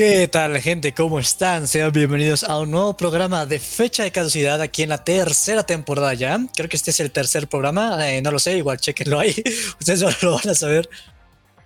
¿Qué 0.00 0.28
tal 0.28 0.58
gente? 0.62 0.94
¿Cómo 0.94 1.18
están? 1.18 1.68
Sean 1.68 1.92
bienvenidos 1.92 2.42
a 2.44 2.58
un 2.58 2.70
nuevo 2.70 2.96
programa 2.96 3.44
de 3.44 3.58
fecha 3.58 4.02
de 4.02 4.10
caducidad 4.10 4.58
aquí 4.62 4.82
en 4.82 4.88
la 4.88 5.04
tercera 5.04 5.62
temporada 5.62 6.14
ya. 6.14 6.40
Creo 6.56 6.70
que 6.70 6.78
este 6.78 6.90
es 6.90 7.00
el 7.00 7.10
tercer 7.10 7.48
programa, 7.48 8.08
eh, 8.08 8.22
no 8.22 8.30
lo 8.30 8.38
sé, 8.38 8.56
igual 8.56 8.78
chequenlo 8.78 9.20
ahí, 9.20 9.34
ustedes 9.78 10.22
lo 10.22 10.36
van 10.36 10.48
a 10.48 10.54
saber. 10.54 10.88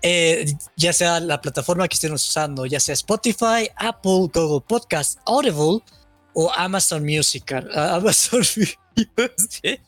Eh, 0.03 0.53
ya 0.77 0.93
sea 0.93 1.21
la 1.21 1.41
plataforma 1.41 1.87
que 1.87 1.95
estén 1.95 2.13
usando, 2.13 2.67
ya 2.67 2.81
sea 2.81 2.95
Spotify, 2.95 3.71
Apple, 3.77 4.29
Google 4.35 4.65
Podcast, 4.67 5.21
Audible 5.27 5.85
o 6.33 6.51
Amazon 6.57 7.05
Music. 7.05 7.53
Amazon 7.73 8.41
Music. 8.41 8.79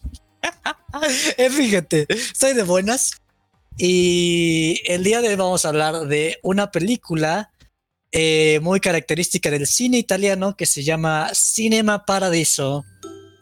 eh, 1.37 1.51
fíjate, 1.51 2.07
estoy 2.09 2.53
de 2.55 2.63
buenas. 2.63 3.11
Y 3.77 4.81
el 4.87 5.03
día 5.03 5.21
de 5.21 5.31
hoy 5.31 5.35
vamos 5.35 5.65
a 5.65 5.71
hablar 5.71 6.07
de 6.07 6.39
una 6.45 6.71
película 6.71 7.51
eh, 8.19 8.61
muy 8.63 8.81
característica 8.81 9.51
del 9.51 9.67
cine 9.67 9.99
italiano 9.99 10.57
que 10.57 10.65
se 10.65 10.83
llama 10.83 11.29
Cinema 11.35 12.07
Paradiso. 12.07 12.87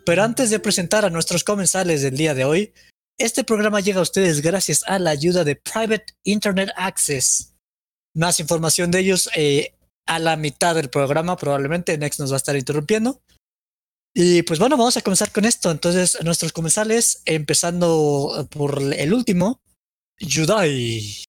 Pero 0.05 0.25
antes 0.25 0.51
de 0.51 0.59
presentar 0.59 1.05
a 1.05 1.11
nuestros 1.11 1.45
comensales 1.45 2.03
del 2.03 2.17
día 2.17 2.35
de 2.35 2.45
hoy, 2.45 2.73
este 3.17 3.45
programa 3.45 3.79
llega 3.79 4.01
a 4.01 4.03
ustedes 4.03 4.43
gracias 4.43 4.83
a 4.89 4.99
la 4.99 5.11
ayuda 5.11 5.45
de 5.45 5.55
Private 5.55 6.07
Internet 6.25 6.71
Access. 6.75 7.55
Más 8.17 8.41
información 8.41 8.91
de 8.91 8.99
ellos 8.99 9.31
eh, 9.37 9.77
a 10.07 10.19
la 10.19 10.37
mitad 10.37 10.75
del 10.75 10.91
programa, 10.91 11.37
probablemente 11.37 11.97
Next 11.97 12.19
nos 12.19 12.33
va 12.33 12.37
a 12.37 12.39
estar 12.39 12.57
interrumpiendo. 12.57 13.23
Y 14.13 14.43
pues 14.43 14.59
bueno, 14.59 14.77
vamos 14.77 14.97
a 14.97 15.03
comenzar 15.03 15.31
con 15.31 15.45
esto. 15.45 15.71
Entonces, 15.71 16.19
nuestros 16.25 16.53
comensales, 16.53 17.23
empezando 17.27 18.49
por 18.51 18.83
el 18.93 19.15
último, 19.15 19.63
Yudai. 20.19 21.25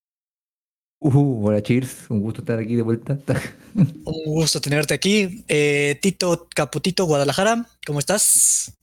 Uh, 1.00 1.48
hola, 1.48 1.62
cheers. 1.62 2.10
Un 2.10 2.22
gusto 2.22 2.42
estar 2.42 2.60
aquí 2.60 2.76
de 2.76 2.82
vuelta. 2.82 3.20
Un 3.76 4.24
gusto 4.26 4.62
tenerte 4.62 4.94
aquí. 4.94 5.44
Eh, 5.48 6.00
Tito 6.02 6.48
Caputito, 6.56 7.06
Guadalajara, 7.06 7.68
¿cómo 7.86 8.00
estás? 8.00 8.74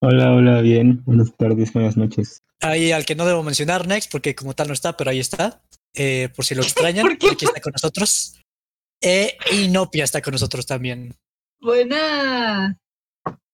Hola, 0.00 0.32
hola, 0.32 0.60
bien. 0.60 1.02
Buenas 1.04 1.34
tardes, 1.36 1.72
buenas 1.72 1.96
noches. 1.96 2.42
Ahí 2.60 2.92
al 2.92 3.04
que 3.04 3.14
no 3.14 3.26
debo 3.26 3.42
mencionar, 3.42 3.86
Next, 3.86 4.10
porque 4.12 4.34
como 4.34 4.54
tal 4.54 4.68
no 4.68 4.74
está, 4.74 4.96
pero 4.96 5.10
ahí 5.10 5.18
está. 5.18 5.62
Eh, 5.94 6.28
por 6.36 6.44
si 6.44 6.54
lo 6.54 6.62
extrañan, 6.62 7.06
aquí 7.12 7.44
está 7.44 7.60
con 7.60 7.72
nosotros. 7.72 8.38
Eh, 9.00 9.36
y 9.52 9.68
Nopia 9.68 10.04
está 10.04 10.20
con 10.20 10.32
nosotros 10.32 10.66
también. 10.66 11.14
Buena. 11.60 12.78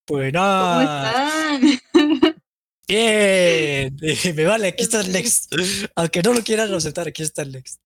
Buena. 0.08 1.50
¿Cómo 1.54 1.70
están? 1.70 2.34
Bien. 2.88 3.96
Me 4.34 4.44
vale, 4.44 4.68
aquí 4.68 4.82
está 4.82 5.00
el 5.00 5.12
Next. 5.12 5.54
Aunque 5.94 6.22
no 6.22 6.32
lo 6.32 6.42
quieran 6.42 6.74
aceptar, 6.74 7.06
aquí 7.06 7.22
está 7.22 7.42
el 7.42 7.52
Next. 7.52 7.80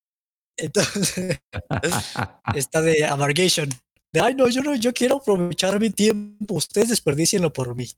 Entonces, 0.57 1.39
está 2.55 2.81
de 2.81 3.05
amargation. 3.05 3.69
De, 4.13 4.21
ay, 4.21 4.35
no, 4.35 4.49
yo 4.49 4.63
no, 4.63 4.75
yo 4.75 4.93
quiero 4.93 5.17
aprovechar 5.17 5.81
mi 5.81 5.91
tiempo. 5.91 6.55
Ustedes 6.55 6.91
desperdicienlo 6.91 7.53
por 7.53 7.75
mí. 7.75 7.89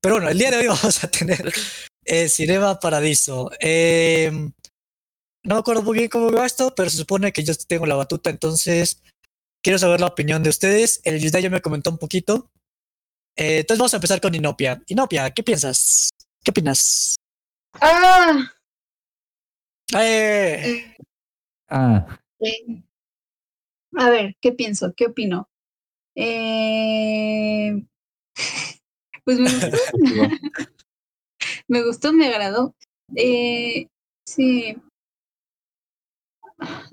Pero 0.00 0.16
bueno, 0.16 0.30
el 0.30 0.38
día 0.38 0.50
de 0.50 0.56
hoy 0.58 0.66
vamos 0.68 1.04
a 1.04 1.10
tener 1.10 1.52
eh, 2.04 2.28
Cinema 2.28 2.78
Paradiso. 2.78 3.50
Eh, 3.60 4.30
no 5.44 5.54
me 5.54 5.60
acuerdo 5.60 5.82
muy 5.82 5.98
bien 5.98 6.08
cómo 6.08 6.30
va 6.30 6.46
esto, 6.46 6.74
pero 6.74 6.88
se 6.88 6.96
supone 6.98 7.32
que 7.32 7.42
yo 7.42 7.54
tengo 7.66 7.86
la 7.86 7.96
batuta, 7.96 8.30
entonces 8.30 9.02
quiero 9.62 9.78
saber 9.78 10.00
la 10.00 10.06
opinión 10.06 10.42
de 10.42 10.50
ustedes. 10.50 11.00
El 11.04 11.20
Yuda 11.20 11.40
ya 11.40 11.50
me 11.50 11.60
comentó 11.60 11.90
un 11.90 11.98
poquito. 11.98 12.50
Eh, 13.36 13.60
entonces 13.60 13.78
vamos 13.78 13.94
a 13.94 13.96
empezar 13.96 14.20
con 14.20 14.34
Inopia. 14.34 14.82
Inopia, 14.86 15.30
¿qué 15.30 15.42
piensas? 15.42 16.10
¿Qué 16.44 16.50
opinas? 16.50 17.16
Ah, 17.80 18.52
Eh, 19.94 20.94
ah, 21.72 22.06
eh, 22.40 22.82
a 23.96 24.10
ver, 24.10 24.36
¿qué 24.40 24.52
pienso? 24.52 24.92
¿Qué 24.96 25.06
opino? 25.06 25.48
Eh, 26.14 27.82
pues 29.24 29.38
me 29.38 29.50
gustó. 29.50 29.78
me 31.68 31.82
gustó, 31.82 32.12
me 32.12 32.26
agradó. 32.28 32.74
Eh, 33.16 33.88
sí. 34.26 34.76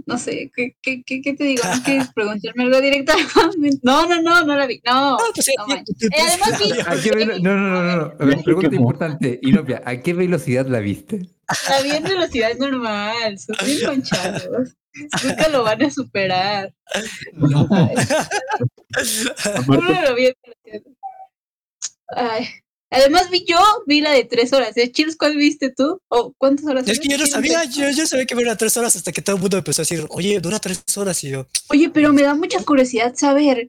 No 0.08 0.18
sé, 0.18 0.52
¿qué, 0.56 0.76
qué, 0.82 1.04
qué, 1.04 1.22
qué 1.22 1.34
te 1.34 1.44
digo? 1.44 1.62
¿No 1.64 1.84
quieres 1.84 2.12
preguntarme 2.14 2.64
algo 2.64 2.82
directamente? 2.82 3.32
No, 3.84 4.08
no, 4.08 4.22
no, 4.22 4.44
no 4.44 4.56
la 4.56 4.66
vi. 4.66 4.82
No. 4.84 5.12
no, 5.12 5.18
pues, 5.36 5.48
no 5.68 5.76
eh, 5.76 6.22
además 6.28 6.60
vi- 6.60 6.80
¿a 6.80 7.04
qué 7.04 7.12
velo- 7.12 7.40
No, 7.40 7.56
no, 7.56 7.70
no, 7.70 7.84
no, 7.84 7.96
no. 7.98 8.14
A 8.20 8.26
ver, 8.26 8.44
pregunta 8.44 8.76
importante. 8.76 9.40
Inopia, 9.44 9.84
¿a 9.86 9.98
qué 10.02 10.14
velocidad 10.14 10.66
la 10.68 10.80
viste? 10.80 11.30
La 11.68 11.82
vi 11.82 11.92
en 11.92 12.04
velocidad 12.04 12.56
normal, 12.58 13.40
son 13.40 13.56
bien 13.66 13.80
conchados. 13.86 14.76
Nunca 15.24 15.50
lo 15.50 15.64
van 15.64 15.84
a 15.84 15.90
superar. 15.92 16.74
no. 17.34 17.68
Ay, 17.72 17.96
Aparte, 19.46 19.64
Uno 19.68 20.02
lo 20.02 20.16
vi 20.16 20.28
en 20.28 20.34
velocidad. 20.44 20.92
Ay. 22.16 22.48
Además 22.92 23.30
vi 23.30 23.46
yo, 23.48 23.60
vi 23.86 24.02
la 24.02 24.12
de 24.12 24.24
tres 24.24 24.52
horas. 24.52 24.76
¿eh? 24.78 24.92
Cheers, 24.92 25.16
¿cuál 25.16 25.36
viste 25.36 25.72
tú? 25.72 26.02
¿O 26.08 26.34
cuántas 26.40 26.66
horas? 26.66 26.88
Es 26.88 26.98
era? 26.98 27.02
que 27.04 27.08
yo 27.10 27.18
no 27.20 27.28
sabía, 27.28 27.64
yo, 27.66 27.88
yo 27.92 28.08
sabía 28.08 28.26
que 28.26 28.34
dura 28.34 28.56
tres 28.56 28.76
horas 28.78 28.96
hasta 28.96 29.12
que 29.12 29.22
todo 29.22 29.36
el 29.36 29.42
mundo 29.44 29.58
empezó 29.58 29.81
a 29.81 29.84
decir, 29.84 30.06
oye, 30.10 30.40
dura 30.40 30.58
tres 30.58 30.84
horas 30.98 31.24
y 31.24 31.30
yo, 31.30 31.46
Oye, 31.70 31.90
pero 31.92 32.12
me 32.14 32.24
da 32.24 32.34
mucha 32.34 32.64
curiosidad 32.64 33.14
saber 33.16 33.68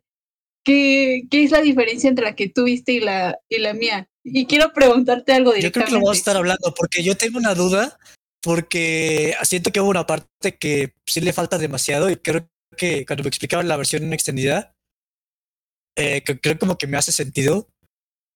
qué, 0.65 1.23
qué 1.31 1.45
es 1.45 1.51
la 1.51 1.61
diferencia 1.61 2.09
entre 2.09 2.25
la 2.25 2.37
que 2.37 2.49
tú 2.49 2.65
viste 2.65 2.93
y 2.93 3.01
la, 3.01 3.39
y 3.49 3.59
la 3.59 3.75
mía. 3.75 4.09
Y 4.23 4.47
quiero 4.47 4.73
preguntarte 4.73 5.33
algo 5.33 5.51
yo 5.51 5.53
creo 5.53 5.61
directamente. 5.61 5.91
que 5.91 5.93
lo 5.95 6.01
vamos 6.01 6.17
a 6.17 6.19
estar 6.19 6.37
hablando 6.37 6.75
porque 6.75 7.03
yo 7.03 7.17
tengo 7.17 7.39
una 7.39 7.55
duda 7.55 7.99
porque 8.43 9.35
siento 9.43 9.71
que 9.71 9.81
hubo 9.81 9.91
una 9.91 10.07
parte 10.07 10.57
que 10.59 10.95
sí 11.07 11.21
le 11.21 11.33
falta 11.33 11.59
demasiado 11.59 12.11
y 12.11 12.17
creo 12.17 12.49
que 12.77 13.05
cuando 13.05 13.25
me 13.25 13.29
explicaban 13.29 13.69
la 13.69 13.77
versión 13.77 14.13
extendida, 14.13 14.75
eh, 15.97 16.23
que 16.23 16.41
creo 16.41 16.59
como 16.59 16.79
que 16.79 16.87
me 16.87 16.97
hace 16.97 17.13
sentido, 17.13 17.69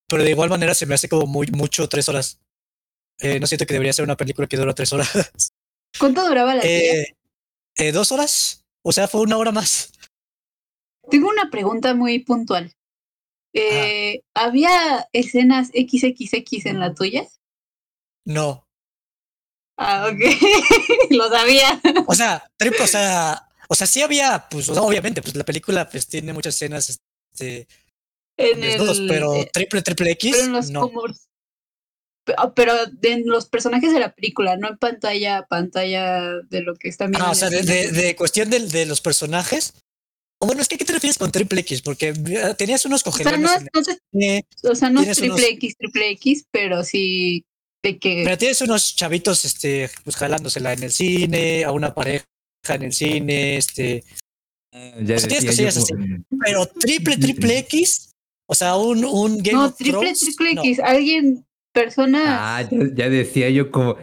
pero 0.08 0.22
de 0.22 0.30
igual 0.30 0.50
manera 0.50 0.74
se 0.74 0.86
me 0.86 0.94
hace 0.94 1.08
como 1.08 1.26
muy 1.26 1.46
mucho 1.48 1.88
tres 1.88 2.08
horas. 2.08 2.40
Eh, 3.20 3.40
no 3.40 3.46
siento 3.46 3.64
que 3.66 3.74
debería 3.74 3.92
ser 3.92 4.04
una 4.04 4.16
película 4.16 4.46
que 4.46 4.56
dura 4.56 4.74
tres 4.74 4.92
horas. 4.92 5.10
¿Cuánto 5.98 6.26
duraba 6.26 6.54
la? 6.54 6.62
Eh, 6.64 7.14
eh, 7.76 7.92
¿Dos 7.92 8.12
horas? 8.12 8.64
O 8.82 8.92
sea, 8.92 9.08
fue 9.08 9.22
una 9.22 9.36
hora 9.36 9.52
más. 9.52 9.92
Tengo 11.10 11.28
una 11.28 11.50
pregunta 11.50 11.94
muy 11.94 12.18
puntual. 12.20 12.72
Eh, 13.52 14.22
¿Había 14.34 15.08
escenas 15.12 15.68
XXX 15.68 16.66
en 16.66 16.80
la 16.80 16.92
tuya? 16.94 17.24
No. 18.26 18.66
Ah, 19.76 20.08
ok. 20.10 20.20
lo 21.10 21.28
sabía. 21.28 21.80
O 22.06 22.14
sea, 22.14 22.48
triple, 22.56 22.82
o 22.84 22.86
sea, 22.88 23.48
o 23.68 23.74
sea, 23.74 23.86
sí 23.86 24.02
había, 24.02 24.46
pues, 24.50 24.68
o 24.68 24.74
sea, 24.74 24.82
obviamente, 24.82 25.22
pues 25.22 25.34
la 25.36 25.44
película 25.44 25.88
pues 25.88 26.06
tiene 26.06 26.32
muchas 26.32 26.54
escenas 26.56 27.00
este, 27.32 27.68
En 28.36 28.60
desnudos, 28.60 28.98
el- 28.98 29.06
pero 29.08 29.34
eh, 29.34 29.50
triple, 29.52 29.82
triple 29.82 30.10
X, 30.12 30.32
pero 30.32 30.44
en 30.46 30.52
los 30.52 30.70
no. 30.70 30.90
ah, 32.36 32.52
pero 32.54 32.72
en 33.02 33.26
los 33.26 33.46
personajes 33.46 33.92
de 33.92 34.00
la 34.00 34.14
película, 34.14 34.56
no 34.56 34.68
en 34.68 34.78
pantalla, 34.78 35.46
pantalla 35.46 36.40
de 36.48 36.60
lo 36.62 36.74
que 36.74 36.88
están 36.88 37.10
viendo. 37.10 37.26
Ah, 37.26 37.30
o 37.32 37.34
sea, 37.34 37.50
de 37.50 38.16
cuestión 38.16 38.50
de, 38.50 38.60
de 38.60 38.86
los 38.86 39.00
personajes. 39.00 39.74
O 40.44 40.46
bueno, 40.46 40.60
es 40.60 40.68
que 40.68 40.76
¿qué 40.76 40.84
te 40.84 40.92
refieres 40.92 41.16
con 41.16 41.32
triple 41.32 41.60
X? 41.62 41.80
Porque 41.80 42.08
eh, 42.08 42.54
tenías 42.58 42.84
unos 42.84 43.00
o 43.06 43.10
sea, 43.10 43.24
cogelones 43.24 43.40
no, 43.72 43.80
no 44.12 44.70
o 44.70 44.74
sea, 44.74 44.90
no 44.90 45.00
es 45.00 45.16
triple 45.16 45.34
unos- 45.36 45.50
X, 45.52 45.76
triple 45.78 46.10
X, 46.10 46.44
pero 46.50 46.84
sí 46.84 47.44
de 47.82 47.98
que 47.98 48.22
pero 48.24 48.36
tienes 48.38 48.60
unos 48.60 48.94
chavitos, 48.94 49.44
este, 49.46 49.90
pues 50.04 50.16
jalándosela 50.16 50.74
en 50.74 50.82
el 50.82 50.90
cine, 50.90 51.64
a 51.64 51.72
una 51.72 51.94
pareja 51.94 52.24
en 52.68 52.82
el 52.82 52.92
cine, 52.92 53.56
este, 53.56 54.04
Ya 54.72 55.16
O 55.16 55.18
sea, 55.18 55.28
tienes 55.28 55.44
decía 55.44 55.50
cosillas 55.50 55.74
yo, 55.76 55.82
así. 55.82 55.94
pero 56.44 56.66
triple, 56.66 57.16
triple 57.16 57.58
X, 57.58 58.10
o 58.46 58.54
sea, 58.54 58.76
un, 58.76 59.04
un 59.04 59.38
Game 59.38 59.52
no, 59.58 59.66
of 59.66 59.76
triple, 59.76 59.92
Thrones, 60.00 60.20
triple 60.20 60.54
no. 60.54 60.62
X, 60.62 60.78
alguien, 60.80 61.46
persona, 61.72 62.56
Ah, 62.58 62.62
ya, 62.70 62.78
ya 62.94 63.08
decía 63.08 63.48
yo 63.50 63.70
como. 63.70 63.96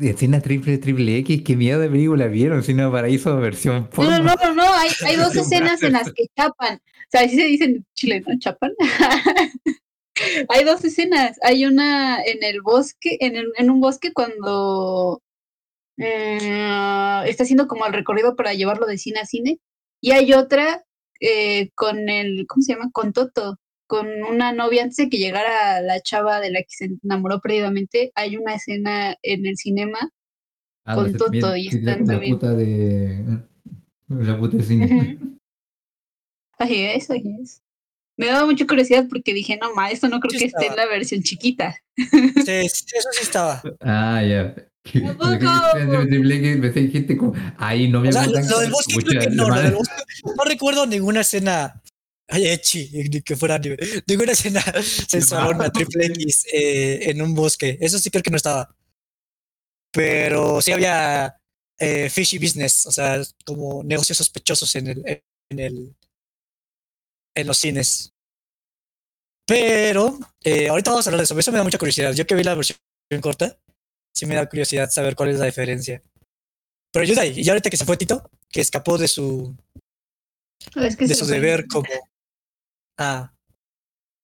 Escena 0.00 0.40
triple, 0.40 0.78
triple 0.78 1.18
X, 1.18 1.42
qué 1.44 1.54
miedo 1.54 1.78
de 1.80 1.90
película 1.90 2.26
vieron, 2.28 2.62
Cinema 2.62 2.90
Paraíso 2.90 3.36
versión 3.38 3.82
no, 3.82 3.90
porno. 3.90 4.10
no, 4.18 4.24
no, 4.24 4.34
no, 4.34 4.54
no, 4.54 4.74
hay, 4.74 4.88
hay 5.06 5.16
dos 5.16 5.36
escenas 5.36 5.82
en 5.82 5.92
las 5.92 6.12
que 6.12 6.26
chapan, 6.34 6.76
o 6.76 7.08
sea, 7.10 7.20
así 7.22 7.36
se 7.36 7.44
dice 7.44 7.64
en 7.64 7.86
Chile, 7.94 8.22
¿no? 8.26 8.38
Chapan. 8.38 8.72
hay 10.48 10.64
dos 10.64 10.82
escenas, 10.84 11.38
hay 11.42 11.66
una 11.66 12.22
en 12.22 12.42
el 12.42 12.62
bosque, 12.62 13.18
en, 13.20 13.36
el- 13.36 13.52
en 13.58 13.70
un 13.70 13.80
bosque 13.80 14.12
cuando 14.14 15.22
mm, 15.98 17.26
está 17.26 17.42
haciendo 17.42 17.68
como 17.68 17.86
el 17.86 17.92
recorrido 17.92 18.34
para 18.34 18.54
llevarlo 18.54 18.86
de 18.86 18.98
cine 18.98 19.20
a 19.20 19.26
cine, 19.26 19.58
y 20.00 20.12
hay 20.12 20.32
otra 20.32 20.84
eh, 21.20 21.70
con 21.74 22.08
el, 22.08 22.46
¿cómo 22.46 22.62
se 22.62 22.72
llama? 22.72 22.90
Con 22.92 23.12
Toto, 23.12 23.58
con 23.86 24.06
una 24.24 24.52
novia 24.52 24.82
antes 24.82 24.96
de 24.96 25.08
que 25.08 25.18
llegara 25.18 25.80
la 25.80 26.00
chava 26.00 26.40
de 26.40 26.50
la 26.50 26.60
que 26.60 26.68
se 26.70 26.90
enamoró 27.02 27.40
perdidamente, 27.40 28.10
hay 28.14 28.36
una 28.36 28.54
escena 28.54 29.16
en 29.22 29.46
el 29.46 29.56
cinema 29.56 29.98
Ah, 30.88 30.94
con 30.94 31.12
Toto 31.14 31.30
bien, 31.30 31.44
y 31.56 31.66
están 31.68 32.00
la 32.00 32.12
también. 32.12 32.32
puta 32.34 32.54
de. 32.54 33.24
La 34.08 34.38
puta 34.38 34.56
de 34.56 34.62
cine. 34.62 35.18
Así 36.58 36.76
es, 36.84 37.10
así 37.10 37.36
es. 37.42 37.62
Me 38.16 38.26
daba 38.26 38.46
mucha 38.46 38.66
curiosidad 38.66 39.06
porque 39.10 39.34
dije, 39.34 39.58
no, 39.60 39.74
ma, 39.74 39.90
esto 39.90 40.08
no 40.08 40.20
creo 40.20 40.30
Sí 40.30 40.38
que 40.38 40.44
esté 40.46 40.68
en 40.68 40.76
la 40.76 40.86
versión 40.86 41.22
chiquita. 41.22 41.76
Sí, 41.96 42.68
sí, 42.68 42.84
eso 42.96 43.08
sí 43.12 43.22
estaba. 43.22 43.62
Ah, 43.80 44.22
ya. 44.22 44.54
Como, 47.16 47.34
ahí 47.58 47.88
no 47.88 48.00
me 48.00 48.08
O 48.08 48.12
sea, 48.12 48.26
lo, 48.26 48.40
lo 48.40 48.60
del 48.60 48.70
bosque 48.70 48.94
creo 49.04 49.20
que 49.22 49.30
no, 49.30 49.48
lo 49.48 49.60
del 49.60 49.74
bosque- 49.74 49.92
no 50.36 50.44
recuerdo 50.44 50.86
ninguna 50.86 51.22
escena 51.22 51.82
ay, 52.28 52.48
echi, 52.48 52.90
ni 53.10 53.22
que 53.22 53.36
fuera 53.36 53.58
ni- 53.58 53.76
ninguna 54.06 54.32
escena 54.32 54.62
sensualona 55.08 55.70
triple 55.70 56.06
X 56.06 56.46
eh, 56.52 57.10
en 57.10 57.22
un 57.22 57.34
bosque. 57.34 57.78
Eso 57.80 57.98
sí 57.98 58.10
creo 58.10 58.22
que 58.22 58.30
no 58.30 58.36
estaba. 58.36 58.74
Pero 59.92 60.60
sí 60.60 60.72
había 60.72 61.36
eh, 61.78 62.10
fishy 62.10 62.38
business, 62.38 62.86
o 62.86 62.92
sea, 62.92 63.22
como 63.44 63.82
negocios 63.82 64.18
sospechosos 64.18 64.74
en 64.76 64.86
el, 64.88 65.22
en 65.50 65.58
el 65.58 65.96
en 67.34 67.46
los 67.46 67.58
cines. 67.58 68.12
Pero 69.46 70.18
eh, 70.42 70.68
ahorita 70.68 70.90
vamos 70.90 71.06
a 71.06 71.10
hablar 71.10 71.20
de 71.20 71.24
eso. 71.24 71.38
Eso 71.38 71.52
me 71.52 71.58
da 71.58 71.64
mucha 71.64 71.78
curiosidad. 71.78 72.12
Yo 72.14 72.26
que 72.26 72.34
vi 72.34 72.42
la 72.42 72.54
versión 72.54 72.78
corta, 73.20 73.58
sí 74.14 74.26
me 74.26 74.34
da 74.34 74.48
curiosidad 74.48 74.90
saber 74.90 75.14
cuál 75.14 75.30
es 75.30 75.38
la 75.38 75.44
diferencia. 75.46 76.02
Pero 76.92 77.04
Yudai, 77.04 77.38
y 77.38 77.44
ya 77.44 77.52
ahorita 77.52 77.70
que 77.70 77.76
se 77.76 77.84
fue 77.84 77.96
Tito, 77.96 78.28
que 78.50 78.60
escapó 78.60 78.98
de 78.98 79.06
su 79.06 79.54
Es 80.76 80.96
que 80.96 81.06
de 81.06 81.14
su 81.14 81.26
deber 81.26 81.66
como. 81.68 81.86
Ah. 82.98 83.32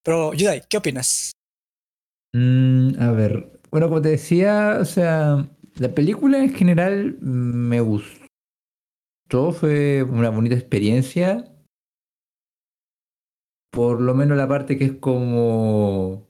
Pero, 0.03 0.33
Yudai, 0.33 0.63
¿qué 0.67 0.77
opinas? 0.77 1.31
Mm, 2.33 2.99
a 2.99 3.11
ver, 3.11 3.59
bueno, 3.69 3.87
como 3.87 4.01
te 4.01 4.09
decía, 4.09 4.77
o 4.79 4.85
sea, 4.85 5.47
la 5.75 5.93
película 5.93 6.39
en 6.39 6.53
general 6.53 7.17
me 7.21 7.79
gustó, 7.79 8.27
fue 9.51 10.03
una 10.03 10.29
bonita 10.29 10.55
experiencia. 10.55 11.49
Por 13.71 14.01
lo 14.01 14.13
menos 14.13 14.37
la 14.37 14.47
parte 14.47 14.77
que 14.77 14.85
es 14.85 14.93
como 14.93 16.27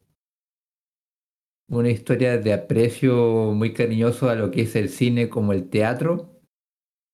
una 1.68 1.90
historia 1.90 2.38
de 2.38 2.54
aprecio 2.54 3.52
muy 3.54 3.74
cariñoso 3.74 4.30
a 4.30 4.36
lo 4.36 4.52
que 4.52 4.62
es 4.62 4.76
el 4.76 4.90
cine 4.90 5.30
como 5.30 5.54
el 5.54 5.70
teatro. 5.70 6.33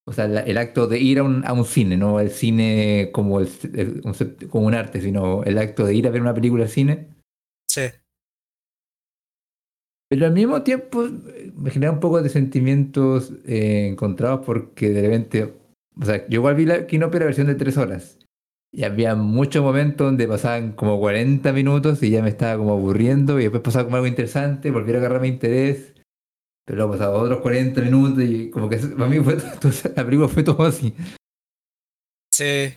O 0.10 0.14
sea, 0.14 0.26
el 0.26 0.58
acto 0.58 0.88
de 0.88 1.00
ir 1.00 1.20
a 1.20 1.24
un, 1.24 1.46
a 1.46 1.54
un 1.54 1.66
cine, 1.66 1.96
no 1.96 2.20
el 2.20 2.32
cine 2.32 3.12
como, 3.14 3.40
el, 3.40 3.48
el- 3.76 4.02
un 4.04 4.14
como 4.50 4.66
un 4.68 4.74
arte, 4.74 5.02
sino 5.02 5.44
el 5.44 5.58
acto 5.60 5.86
de 5.86 5.94
ir 5.96 6.08
a 6.08 6.10
ver 6.12 6.22
una 6.22 6.34
película 6.34 6.64
al 6.64 6.70
cine. 6.70 7.10
Sí. 7.68 7.82
Pero 10.10 10.26
al 10.26 10.34
mismo 10.34 10.64
tiempo 10.64 11.06
eh, 11.06 11.52
me 11.56 11.70
genera 11.72 11.92
un 11.92 12.00
poco 12.00 12.22
de 12.22 12.30
sentimientos 12.30 13.32
eh, 13.46 13.88
encontrados 13.92 14.42
porque 14.46 14.90
de 14.90 15.02
repente, 15.02 15.54
o 16.00 16.06
sea, 16.06 16.28
yo 16.28 16.40
igual 16.40 16.56
vi 16.56 16.66
la 16.66 16.88
Kinopia 16.88 17.20
versión 17.20 17.48
de 17.48 17.56
tres 17.56 17.78
horas 17.78 18.18
y 18.72 18.84
había 18.84 19.16
muchos 19.16 19.64
momentos 19.64 20.08
donde 20.08 20.28
pasaban 20.28 20.74
como 20.74 21.00
40 21.00 21.54
minutos 21.54 22.02
y 22.04 22.12
ya 22.12 22.22
me 22.24 22.30
estaba 22.30 22.58
como 22.58 22.74
aburriendo 22.74 23.40
y 23.40 23.44
después 23.44 23.64
pasaba 23.64 23.86
como 23.86 23.98
algo 23.98 24.08
interesante, 24.08 24.72
volviera 24.72 25.00
a 25.00 25.02
agarrar 25.02 25.22
mi 25.22 25.28
interés, 25.30 25.94
pero 26.70 26.86
luego 26.86 26.92
pasaba 26.92 27.18
otros 27.18 27.42
40 27.42 27.82
minutos 27.82 28.24
y 28.24 28.52
como 28.52 28.70
que 28.70 28.78
para 28.78 29.10
mí 29.10 29.20
fue, 29.22 29.38
todo- 29.60 29.72
la 29.96 30.06
película 30.06 30.28
fue 30.28 30.44
todo 30.44 30.64
así. 30.64 30.94
Sí. 32.32 32.76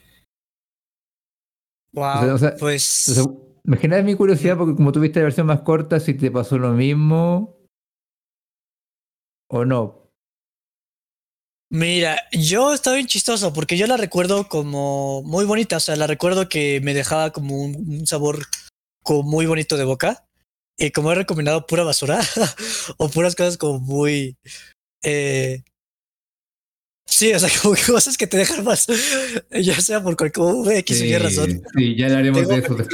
Wow. 1.93 2.07
O 2.17 2.23
sea, 2.23 2.35
o 2.35 2.39
sea, 2.39 2.57
pues. 2.59 3.09
O 3.11 3.13
sea, 3.13 3.25
me 3.65 3.77
genera 3.77 4.03
mi 4.03 4.15
curiosidad 4.15 4.57
porque 4.57 4.75
como 4.77 4.93
tuviste 4.93 5.21
la 5.21 5.25
versión 5.25 5.47
más 5.47 5.61
corta, 5.61 6.01
si 6.01 6.15
te 6.15 6.31
pasó 6.31 6.57
lo 6.57 6.71
mismo 6.73 7.55
o 9.51 9.67
no. 9.67 10.11
Mira, 11.71 12.19
yo 12.33 12.73
estaba 12.73 12.97
bien 12.97 13.09
chistoso 13.09 13.53
porque 13.53 13.77
yo 13.77 13.87
la 13.87 13.99
recuerdo 13.99 14.49
como 14.49 15.23
muy 15.23 15.45
bonita. 15.45 15.77
O 15.77 15.81
sea, 15.81 15.97
la 15.97 16.07
recuerdo 16.07 16.49
que 16.49 16.81
me 16.81 16.95
dejaba 16.95 17.31
como 17.31 17.63
un, 17.63 17.75
un 17.77 18.07
sabor 18.07 18.47
como 19.03 19.23
muy 19.23 19.45
bonito 19.45 19.77
de 19.77 19.85
boca. 19.85 20.27
Y 20.79 20.91
como 20.91 21.13
he 21.13 21.15
recomendado 21.15 21.67
pura 21.67 21.85
basura 21.85 22.21
o 22.97 23.09
puras 23.09 23.35
cosas 23.35 23.57
como 23.57 23.79
muy. 23.79 24.37
Eh, 25.03 25.63
sí, 27.07 27.33
o 27.33 27.39
sea, 27.39 27.49
como 27.63 27.77
cosas 27.87 28.17
que 28.17 28.27
te 28.27 28.37
dejan 28.37 28.65
más. 28.65 28.87
Ya 29.51 29.81
sea 29.81 30.03
por 30.03 30.17
cualquier 30.17 30.79
X 30.79 31.01
o 31.01 31.05
Y 31.05 31.19
razón. 31.19 31.63
sí, 31.77 31.97
ya 31.97 32.07
hablaremos 32.07 32.49
de 32.49 32.59
eso 32.59 32.75
después. 32.75 32.89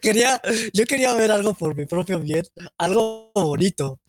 quería, 0.00 0.40
yo 0.72 0.84
quería 0.86 1.14
ver 1.14 1.30
algo 1.30 1.54
por 1.54 1.76
mi 1.76 1.86
propio 1.86 2.18
bien, 2.20 2.46
algo 2.78 3.30
bonito. 3.34 4.00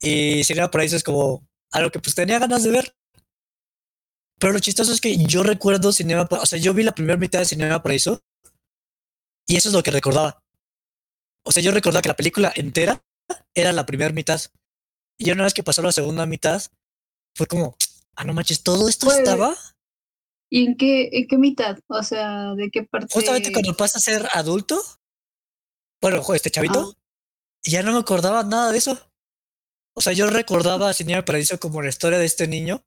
Y 0.00 0.42
Cinema 0.44 0.70
Paraíso 0.70 0.96
es 0.96 1.04
como 1.04 1.46
algo 1.72 1.90
que 1.90 2.00
pues 2.00 2.14
tenía 2.14 2.38
ganas 2.38 2.64
de 2.64 2.70
ver. 2.70 2.94
Pero 4.38 4.54
lo 4.54 4.58
chistoso 4.58 4.92
es 4.92 5.00
que 5.02 5.16
yo 5.18 5.42
recuerdo 5.42 5.92
Cinema 5.92 6.26
Paraíso, 6.26 6.42
o 6.42 6.46
sea, 6.46 6.58
yo 6.58 6.74
vi 6.74 6.82
la 6.82 6.94
primera 6.94 7.18
mitad 7.18 7.38
de 7.38 7.44
Cinema 7.44 7.82
Paraíso 7.82 8.20
y 9.46 9.56
eso 9.56 9.68
es 9.68 9.74
lo 9.74 9.82
que 9.82 9.90
recordaba. 9.90 10.39
O 11.44 11.52
sea, 11.52 11.62
yo 11.62 11.72
recordaba 11.72 12.02
que 12.02 12.08
la 12.08 12.16
película 12.16 12.52
entera 12.54 13.02
era 13.54 13.72
la 13.72 13.86
primera 13.86 14.12
mitad. 14.12 14.40
Y 15.18 15.30
una 15.30 15.44
vez 15.44 15.54
que 15.54 15.62
pasó 15.62 15.82
la 15.82 15.92
segunda 15.92 16.26
mitad, 16.26 16.62
fue 17.34 17.46
como, 17.46 17.76
ah, 18.16 18.24
no 18.24 18.32
manches, 18.32 18.62
todo 18.62 18.88
esto 18.88 19.06
Pues, 19.06 19.18
estaba. 19.18 19.56
¿Y 20.50 20.66
en 20.66 20.76
qué, 20.76 21.08
en 21.12 21.28
qué 21.28 21.38
mitad? 21.38 21.78
O 21.88 22.02
sea, 22.02 22.54
¿de 22.54 22.70
qué 22.70 22.82
parte? 22.82 23.12
Justamente 23.12 23.52
cuando 23.52 23.76
pasa 23.76 23.98
a 23.98 24.00
ser 24.00 24.28
adulto, 24.32 24.82
bueno, 26.00 26.22
este 26.34 26.50
chavito, 26.50 26.96
ya 27.62 27.82
no 27.82 27.92
me 27.92 27.98
acordaba 27.98 28.42
nada 28.42 28.72
de 28.72 28.78
eso. 28.78 28.98
O 29.94 30.00
sea, 30.00 30.12
yo 30.12 30.28
recordaba 30.28 30.88
a 30.88 30.94
Cinema 30.94 31.24
Paradiso 31.24 31.60
como 31.60 31.82
la 31.82 31.88
historia 31.88 32.18
de 32.18 32.24
este 32.24 32.48
niño 32.48 32.82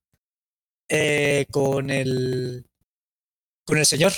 eh, 0.89 1.45
con 1.51 1.89
el 1.89 2.65
con 3.65 3.77
el 3.77 3.85
señor. 3.85 4.11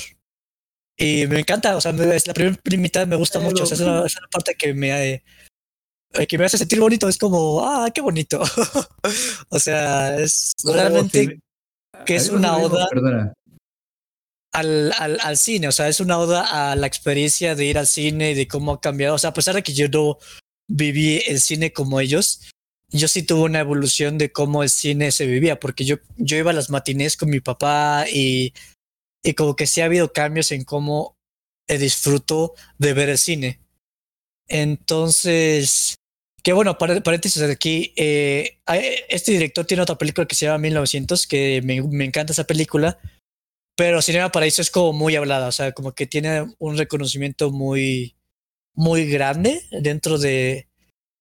Y 0.98 1.28
me 1.28 1.40
encanta, 1.40 1.76
o 1.76 1.82
sea, 1.82 1.92
me- 1.92 2.16
es 2.16 2.26
la 2.28 2.34
primera 2.34 2.58
mitad 2.78 3.06
me 3.08 3.16
gusta 3.18 3.40
mucho. 3.40 3.64
o 3.64 3.66
sea, 3.66 3.76
es, 3.76 3.82
una, 3.82 4.06
es 4.06 4.16
una 4.18 4.28
parte 4.32 4.56
que 4.56 4.74
me, 4.74 5.14
eh, 5.14 5.24
que 6.28 6.38
me 6.38 6.46
hace 6.46 6.58
sentir 6.58 6.80
bonito. 6.80 7.10
Es 7.10 7.18
como, 7.18 7.66
ah, 7.68 7.90
qué 7.94 8.02
bonito. 8.02 8.42
o 9.50 9.60
sea, 9.60 10.18
es 10.18 10.54
realmente 10.64 11.26
Sí. 11.26 11.40
que 12.06 12.16
es 12.16 12.30
una 12.30 12.58
oda 12.58 12.88
al, 14.54 14.94
al, 14.98 15.20
al 15.22 15.38
cine, 15.38 15.68
o 15.68 15.72
sea, 15.74 15.90
es 15.90 16.00
una 16.00 16.18
oda 16.18 16.72
a 16.72 16.76
la 16.78 16.88
experiencia 16.88 17.56
de 17.56 17.66
ir 17.66 17.78
al 17.78 17.88
cine 17.88 18.32
y 18.32 18.36
de 18.36 18.48
cómo 18.48 18.72
ha 18.74 18.82
cambiado. 18.82 19.16
O 19.16 19.18
sea, 19.18 19.32
a 19.32 19.34
pesar 19.34 19.56
de 19.56 19.64
que 19.64 19.74
yo 19.74 19.90
no 19.90 20.18
viví 20.70 21.22
el 21.28 21.42
cine 21.42 21.74
como 21.74 22.00
ellos, 22.00 22.42
yo 22.90 23.08
sí 23.10 23.24
tuve 23.24 23.42
una 23.42 23.60
evolución 23.60 24.18
de 24.18 24.32
cómo 24.32 24.64
el 24.64 24.70
cine 24.70 25.12
se 25.12 25.26
vivía, 25.26 25.60
porque 25.60 25.84
yo, 25.84 25.98
yo 26.16 26.38
iba 26.38 26.52
a 26.52 26.54
las 26.54 26.70
matinés 26.70 27.18
con 27.18 27.30
mi 27.30 27.42
papá 27.42 28.06
y, 28.10 28.54
y 29.26 29.34
como 29.34 29.56
que 29.56 29.68
sí 29.68 29.82
ha 29.82 29.86
habido 29.86 30.14
cambios 30.14 30.52
en 30.52 30.64
cómo 30.64 31.18
eh, 31.68 31.78
disfruto 31.78 32.54
de 32.78 32.94
ver 32.94 33.10
el 33.10 33.18
cine. 33.18 33.60
Entonces, 34.48 35.96
que 36.44 36.54
bueno, 36.54 36.78
par- 36.78 37.02
paréntesis 37.04 37.42
aquí, 37.44 37.94
eh, 37.98 38.60
este 39.10 39.32
director 39.32 39.66
tiene 39.66 39.84
otra 39.84 39.98
película 39.98 40.28
que 40.28 40.36
se 40.36 40.46
llama 40.46 40.60
1900, 40.60 41.28
que 41.28 41.62
me, 41.64 41.82
me 41.82 42.06
encanta 42.06 42.34
esa 42.34 42.46
película, 42.46 43.00
pero 43.76 44.02
Cinema 44.02 44.32
Paraíso 44.32 44.62
es 44.62 44.72
como 44.72 44.94
muy 44.94 45.16
hablada, 45.16 45.48
o 45.48 45.52
sea, 45.52 45.72
como 45.74 45.94
que 45.94 46.08
tiene 46.08 46.46
un 46.60 46.78
reconocimiento 46.78 47.52
muy, 47.52 48.16
muy 48.76 49.06
grande 49.10 49.64
dentro 49.72 50.18
de, 50.18 50.68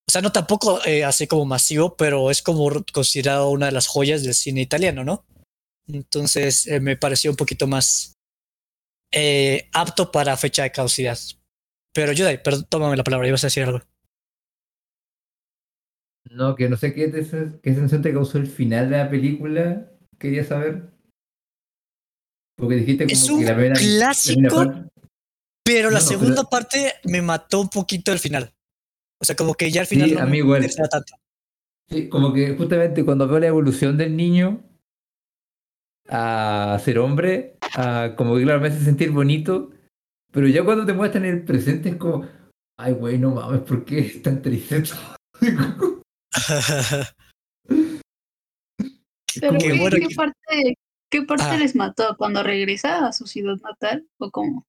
o 0.06 0.12
sea, 0.12 0.20
no 0.23 0.30
tampoco 0.32 0.84
eh, 0.84 1.04
así 1.04 1.26
como 1.26 1.46
masivo, 1.46 1.96
pero 1.96 2.30
es 2.30 2.42
como 2.42 2.70
considerado 2.92 3.50
una 3.50 3.66
de 3.66 3.73
las 3.73 3.87
joyas 3.87 4.23
del 4.23 4.34
cine 4.34 4.61
italiano, 4.61 5.04
¿no? 5.04 5.25
Entonces 5.86 6.66
eh, 6.66 6.80
me 6.80 6.96
pareció 6.96 7.30
un 7.30 7.36
poquito 7.36 7.66
más 7.66 8.14
eh, 9.12 9.68
apto 9.72 10.10
para 10.10 10.36
fecha 10.36 10.62
de 10.62 10.72
caducidad. 10.72 11.18
Pero 11.92 12.12
Yudai, 12.12 12.42
perdón, 12.42 12.66
tómame 12.68 12.96
la 12.96 13.04
palabra, 13.04 13.28
ibas 13.28 13.44
a 13.44 13.48
decir 13.48 13.62
algo. 13.64 13.80
No, 16.30 16.56
que 16.56 16.68
no 16.68 16.76
sé 16.76 16.94
qué, 16.94 17.08
te- 17.08 17.60
qué 17.62 17.74
sensación 17.74 18.02
te 18.02 18.12
causó 18.12 18.38
el 18.38 18.46
final 18.46 18.90
de 18.90 18.96
la 18.98 19.10
película. 19.10 19.90
Quería 20.18 20.42
saber. 20.44 20.90
Porque 22.56 22.76
dijiste 22.76 23.04
como 23.04 23.12
Es 23.12 23.24
que 23.26 23.32
un 23.32 23.44
la 23.44 23.52
primera, 23.54 23.74
la 23.74 23.80
primera 23.80 23.98
clásico, 23.98 24.90
pero 25.64 25.90
la 25.90 25.98
No, 25.98 26.04
no, 26.04 26.08
pero- 26.08 26.20
segunda 26.20 26.44
parte 26.44 26.94
me 27.04 27.20
mató 27.22 27.60
un 27.60 27.68
poquito 27.68 28.12
el 28.12 28.18
final. 28.18 28.52
O 29.20 29.24
sea, 29.24 29.36
como 29.36 29.54
que 29.54 29.70
ya 29.70 29.82
al 29.82 29.86
final 29.86 30.08
Sí, 30.08 30.14
no 30.14 30.22
a 30.22 30.26
me 30.26 30.38
igual. 30.38 30.66
tanto. 30.90 31.14
Sí, 31.90 32.08
como 32.08 32.32
que 32.32 32.56
justamente 32.56 33.04
cuando 33.04 33.28
veo 33.28 33.38
la 33.38 33.46
evolución 33.48 33.96
del 33.98 34.16
niño 34.16 34.64
a 36.08 36.78
ser 36.84 36.99
hombre, 36.99 37.56
a 37.76 38.14
como 38.16 38.37
que 38.37 38.42
claro, 38.42 38.61
me 38.61 38.68
hace 38.68 38.80
sentir 38.84 39.11
bonito, 39.11 39.70
pero 40.32 40.46
ya 40.49 40.64
cuando 40.64 40.84
te 40.87 40.92
muestran 40.92 41.25
el 41.25 41.44
presente 41.44 41.90
es 41.90 41.96
como, 41.96 42.26
ay, 42.78 42.92
güey, 42.92 43.18
no 43.18 43.30
mames, 43.30 43.61
¿por 43.62 43.84
qué 43.84 43.99
es 44.00 44.23
tan 44.23 44.42
triste? 44.42 44.82
Pero 49.40 49.58
Qué 49.58 49.66
¿qué, 49.66 49.78
bueno 49.78 49.96
qué 49.99 50.06
que- 50.08 50.14
parte, 50.14 50.78
qué 51.11 51.23
parte 51.23 51.44
Ah. 51.44 51.56
les 51.56 51.75
mató? 51.75 52.16
¿Cuando 52.16 52.42
regresa 52.42 53.06
a 53.06 53.12
su 53.12 53.26
ciudad 53.26 53.56
natal? 53.62 54.06
¿O 54.18 54.30
cómo? 54.30 54.64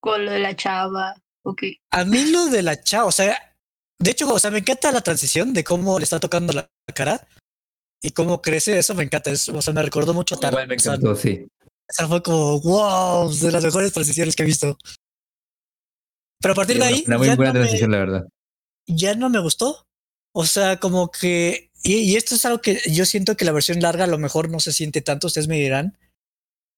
¿Con 0.00 0.24
lo 0.26 0.30
de 0.32 0.40
la 0.40 0.54
chava? 0.54 1.14
¿O 1.42 1.54
qué? 1.54 1.78
A 1.90 2.04
mí 2.04 2.30
lo 2.30 2.46
de 2.46 2.62
la 2.62 2.82
chava, 2.82 3.06
o 3.06 3.12
sea, 3.12 3.36
de 3.98 4.10
hecho, 4.10 4.32
o 4.32 4.38
sea, 4.38 4.50
me 4.50 4.58
encanta 4.58 4.92
la 4.92 5.00
transición 5.00 5.54
de 5.54 5.64
cómo 5.64 5.98
le 5.98 6.04
está 6.04 6.20
tocando 6.20 6.52
la 6.52 6.68
cara 6.94 7.26
y 8.06 8.10
cómo 8.10 8.42
crece, 8.42 8.78
eso 8.78 8.94
me 8.94 9.04
encanta, 9.04 9.30
es- 9.30 9.48
o 9.48 9.62
sea, 9.62 9.72
me 9.72 9.82
recordó 9.82 10.12
mucho 10.14 10.34
a 10.40 10.50
me 10.66 10.74
encantó, 10.74 11.16
sí. 11.16 11.46
O 11.90 11.92
sea, 11.92 12.06
fue 12.08 12.22
como, 12.22 12.60
wow, 12.60 13.32
de 13.34 13.50
las 13.52 13.64
mejores 13.64 13.92
transiciones 13.92 14.36
que 14.36 14.42
he 14.42 14.46
visto. 14.46 14.76
Pero 16.40 16.52
a 16.52 16.54
partir 16.54 16.76
Sí, 16.76 16.80
de 16.82 16.86
ahí, 16.86 17.04
una 17.06 17.18
muy 17.18 17.26
ya 17.28 17.36
buena 17.36 17.52
no, 17.52 17.58
me, 17.58 17.64
transición, 17.64 17.90
la 17.90 17.98
verdad. 17.98 18.28
ya 18.86 19.14
no 19.14 19.30
me 19.30 19.40
gustó. 19.40 19.86
O 20.34 20.44
sea, 20.46 20.78
como 20.80 21.10
que. 21.10 21.70
Y, 21.82 21.94
y 21.98 22.16
esto 22.16 22.34
es 22.34 22.44
algo 22.44 22.60
que 22.60 22.80
yo 22.90 23.06
siento 23.06 23.36
que 23.36 23.44
la 23.44 23.52
versión 23.52 23.80
larga 23.80 24.04
a 24.04 24.08
lo 24.08 24.18
mejor 24.18 24.50
no 24.50 24.60
se 24.60 24.72
siente 24.72 25.00
tanto, 25.00 25.28
ustedes 25.28 25.48
me 25.48 25.56
dirán. 25.58 25.96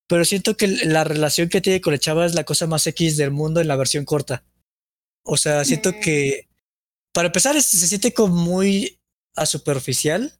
Pero 0.09 0.25
siento 0.25 0.57
que 0.57 0.69
la 0.69 1.03
relación 1.05 1.49
que 1.49 1.61
tiene 1.61 1.81
con 1.81 1.93
la 1.93 1.99
chava 1.99 2.27
es 2.27 2.35
la 2.35 2.45
cosa 2.45 2.67
más 2.67 2.87
X 2.87 3.17
del 3.17 3.31
mundo 3.33 3.61
en 3.61 3.67
la 3.69 3.77
versión 3.77 4.05
corta. 4.05 4.45
O 5.25 5.37
sea, 5.37 5.65
siento 5.65 5.91
Mm. 5.91 6.01
que. 6.01 6.49
Para 7.13 7.27
empezar, 7.29 7.61
se 7.63 7.87
siente 7.89 8.13
como 8.13 8.37
muy 8.37 8.99
a 9.35 9.47
superficial. 9.47 10.36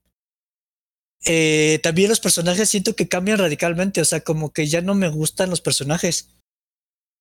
Eh, 1.25 1.81
también 1.83 2.09
los 2.09 2.21
personajes 2.21 2.69
siento 2.69 2.95
que 2.95 3.09
cambian 3.09 3.39
radicalmente. 3.39 4.01
O 4.01 4.05
sea, 4.05 4.21
como 4.21 4.53
que 4.53 4.67
ya 4.67 4.81
no 4.81 4.95
me 4.95 5.09
gustan 5.09 5.51
los 5.51 5.61
personajes. 5.61 6.29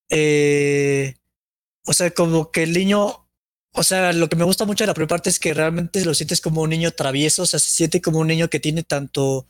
Eh, 0.10 1.16
o 1.86 1.94
sea, 1.94 2.12
como 2.12 2.52
que 2.52 2.64
el 2.64 2.74
niño, 2.74 3.28
o 3.74 3.84
sea, 3.84 4.14
lo 4.14 4.30
que 4.30 4.36
me 4.36 4.44
gusta 4.44 4.66
mucho 4.66 4.84
de 4.84 4.88
la 4.88 4.94
primera 4.94 5.10
parte 5.10 5.30
es 5.30 5.40
que 5.40 5.54
realmente 5.54 6.04
lo 6.06 6.14
sientes 6.14 6.42
como 6.42 6.62
un 6.62 6.70
niño 6.70 6.92
travieso, 6.92 7.44
o 7.44 7.46
sea, 7.46 7.60
se 7.60 7.70
siente 7.70 8.02
como 8.02 8.20
un 8.20 8.28
niño 8.28 8.50
que 8.50 8.60
tiene 8.60 8.84
tanto, 8.84 9.46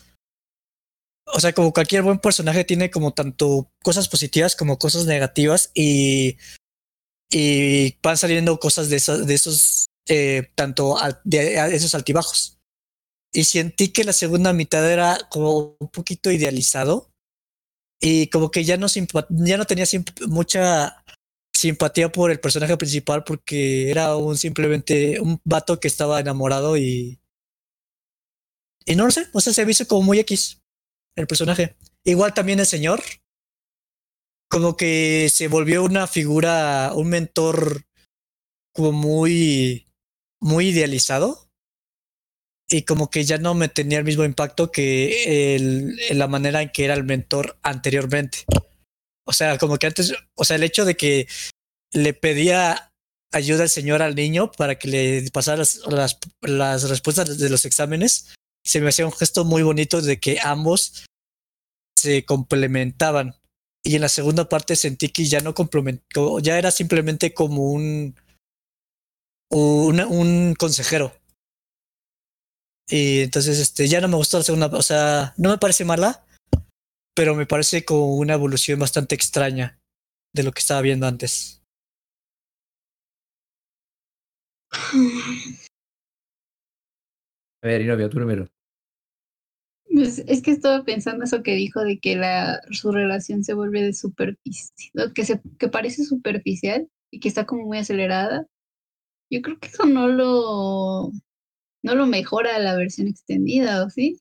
o 1.25 1.39
sea, 1.39 1.53
como 1.53 1.73
cualquier 1.73 2.03
buen 2.03 2.19
personaje 2.19 2.65
tiene 2.65 2.91
como 2.91 3.13
tanto 3.13 3.71
cosas 3.83 4.07
positivas 4.09 4.55
como 4.55 4.77
cosas 4.79 5.05
negativas 5.05 5.71
y, 5.73 6.37
y 7.31 7.97
van 8.01 8.17
saliendo 8.17 8.59
cosas 8.59 8.89
de 8.89 8.97
esos, 8.97 9.25
de 9.27 9.33
esos, 9.33 9.87
eh, 10.07 10.51
tanto 10.55 10.97
de 11.23 11.75
esos 11.75 11.95
altibajos. 11.95 12.54
Y 13.35 13.43
sentí 13.43 13.89
que 13.89 14.05
la 14.05 14.13
segunda 14.13 14.53
mitad 14.53 14.89
era 14.89 15.17
como 15.29 15.75
un 15.77 15.89
poquito 15.89 16.31
idealizado 16.31 17.11
y 17.99 18.27
como 18.29 18.49
que 18.49 18.63
ya 18.63 18.77
no, 18.77 18.87
ya 19.29 19.57
no 19.57 19.65
tenía 19.65 19.85
mucha 20.27 21.03
simpatía 21.53 22.09
por 22.13 22.31
el 22.31 22.39
personaje 22.39 22.77
principal 22.77 23.25
porque 23.25 23.91
era 23.91 24.15
un 24.15 24.37
simplemente 24.37 25.19
un 25.19 25.41
vato 25.43 25.81
que 25.81 25.89
estaba 25.89 26.21
enamorado 26.21 26.77
y 26.77 27.19
y 28.85 28.95
no 28.95 29.03
lo 29.03 29.11
sé, 29.11 29.27
o 29.33 29.41
sea, 29.41 29.51
se 29.51 29.65
me 29.65 29.73
como 29.87 30.03
muy 30.03 30.19
X 30.19 30.61
el 31.17 31.27
personaje. 31.27 31.75
Igual 32.05 32.33
también 32.33 32.59
el 32.61 32.67
señor 32.67 33.01
como 34.49 34.77
que 34.77 35.27
se 35.29 35.49
volvió 35.49 35.83
una 35.83 36.07
figura, 36.07 36.93
un 36.95 37.09
mentor 37.09 37.85
como 38.73 38.93
muy 38.93 39.89
muy 40.39 40.69
idealizado 40.69 41.44
y 42.69 42.83
como 42.83 43.09
que 43.09 43.23
ya 43.23 43.37
no 43.37 43.53
me 43.53 43.69
tenía 43.69 43.99
el 43.99 44.05
mismo 44.05 44.23
impacto 44.23 44.71
que 44.71 45.55
el, 45.55 45.95
la 46.17 46.27
manera 46.27 46.61
en 46.61 46.69
que 46.69 46.85
era 46.85 46.93
el 46.95 47.03
mentor 47.03 47.57
anteriormente. 47.61 48.45
O 49.25 49.33
sea, 49.33 49.57
como 49.57 49.77
que 49.77 49.87
antes, 49.87 50.13
o 50.35 50.45
sea, 50.45 50.55
el 50.55 50.63
hecho 50.63 50.85
de 50.85 50.95
que 50.95 51.27
le 51.91 52.13
pedía 52.13 52.91
ayuda 53.31 53.63
al 53.63 53.69
señor 53.69 54.01
al 54.01 54.15
niño 54.15 54.51
para 54.51 54.75
que 54.75 54.87
le 54.87 55.31
pasara 55.31 55.57
las, 55.57 55.81
las, 55.87 56.17
las 56.41 56.89
respuestas 56.89 57.37
de 57.37 57.49
los 57.49 57.65
exámenes, 57.65 58.33
se 58.63 58.81
me 58.81 58.89
hacía 58.89 59.05
un 59.05 59.11
gesto 59.11 59.45
muy 59.45 59.61
bonito 59.61 60.01
de 60.01 60.19
que 60.19 60.39
ambos 60.41 61.05
se 61.97 62.25
complementaban. 62.25 63.35
Y 63.83 63.95
en 63.95 64.01
la 64.01 64.09
segunda 64.09 64.49
parte 64.49 64.75
sentí 64.75 65.09
que 65.09 65.25
ya 65.25 65.41
no 65.41 65.53
complementó, 65.53 66.39
ya 66.39 66.57
era 66.57 66.71
simplemente 66.71 67.33
como 67.33 67.71
un, 67.71 68.15
un, 69.51 69.99
un 69.99 70.55
consejero. 70.55 71.15
Y 72.87 73.21
entonces 73.21 73.59
este, 73.59 73.87
ya 73.87 73.99
no 74.01 74.07
me 74.07 74.15
gustó 74.15 74.37
la 74.37 74.43
segunda, 74.43 74.67
o 74.67 74.81
sea, 74.81 75.33
no 75.37 75.49
me 75.49 75.57
parece 75.57 75.85
mala, 75.85 76.25
pero 77.15 77.33
me 77.33 77.47
parece 77.47 77.83
como 77.83 78.15
una 78.17 78.33
evolución 78.33 78.79
bastante 78.79 79.15
extraña 79.15 79.79
de 80.33 80.43
lo 80.43 80.51
que 80.51 80.59
estaba 80.59 80.81
viendo 80.81 81.07
antes. 81.07 81.63
A 87.63 87.67
ver, 87.67 87.81
Inovio, 87.81 88.09
tú 88.09 88.17
primero. 88.17 88.47
Pues 89.91 90.19
es 90.27 90.41
que 90.41 90.51
estaba 90.51 90.83
pensando 90.83 91.23
eso 91.23 91.41
que 91.41 91.55
dijo 91.55 91.81
de 91.81 91.99
que 91.99 92.15
la, 92.15 92.61
su 92.71 92.91
relación 92.91 93.43
se 93.43 93.53
vuelve 93.53 93.81
de 93.81 93.93
superficial, 93.93 95.13
que, 95.13 95.25
se, 95.25 95.41
que 95.57 95.69
parece 95.69 96.03
superficial 96.03 96.89
y 97.11 97.19
que 97.19 97.29
está 97.29 97.45
como 97.45 97.65
muy 97.65 97.77
acelerada. 97.77 98.45
Yo 99.31 99.41
creo 99.41 99.57
que 99.57 99.69
eso 99.69 99.85
no 99.85 100.07
lo, 100.07 101.11
no 101.85 101.95
lo 101.95 102.07
mejora 102.07 102.57
la 102.59 102.75
versión 102.75 103.07
extendida, 103.07 103.85
¿o 103.85 103.89
sí? 103.89 104.19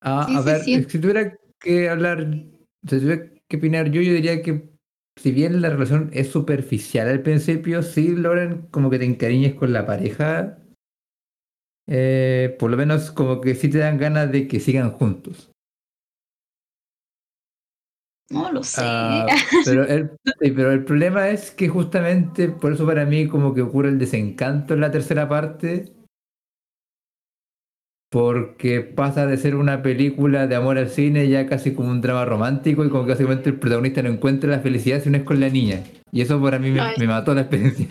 Ah, 0.00 0.24
Sí, 0.28 0.36
a 0.36 0.38
sí, 0.40 0.46
ver, 0.46 0.60
sí. 0.62 0.90
si 0.90 0.98
tuviera 0.98 1.36
que 1.60 1.88
hablar, 1.88 2.26
si 2.88 2.98
tuviera 3.00 3.30
que 3.48 3.56
opinar 3.56 3.90
yo, 3.90 4.00
yo 4.00 4.12
diría 4.12 4.42
que 4.42 4.70
si 5.16 5.32
bien 5.32 5.60
la 5.60 5.70
relación 5.70 6.10
es 6.12 6.28
superficial 6.28 7.08
al 7.08 7.22
principio, 7.22 7.82
sí 7.82 8.08
logran 8.08 8.68
como 8.70 8.90
que 8.90 8.98
te 8.98 9.04
encariñes 9.04 9.54
con 9.54 9.72
la 9.72 9.84
pareja. 9.84 10.58
Eh, 11.88 12.56
por 12.58 12.70
lo 12.70 12.76
menos 12.76 13.10
como 13.10 13.40
que 13.40 13.54
sí 13.54 13.68
te 13.68 13.78
dan 13.78 13.98
ganas 13.98 14.30
de 14.30 14.46
que 14.48 14.60
sigan 14.60 14.92
juntos. 14.92 15.50
No 18.30 18.50
lo 18.50 18.62
sé. 18.62 18.80
Ah, 18.82 19.26
pero, 19.64 19.84
el, 19.86 20.10
pero 20.40 20.72
el 20.72 20.84
problema 20.84 21.28
es 21.28 21.50
que 21.50 21.68
justamente 21.68 22.48
por 22.48 22.72
eso 22.72 22.86
para 22.86 23.04
mí 23.04 23.28
como 23.28 23.52
que 23.52 23.60
ocurre 23.62 23.90
el 23.90 23.98
desencanto 23.98 24.74
en 24.74 24.80
la 24.80 24.90
tercera 24.90 25.28
parte. 25.28 25.92
Porque 28.12 28.82
pasa 28.82 29.24
de 29.24 29.38
ser 29.38 29.56
una 29.56 29.82
película 29.82 30.46
de 30.46 30.54
amor 30.54 30.76
al 30.76 30.90
cine 30.90 31.30
ya 31.30 31.46
casi 31.46 31.72
como 31.72 31.88
un 31.88 32.02
drama 32.02 32.26
romántico 32.26 32.84
y 32.84 32.90
como 32.90 33.04
que 33.04 33.12
básicamente 33.12 33.48
el 33.48 33.58
protagonista 33.58 34.02
no 34.02 34.10
encuentra 34.10 34.50
la 34.50 34.60
felicidad 34.60 35.02
si 35.02 35.08
no 35.08 35.16
es 35.16 35.22
con 35.22 35.40
la 35.40 35.48
niña. 35.48 35.82
Y 36.12 36.20
eso 36.20 36.38
para 36.42 36.58
mí 36.58 36.70
me, 36.70 37.06
mató 37.06 37.34
la 37.34 37.40
experiencia. 37.40 37.88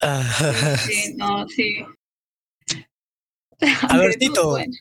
Sí, 0.78 1.14
no, 1.16 1.48
sí. 1.48 1.84
A 3.88 3.96
ver, 3.96 4.14
Tito. 4.14 4.50
bueno. 4.50 4.72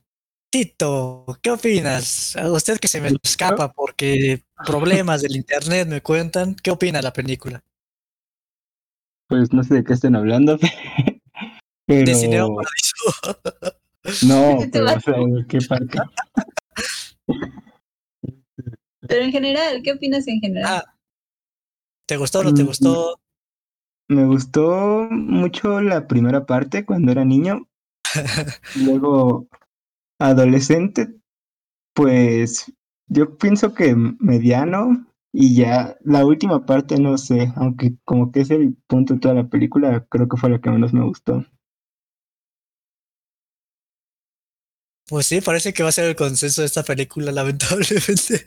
Tito, 0.51 1.25
¿qué 1.42 1.50
opinas? 1.50 2.36
A 2.36 2.51
usted 2.51 2.77
que 2.77 2.88
se 2.88 3.01
me 3.01 3.10
escapa 3.24 3.72
porque 3.72 4.44
problemas 4.68 5.24
del 5.24 5.36
internet 5.36 5.88
me 5.88 6.01
cuentan. 6.01 6.54
¿Qué 6.54 6.70
opina 6.70 7.01
la 7.01 7.12
película? 7.12 7.63
Pues 9.27 9.51
no 9.51 9.63
sé 9.63 9.75
de 9.75 9.84
qué 9.84 9.94
estén 9.94 10.15
hablando, 10.15 10.60
pero... 11.88 12.06
De 12.06 12.13
Cineo 12.13 12.54
Paradiso. 12.54 13.80
No, 14.27 14.59
Te 14.59 14.67
pero 14.71 14.85
va- 14.85 14.93
o 14.93 15.00
sea, 15.00 15.15
¿en 15.15 15.45
qué 15.47 15.59
parte? 15.67 16.00
Pero 19.07 19.24
en 19.24 19.31
general, 19.31 19.81
¿qué 19.83 19.91
opinas 19.93 20.27
en 20.27 20.39
general? 20.39 20.65
Ah, 20.85 20.95
¿Te 22.07 22.17
gustó 22.17 22.39
o 22.39 22.43
no 22.43 22.53
te 22.53 22.63
Mm. 22.63 22.67
gustó? 22.67 23.19
Me 24.07 24.25
gustó 24.25 25.07
mucho 25.09 25.81
la 25.81 26.07
primera 26.07 26.45
parte 26.45 26.85
cuando 26.85 27.12
era 27.12 27.25
niño. 27.25 27.67
Luego, 28.75 29.47
adolescente, 30.19 31.15
pues 31.93 32.71
yo 33.07 33.38
pienso 33.38 33.74
que 33.74 33.95
mediano 33.95 35.07
y 35.33 35.55
ya 35.55 35.97
la 36.01 36.25
última 36.25 36.65
parte 36.65 37.00
no 37.00 37.17
sé, 37.17 37.51
aunque 37.55 37.95
como 38.05 38.31
que 38.31 38.41
es 38.41 38.51
el 38.51 38.75
punto 38.88 39.15
de 39.15 39.19
toda 39.19 39.33
la 39.33 39.47
película, 39.50 40.05
creo 40.09 40.27
que 40.29 40.38
fue 40.38 40.50
la 40.50 40.62
que 40.62 40.69
menos 40.69 40.93
me 40.93 41.03
gustó. 41.03 41.43
Pues 45.07 45.27
sí, 45.27 45.39
parece 45.41 45.71
que 45.74 45.83
va 45.83 45.89
a 45.89 45.91
ser 45.91 46.05
el 46.05 46.15
consenso 46.15 46.62
de 46.62 46.67
esta 46.67 46.83
película, 46.83 47.31
lamentablemente. 47.31 48.45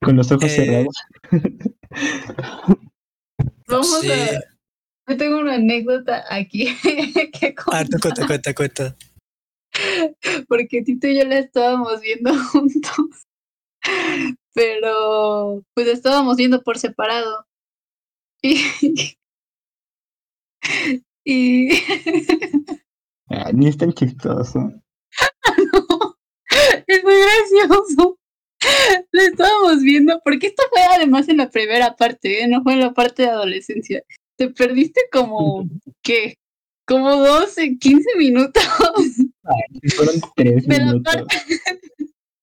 Con 0.00 0.16
los 0.16 0.30
ojos 0.30 0.44
Eh, 0.44 0.48
cerrados. 0.56 0.94
Vamos 3.66 4.00
sí. 4.00 4.10
a. 4.10 4.40
Yo 5.08 5.16
tengo 5.16 5.38
una 5.40 5.54
anécdota 5.54 6.24
aquí 6.30 6.66
que 7.32 7.54
Ah, 7.72 7.84
tú 7.84 7.98
contar, 7.98 8.26
cuenta, 8.26 8.54
cuenta, 8.54 8.54
cuenta. 8.54 8.96
porque 10.48 10.82
Tito 10.82 11.08
y 11.08 11.18
yo 11.18 11.24
la 11.24 11.38
estábamos 11.38 12.00
viendo 12.00 12.32
juntos, 12.52 13.26
pero 14.54 15.64
pues 15.74 15.86
la 15.88 15.92
estábamos 15.94 16.36
viendo 16.36 16.62
por 16.62 16.78
separado. 16.78 17.46
Y, 18.42 18.60
y 21.24 21.70
Ah, 23.28 23.50
ni 23.52 23.68
es 23.68 23.76
tan 23.76 23.92
chistoso. 23.92 24.79
Es 26.92 27.04
muy 27.04 27.14
gracioso. 27.20 28.18
Lo 29.12 29.22
estábamos 29.22 29.82
viendo, 29.82 30.20
porque 30.24 30.48
esto 30.48 30.62
fue 30.70 30.82
además 30.82 31.28
en 31.28 31.38
la 31.38 31.50
primera 31.50 31.96
parte, 31.96 32.42
¿eh? 32.42 32.48
no 32.48 32.62
fue 32.62 32.74
en 32.74 32.80
la 32.80 32.92
parte 32.92 33.22
de 33.22 33.28
adolescencia. 33.30 34.02
Te 34.36 34.48
perdiste 34.50 35.00
como, 35.12 35.64
¿qué? 36.02 36.36
Como 36.86 37.16
12, 37.16 37.78
15 37.78 38.16
minutos. 38.16 38.64
Fueron 39.96 40.20
tres 40.34 40.66
De 40.66 40.78
la 40.78 40.84
minutos. 40.86 41.14
parte, 41.14 41.36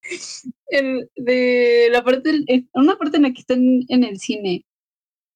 el- 0.70 1.10
de 1.16 1.89
la 1.92 2.04
parte, 2.04 2.32
una 2.74 2.98
parte 2.98 3.18
en 3.18 3.24
la 3.24 3.32
que 3.34 3.42
están 3.42 3.62
en 3.88 4.04
el 4.04 4.20
cine, 4.20 4.63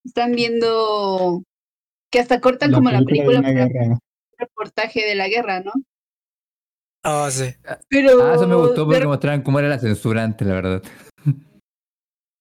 están 0.06 0.32
viendo 0.32 1.44
que 2.10 2.20
hasta 2.20 2.42
cortan 2.42 2.72
La 2.72 2.78
como 2.78 2.90
la 2.92 3.02
película 3.04 3.42
de 3.42 3.98
reportaje 4.38 5.06
de 5.06 5.16
la 5.16 5.28
guerra, 5.28 5.60
¿no? 5.62 5.72
Ah, 7.04 7.30
sí. 7.32 7.46
Pero 7.90 8.22
Ah, 8.24 8.36
eso 8.36 8.48
me 8.48 8.56
gustó 8.56 8.86
porque 8.86 9.00
re- 9.00 9.08
mostraban 9.08 9.42
cómo 9.42 9.60
era 9.60 9.68
la 9.70 9.80
censura 9.80 10.24
antes, 10.24 10.48
la 10.48 10.54
verdad. 10.54 10.84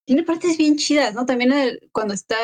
tiene 0.07 0.23
partes 0.25 0.57
bien 0.59 0.77
chidas, 0.77 1.15
¿no? 1.15 1.25
También 1.25 1.53
el- 1.53 1.89
cuando 1.93 2.15
está 2.15 2.37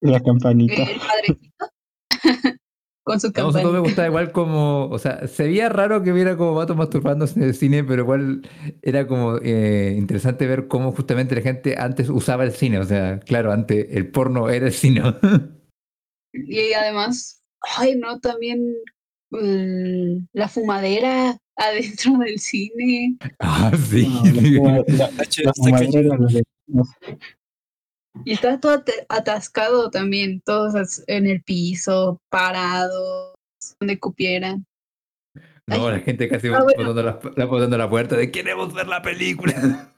La 0.00 0.20
campanita. 0.22 0.74
el 0.82 1.00
padrecito 1.00 1.66
con 3.04 3.20
su 3.20 3.28
No, 3.36 3.50
sobre 3.50 3.62
todo 3.62 3.72
me 3.72 3.78
gustaba 3.80 4.08
igual 4.08 4.32
como, 4.32 4.86
o 4.88 4.98
sea, 4.98 5.26
se 5.28 5.44
veía 5.44 5.68
raro 5.68 6.02
que 6.02 6.12
hubiera 6.12 6.36
como 6.36 6.54
vatos 6.54 6.76
masturbándose 6.76 7.38
en 7.38 7.46
el 7.46 7.54
cine, 7.54 7.82
pero 7.84 8.02
igual 8.02 8.48
era 8.82 9.06
como 9.06 9.38
eh, 9.42 9.94
interesante 9.96 10.46
ver 10.46 10.68
cómo 10.68 10.92
justamente 10.92 11.34
la 11.36 11.40
gente 11.42 11.76
antes 11.78 12.08
usaba 12.10 12.44
el 12.44 12.52
cine, 12.52 12.78
o 12.78 12.84
sea, 12.84 13.18
claro, 13.20 13.52
antes 13.52 13.86
el 13.90 14.10
porno 14.10 14.50
era 14.50 14.66
el 14.66 14.72
cine. 14.72 15.02
Y 16.32 16.74
además, 16.74 17.42
ay, 17.78 17.96
no, 17.96 18.20
también 18.20 18.74
mm, 19.40 20.28
la 20.32 20.48
fumadera 20.48 21.36
adentro 21.56 22.12
del 22.24 22.38
cine. 22.38 23.16
ah, 23.40 23.72
sí. 23.88 24.06
No, 24.60 24.84
la, 24.88 25.10
la- 25.10 26.42
Y 28.24 28.32
está 28.32 28.58
todo 28.58 28.82
atascado 29.10 29.90
también, 29.90 30.40
todos 30.44 31.02
en 31.06 31.26
el 31.26 31.42
piso, 31.42 32.18
parados, 32.30 33.34
donde 33.78 33.98
cupieran. 33.98 34.64
No, 35.66 35.90
la 35.90 35.98
gente 36.00 36.28
casi 36.28 36.48
Ah, 36.54 36.62
bueno. 36.62 36.94
botando 36.94 37.02
la, 37.02 37.20
la- 37.36 37.44
botando 37.44 37.76
la 37.76 37.90
puerta 37.90 38.16
de 38.16 38.30
queremos 38.30 38.72
ver 38.72 38.88
la 38.88 39.02
película. 39.02 39.92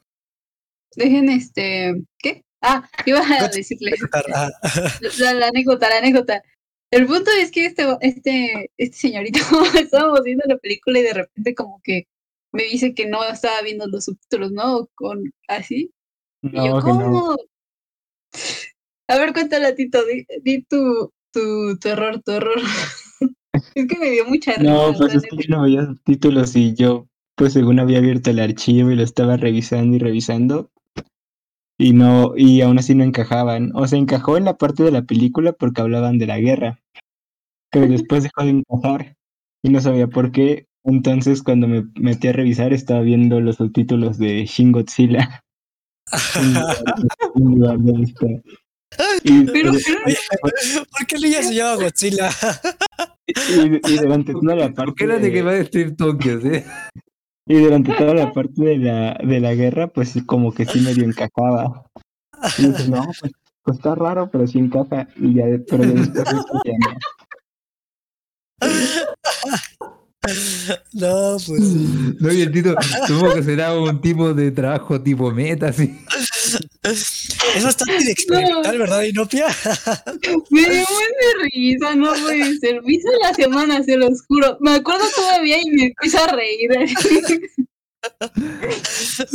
Dejen 0.95 1.29
este, 1.29 1.93
¿qué? 2.17 2.43
Ah, 2.61 2.89
iba 3.05 3.19
a 3.19 3.47
decirle 3.47 3.95
Ah, 4.11 4.49
la, 5.19 5.33
la 5.33 5.47
anécdota, 5.47 5.87
la 5.87 5.99
anécdota. 5.99 6.41
El 6.91 7.05
punto 7.05 7.29
es 7.39 7.51
que 7.51 7.65
este, 7.65 7.83
este, 8.01 8.71
este 8.77 8.97
señorito 8.97 9.39
estábamos 9.79 10.23
viendo 10.23 10.43
la 10.47 10.57
película 10.57 10.99
y 10.99 11.03
de 11.03 11.13
repente 11.13 11.53
como 11.53 11.79
que 11.83 12.07
me 12.51 12.63
dice 12.63 12.95
que 12.95 13.07
no 13.07 13.23
estaba 13.23 13.61
viendo 13.61 13.87
los 13.87 14.05
subtítulos, 14.05 14.51
¿no? 14.51 14.87
Con 14.95 15.31
así. 15.47 15.91
Y 16.41 16.55
yo, 16.55 16.75
no. 16.75 16.81
¿cómo? 16.81 17.35
A 19.07 19.17
ver, 19.17 19.33
cuéntale, 19.33 19.73
Tito, 19.73 20.03
di, 20.05 20.25
di 20.41 20.63
tu, 20.63 21.11
tu, 21.31 21.77
tu 21.77 21.89
error, 21.89 22.21
tu 22.23 22.31
error. 22.31 22.57
es 23.75 23.87
que 23.87 23.97
me 23.99 24.11
dio 24.11 24.25
mucha 24.25 24.53
risa. 24.53 24.71
No, 24.71 24.93
pues 24.97 25.15
es 25.15 25.23
que 25.23 25.37
yo 25.37 25.55
no 25.55 25.63
veía 25.63 25.85
subtítulos 25.85 26.55
y 26.55 26.73
yo, 26.73 27.07
pues 27.35 27.53
según 27.53 27.79
había 27.79 27.99
abierto 27.99 28.29
el 28.31 28.39
archivo 28.39 28.91
y 28.91 28.95
lo 28.95 29.03
estaba 29.03 29.37
revisando 29.37 29.95
y 29.95 29.99
revisando. 29.99 30.71
Y 31.81 31.93
no, 31.93 32.33
y 32.35 32.59
aún 32.61 32.77
así 32.77 32.93
no 32.93 33.03
encajaban. 33.05 33.71
O 33.73 33.87
sea, 33.87 33.97
encajó 33.97 34.35
en 34.37 34.43
la 34.45 34.57
parte 34.57 34.83
de 34.83 34.91
la 34.91 35.03
película 35.03 35.53
porque 35.53 35.81
hablaban 35.81 36.17
de 36.17 36.27
la 36.27 36.37
guerra. 36.39 36.79
Pero 37.71 37.87
después 37.87 38.23
dejó 38.23 38.43
de 38.43 38.49
encajar 38.49 39.15
y 39.63 39.69
no 39.69 39.79
sabía 39.79 40.07
por 40.07 40.31
qué. 40.31 40.67
Entonces 40.83 41.41
cuando 41.41 41.67
me 41.67 41.85
metí 41.95 42.27
a 42.27 42.33
revisar 42.33 42.73
estaba 42.73 43.01
viendo 43.01 43.39
los 43.41 43.57
subtítulos 43.57 44.17
de 44.17 44.45
Shin 44.45 44.71
Godzilla. 44.73 45.41
Y, 49.23 49.43
Pero, 49.45 49.71
¿Por 50.91 51.07
qué 51.07 51.15
el 51.15 51.21
niño 51.21 51.41
se 51.43 51.53
llama 51.53 51.75
Godzilla? 51.83 52.29
y- 53.27 53.93
y 53.93 53.97
durante 53.97 54.33
toda 54.33 54.55
la 54.55 54.73
parte 54.73 54.85
¿Por 54.85 54.95
qué 54.95 55.03
era 55.03 55.19
de 55.19 55.31
que 55.31 55.41
va 55.43 55.51
a 55.51 55.55
decir 55.55 55.95
Tokio? 55.95 56.41
¿sí? 56.41 56.63
Y 57.49 57.55
durante 57.55 57.91
toda 57.93 58.13
la 58.13 58.31
parte 58.31 58.61
de 58.61 58.77
la, 58.77 59.17
de 59.23 59.39
la 59.39 59.55
guerra, 59.55 59.87
pues 59.87 60.15
como 60.27 60.53
que 60.53 60.65
sí 60.65 60.81
medio 60.81 61.03
encajaba. 61.03 61.83
Y 62.59 62.67
dije, 62.67 62.89
no, 62.89 63.03
pues, 63.19 63.31
pues 63.63 63.77
está 63.77 63.95
raro, 63.95 64.29
pero 64.31 64.45
sí 64.45 64.59
encaja. 64.59 65.07
Y 65.15 65.33
ya, 65.33 65.45
pero 65.67 65.83
después 65.83 66.61
ya 66.63 66.73
no. 66.77 66.99
No, 70.93 71.37
pues. 71.45 71.61
No, 72.19 72.31
y 72.31 72.41
el 72.41 72.51
Tito, 72.51 72.75
supongo 73.07 73.35
que 73.35 73.43
será 73.43 73.73
un 73.79 74.01
tipo 74.01 74.33
de 74.33 74.51
trabajo 74.51 75.01
tipo 75.01 75.31
meta, 75.31 75.71
sí. 75.71 75.97
Es 76.83 77.63
bastante 77.63 78.03
de 78.03 78.11
experimental, 78.11 78.77
¿verdad, 78.77 79.03
Inopia? 79.03 79.47
me 80.49 80.61
dio 80.61 80.81
mucha 80.81 81.49
risa, 81.53 81.95
no 81.95 82.13
puede 82.13 82.57
ser. 82.57 82.81
Me 82.83 82.93
hizo 82.93 83.07
la 83.23 83.33
semana, 83.33 83.83
se 83.83 83.95
los 83.97 84.25
juro. 84.27 84.57
Me 84.59 84.71
acuerdo 84.71 85.05
todavía 85.15 85.57
y 85.61 85.71
me 85.71 85.83
empiezo 85.85 86.23
a 86.23 86.27
reír. 86.27 86.69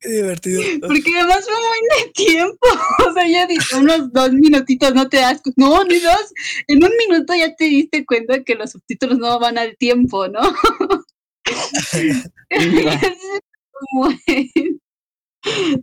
Qué 0.00 0.08
divertido. 0.08 0.62
Porque 0.80 1.10
además 1.16 1.44
fue 1.44 1.54
muy 1.54 1.78
de 1.98 2.12
tiempo. 2.12 2.58
O 3.08 3.12
sea, 3.12 3.26
ya 3.26 3.46
dije, 3.46 3.76
unos 3.76 4.12
dos 4.12 4.32
minutitos 4.32 4.94
no 4.94 5.08
te 5.08 5.18
das. 5.18 5.40
No, 5.56 5.84
ni 5.84 6.00
dos. 6.00 6.32
En 6.68 6.82
un 6.84 6.90
minuto 6.98 7.34
ya 7.34 7.54
te 7.54 7.64
diste 7.64 8.04
cuenta 8.04 8.42
que 8.42 8.54
los 8.54 8.72
subtítulos 8.72 9.18
no 9.18 9.38
van 9.38 9.58
al 9.58 9.76
tiempo, 9.76 10.26
¿no? 10.28 10.40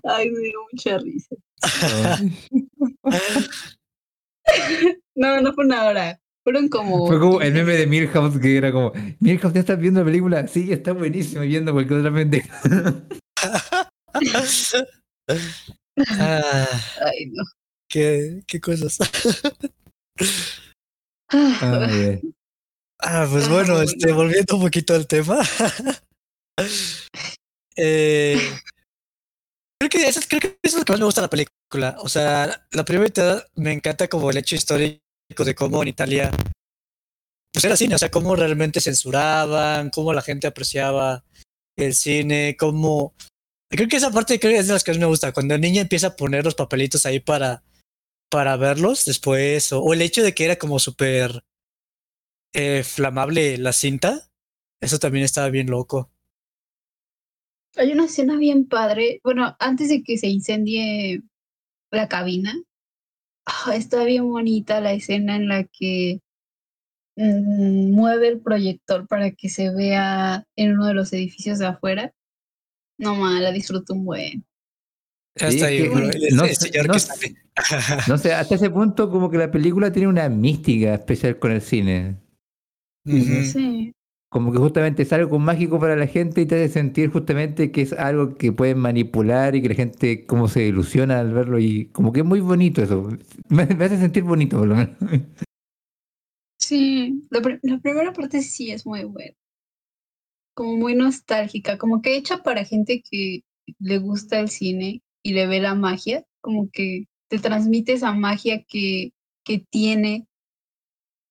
Ay, 0.03 0.29
me 0.31 0.39
dio 0.39 0.59
mucha 0.71 0.97
risa. 0.97 1.35
No, 5.15 5.41
no 5.41 5.53
fue 5.53 5.65
una 5.65 5.85
hora. 5.85 6.20
Fueron 6.43 6.69
como. 6.69 7.07
Fue 7.07 7.19
como 7.19 7.41
el 7.41 7.53
meme 7.53 7.73
de 7.73 7.87
Milhouse 7.87 8.39
que 8.39 8.57
era 8.57 8.71
como, 8.71 8.91
Milhouse, 9.19 9.53
¿ya 9.53 9.59
estás 9.61 9.79
viendo 9.79 9.99
la 10.01 10.05
película? 10.05 10.47
Sí, 10.47 10.71
está 10.71 10.93
buenísimo, 10.93 11.41
viendo 11.41 11.73
cualquier 11.73 11.99
otra 11.99 12.13
pendeja. 12.13 12.61
Ah, 16.09 16.67
Ay, 17.05 17.25
no. 17.31 17.43
qué, 17.89 18.41
qué 18.47 18.59
cosas. 18.59 18.97
Ah, 21.33 21.87
bien. 21.89 22.33
Ah, 22.99 23.27
pues 23.29 23.45
Ah, 23.45 23.49
bueno, 23.49 23.73
bueno. 23.75 23.81
este, 23.81 24.11
volviendo 24.11 24.55
un 24.55 24.61
poquito 24.63 24.93
al 24.93 25.07
tema. 25.07 25.39
eh, 27.75 28.37
creo 29.79 29.89
que 29.89 30.07
eso, 30.07 30.21
creo 30.27 30.39
que 30.41 30.47
eso 30.61 30.75
es 30.77 30.79
lo 30.79 30.85
que 30.85 30.93
más 30.93 30.99
me 30.99 31.05
gusta 31.05 31.21
de 31.21 31.25
la 31.25 31.29
película. 31.29 31.95
O 31.99 32.09
sea, 32.09 32.67
la 32.71 32.85
primera 32.85 33.05
mitad 33.05 33.45
me 33.55 33.71
encanta 33.73 34.07
como 34.07 34.29
el 34.29 34.37
hecho 34.37 34.55
histórico 34.55 35.00
de 35.35 35.55
cómo 35.55 35.81
en 35.81 35.89
Italia 35.89 36.31
pues 37.53 37.65
era 37.65 37.75
cine, 37.75 37.95
o 37.95 37.97
sea, 37.97 38.11
cómo 38.11 38.35
realmente 38.35 38.79
censuraban, 38.79 39.89
cómo 39.89 40.13
la 40.13 40.21
gente 40.21 40.47
apreciaba 40.47 41.25
el 41.75 41.95
cine, 41.95 42.55
cómo... 42.57 43.13
Creo 43.69 43.87
que 43.87 43.97
esa 43.97 44.11
parte 44.11 44.35
es 44.35 44.67
de 44.67 44.73
las 44.73 44.83
que 44.83 44.91
más 44.91 44.99
me 44.99 45.05
gusta, 45.05 45.33
cuando 45.33 45.55
el 45.55 45.61
niño 45.61 45.81
empieza 45.81 46.07
a 46.07 46.15
poner 46.15 46.45
los 46.45 46.55
papelitos 46.55 47.05
ahí 47.05 47.19
para, 47.19 47.63
para 48.29 48.57
verlos 48.57 49.05
después, 49.05 49.71
o, 49.73 49.81
o 49.81 49.93
el 49.93 50.01
hecho 50.01 50.23
de 50.23 50.33
que 50.33 50.45
era 50.45 50.57
como 50.57 50.79
súper 50.79 51.43
eh, 52.53 52.83
flamable 52.83 53.57
la 53.57 53.73
cinta, 53.73 54.29
eso 54.81 54.99
también 54.99 55.25
estaba 55.25 55.49
bien 55.49 55.69
loco. 55.69 56.11
Hay 57.77 57.91
una 57.93 58.05
escena 58.05 58.37
bien 58.37 58.67
padre. 58.67 59.21
Bueno, 59.23 59.55
antes 59.59 59.87
de 59.87 60.03
que 60.03 60.17
se 60.17 60.27
incendie 60.27 61.21
la 61.91 62.09
cabina, 62.09 62.61
ah, 63.45 63.75
está 63.75 64.03
bien 64.03 64.29
bonita 64.29 64.81
la 64.81 64.93
escena 64.93 65.35
en 65.35 65.47
la 65.47 65.63
que 65.65 66.19
mm, 67.17 67.91
mueve 67.93 68.27
el 68.29 68.39
proyector 68.41 69.07
para 69.07 69.31
que 69.31 69.49
se 69.49 69.69
vea 69.73 70.45
en 70.55 70.73
uno 70.73 70.87
de 70.87 70.93
los 70.93 71.11
edificios 71.13 71.59
de 71.59 71.67
afuera. 71.67 72.13
No 72.97 73.15
mal, 73.15 73.41
la 73.43 73.51
disfruto 73.51 73.93
un 73.93 74.05
buen. 74.05 74.45
Sí, 75.35 75.45
Hasta 75.45 75.65
ahí, 75.67 75.77
es 75.77 75.83
que 75.83 75.89
bro, 75.89 76.09
el, 76.09 76.35
no 76.35 76.43
el 76.45 76.55
sé- 76.55 76.67
señor 76.69 76.87
no 76.87 76.93
que 76.93 76.99
sé- 76.99 77.07
sale. 77.07 77.35
No 78.07 78.17
sé, 78.17 78.33
hasta 78.33 78.55
ese 78.55 78.69
punto 78.69 79.09
como 79.09 79.29
que 79.29 79.37
la 79.37 79.49
película 79.51 79.91
tiene 79.91 80.07
una 80.07 80.29
mística 80.29 80.93
especial 80.93 81.39
con 81.39 81.51
el 81.51 81.61
cine. 81.61 82.17
Ujú. 83.05 83.43
Sí. 83.43 83.93
Como 84.31 84.53
que 84.53 84.59
justamente 84.59 85.03
es 85.03 85.11
algo 85.11 85.39
mágico 85.39 85.77
para 85.77 85.97
la 85.97 86.07
gente 86.07 86.39
y 86.39 86.45
te 86.45 86.55
hace 86.55 86.69
sentir 86.71 87.09
justamente 87.11 87.69
que 87.69 87.81
es 87.81 87.91
algo 87.91 88.37
que 88.37 88.53
pueden 88.53 88.79
manipular 88.79 89.55
y 89.55 89.61
que 89.61 89.67
la 89.67 89.75
gente 89.75 90.25
como 90.25 90.47
se 90.47 90.67
ilusiona 90.67 91.19
al 91.19 91.33
verlo 91.33 91.59
y 91.59 91.87
como 91.87 92.13
que 92.13 92.21
es 92.21 92.25
muy 92.25 92.39
bonito 92.39 92.81
eso. 92.81 93.09
Me, 93.49 93.63
hace 93.63 93.97
sentir 93.97 94.23
bonito 94.23 94.57
por 94.57 94.69
lo 94.69 94.75
menos. 94.75 94.95
Sí, 96.57 97.27
la 97.29 97.41
primera 97.41 98.13
parte 98.13 98.41
sí 98.41 98.71
es 98.71 98.85
muy 98.85 99.03
buena. 99.03 99.35
Como 100.53 100.77
muy 100.77 100.95
nostálgica, 100.95 101.77
como 101.77 102.01
que 102.01 102.15
hecha 102.15 102.41
para 102.41 102.63
gente 102.63 103.03
que 103.03 103.43
le 103.79 103.97
gusta 103.97 104.39
el 104.39 104.47
cine 104.47 105.01
y 105.23 105.33
le 105.33 105.45
ve 105.45 105.59
la 105.59 105.75
magia, 105.75 106.25
como 106.39 106.69
que 106.71 107.09
te 107.27 107.37
transmite 107.37 107.91
esa 107.91 108.13
magia 108.13 108.63
que, 108.63 109.11
que 109.43 109.59
tiene 109.59 110.25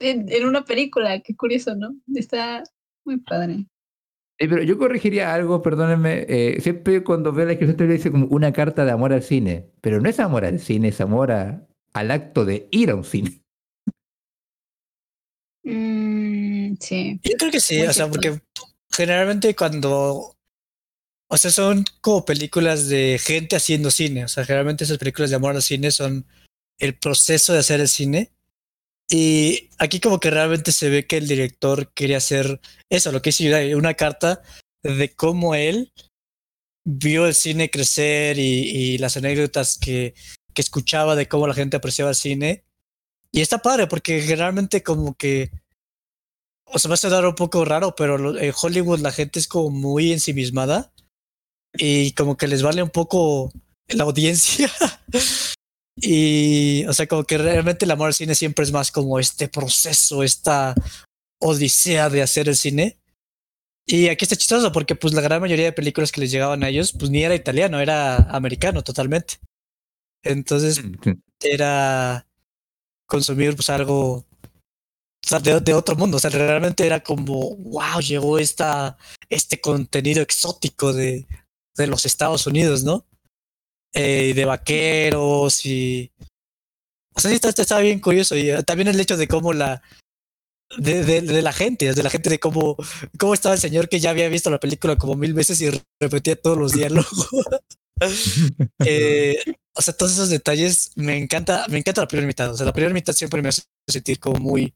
en, 0.01 0.31
en 0.31 0.47
una 0.47 0.65
película. 0.67 1.21
Qué 1.21 1.35
curioso, 1.35 1.75
¿no? 1.77 1.95
Está 2.15 2.63
muy 3.05 3.19
padre. 3.19 3.67
Eh, 4.39 4.49
pero 4.49 4.63
yo 4.63 4.79
corregiría 4.79 5.35
algo, 5.35 5.61
perdónenme. 5.63 6.25
eh, 6.29 6.61
siempre 6.61 7.05
cuando 7.05 7.33
veo 7.33 7.45
la 7.45 7.51
descripción 7.51 7.77
te 7.77 7.87
dice 7.87 8.11
como 8.11 8.27
una 8.27 8.53
carta 8.53 8.85
de 8.85 8.91
amor 8.93 9.13
al 9.13 9.23
cine. 9.23 9.67
Pero 9.81 10.01
no 10.01 10.09
es 10.09 10.19
amor 10.21 10.45
al 10.45 10.59
cine, 10.61 10.89
es 10.89 11.01
amor 11.01 11.31
a- 11.33 11.67
al 11.93 12.11
acto 12.11 12.45
de 12.45 12.67
ir 12.71 12.91
a 12.91 12.95
un 12.95 13.05
cine. 13.05 13.43
Mm, 15.63 16.77
sí. 16.81 17.21
Yo 17.23 17.37
creo 17.39 17.51
que 17.51 17.61
sí, 17.61 17.79
Muy 17.79 17.89
o 17.89 17.93
sea, 17.93 18.09
porque 18.09 18.41
generalmente 18.91 19.55
cuando, 19.55 20.37
o 21.29 21.37
sea, 21.37 21.51
son 21.51 21.85
como 22.01 22.25
películas 22.25 22.89
de 22.89 23.21
gente 23.23 23.57
haciendo 23.57 23.91
cine, 23.91 24.25
o 24.25 24.29
sea, 24.29 24.45
generalmente 24.45 24.85
esas 24.85 24.99
películas 24.99 25.31
de 25.31 25.37
amor 25.37 25.55
al 25.55 25.63
cine 25.63 25.91
son 25.91 26.27
el 26.79 26.97
proceso 26.99 27.53
de 27.53 27.59
hacer 27.59 27.81
el 27.81 27.89
cine. 27.89 28.33
Y 29.11 29.71
aquí 29.79 29.99
como 29.99 30.21
que 30.21 30.31
realmente 30.31 30.71
se 30.71 30.89
ve 30.89 31.07
que 31.07 31.17
el 31.17 31.27
director 31.27 31.93
quería 31.95 32.19
hacer 32.19 32.61
eso, 32.89 33.11
lo 33.11 33.21
que 33.21 33.31
hizo 33.31 33.43
Yudai, 33.43 33.75
una 33.75 33.95
carta 33.95 34.41
de 34.85 35.13
cómo 35.15 35.57
él 35.57 35.93
vio 36.85 37.27
el 37.27 37.35
cine 37.35 37.71
crecer 37.71 38.39
y, 38.39 38.43
y 38.43 38.99
las 38.99 39.17
anécdotas 39.17 39.79
que, 39.79 40.15
que 40.55 40.63
escuchaba 40.63 41.17
de 41.17 41.29
cómo 41.29 41.47
la 41.47 41.55
gente 41.55 41.77
apreciaba 41.77 42.11
el 42.11 42.17
cine. 42.17 42.65
Y 43.33 43.41
está 43.41 43.59
padre 43.59 43.87
porque 43.87 44.21
generalmente 44.23 44.83
como 44.83 45.15
que, 45.15 45.51
o 46.65 46.79
sea, 46.79 46.89
va 46.89 46.95
a 46.95 46.99
sonar 46.99 47.27
un 47.27 47.35
poco 47.35 47.65
raro, 47.65 47.95
pero 47.97 48.39
en 48.39 48.55
Hollywood 48.61 49.01
la 49.01 49.13
gente 49.13 49.39
es 49.39 49.49
como 49.49 49.71
muy 49.71 50.13
ensimismada 50.13 50.93
y 51.75 52.13
como 52.13 52.37
que 52.37 52.49
les 52.49 52.63
vale 52.63 52.83
un 52.83 52.91
poco 52.91 53.53
la 53.89 54.05
audiencia. 54.05 54.71
y, 56.01 56.85
o 56.87 56.93
sea, 56.93 57.07
como 57.07 57.25
que 57.25 57.39
realmente 57.39 57.85
el 57.85 57.91
amor 57.91 58.09
al 58.09 58.15
cine 58.15 58.35
siempre 58.35 58.65
es 58.65 58.73
más 58.73 58.91
como 58.91 59.19
este 59.19 59.49
proceso, 59.49 60.23
esta 60.23 60.75
odisea 61.41 62.09
de 62.11 62.23
hacer 62.23 62.49
el 62.49 62.57
cine. 62.57 62.99
Y 63.87 64.09
aquí 64.09 64.25
está 64.25 64.37
chistoso 64.37 64.73
porque 64.73 64.95
pues 64.95 65.15
la 65.15 65.23
gran 65.23 65.41
mayoría 65.41 65.67
de 65.67 65.73
películas 65.73 66.13
que 66.13 66.21
les 66.21 66.31
llegaban 66.31 66.63
a 66.63 66.69
ellos 66.69 66.93
pues 66.93 67.11
ni 67.11 67.25
era 67.25 67.35
italiano, 67.35 67.81
era 67.81 68.17
americano 68.31 68.83
totalmente. 68.83 69.35
Entonces 70.23 70.83
Mm, 70.83 71.13
era 71.41 72.27
consumir 73.07 73.57
pues 73.57 73.71
algo 73.71 74.27
o 75.25 75.29
sea, 75.29 75.39
de, 75.41 75.61
de 75.61 75.75
otro 75.75 75.97
mundo. 75.97 76.17
O 76.17 76.21
sea, 76.21 76.31
realmente 76.31 76.87
era 76.87 77.01
como, 77.03 77.57
wow, 77.57 78.01
llegó 78.01 78.39
esta, 78.39 78.97
este 79.29 79.61
contenido 79.61 80.23
exótico 80.23 80.93
de, 80.93 81.27
de 81.77 81.87
los 81.87 82.07
Estados 82.07 82.47
Unidos, 82.47 82.85
¿no? 82.85 83.07
Eh, 83.93 84.33
de 84.35 84.45
vaqueros 84.45 85.67
y... 85.67 86.11
O 87.15 87.21
sea, 87.21 87.31
sí, 87.31 87.35
está, 87.37 87.49
está- 87.51 87.81
bien 87.81 88.01
curioso. 88.01 88.37
Y 88.37 88.51
eh, 88.51 88.63
también 88.63 88.89
el 88.89 89.01
hecho 89.01 89.17
de 89.17 89.29
cómo 89.29 89.53
la... 89.53 89.83
De, 90.79 91.03
de, 91.05 91.21
de 91.23 91.43
la 91.43 91.53
gente, 91.53 91.93
de 91.93 92.03
la 92.05 92.11
gente 92.11 92.31
de 92.31 92.39
cómo, 92.39 92.77
cómo 93.19 93.35
estaba 93.35 93.57
el 93.57 93.61
señor 93.61 93.89
que 93.89 93.99
ya 93.99 94.11
había 94.11 94.29
visto 94.29 94.51
la 94.51 94.61
película 94.61 94.95
como 94.97 95.17
mil 95.17 95.35
veces 95.35 95.61
y 95.61 95.69
repetía 96.01 96.37
todos 96.37 96.57
los 96.59 96.73
diálogos. 96.73 97.29
Eh, 98.87 99.37
o 99.75 99.83
sea, 99.83 99.93
todos 99.95 100.13
esos 100.13 100.31
detalles 100.31 100.93
me 100.97 101.19
encanta, 101.19 101.67
me 101.69 101.77
encanta 101.77 102.01
la 102.01 102.09
primera 102.09 102.27
mitad. 102.27 102.51
O 102.51 102.57
sea, 102.57 102.65
la 102.65 102.73
primera 102.73 102.95
mitad 102.95 103.13
siempre 103.13 103.43
me 103.43 103.51
hace 103.51 103.63
sentir 103.87 104.19
como 104.19 104.39
muy, 104.39 104.75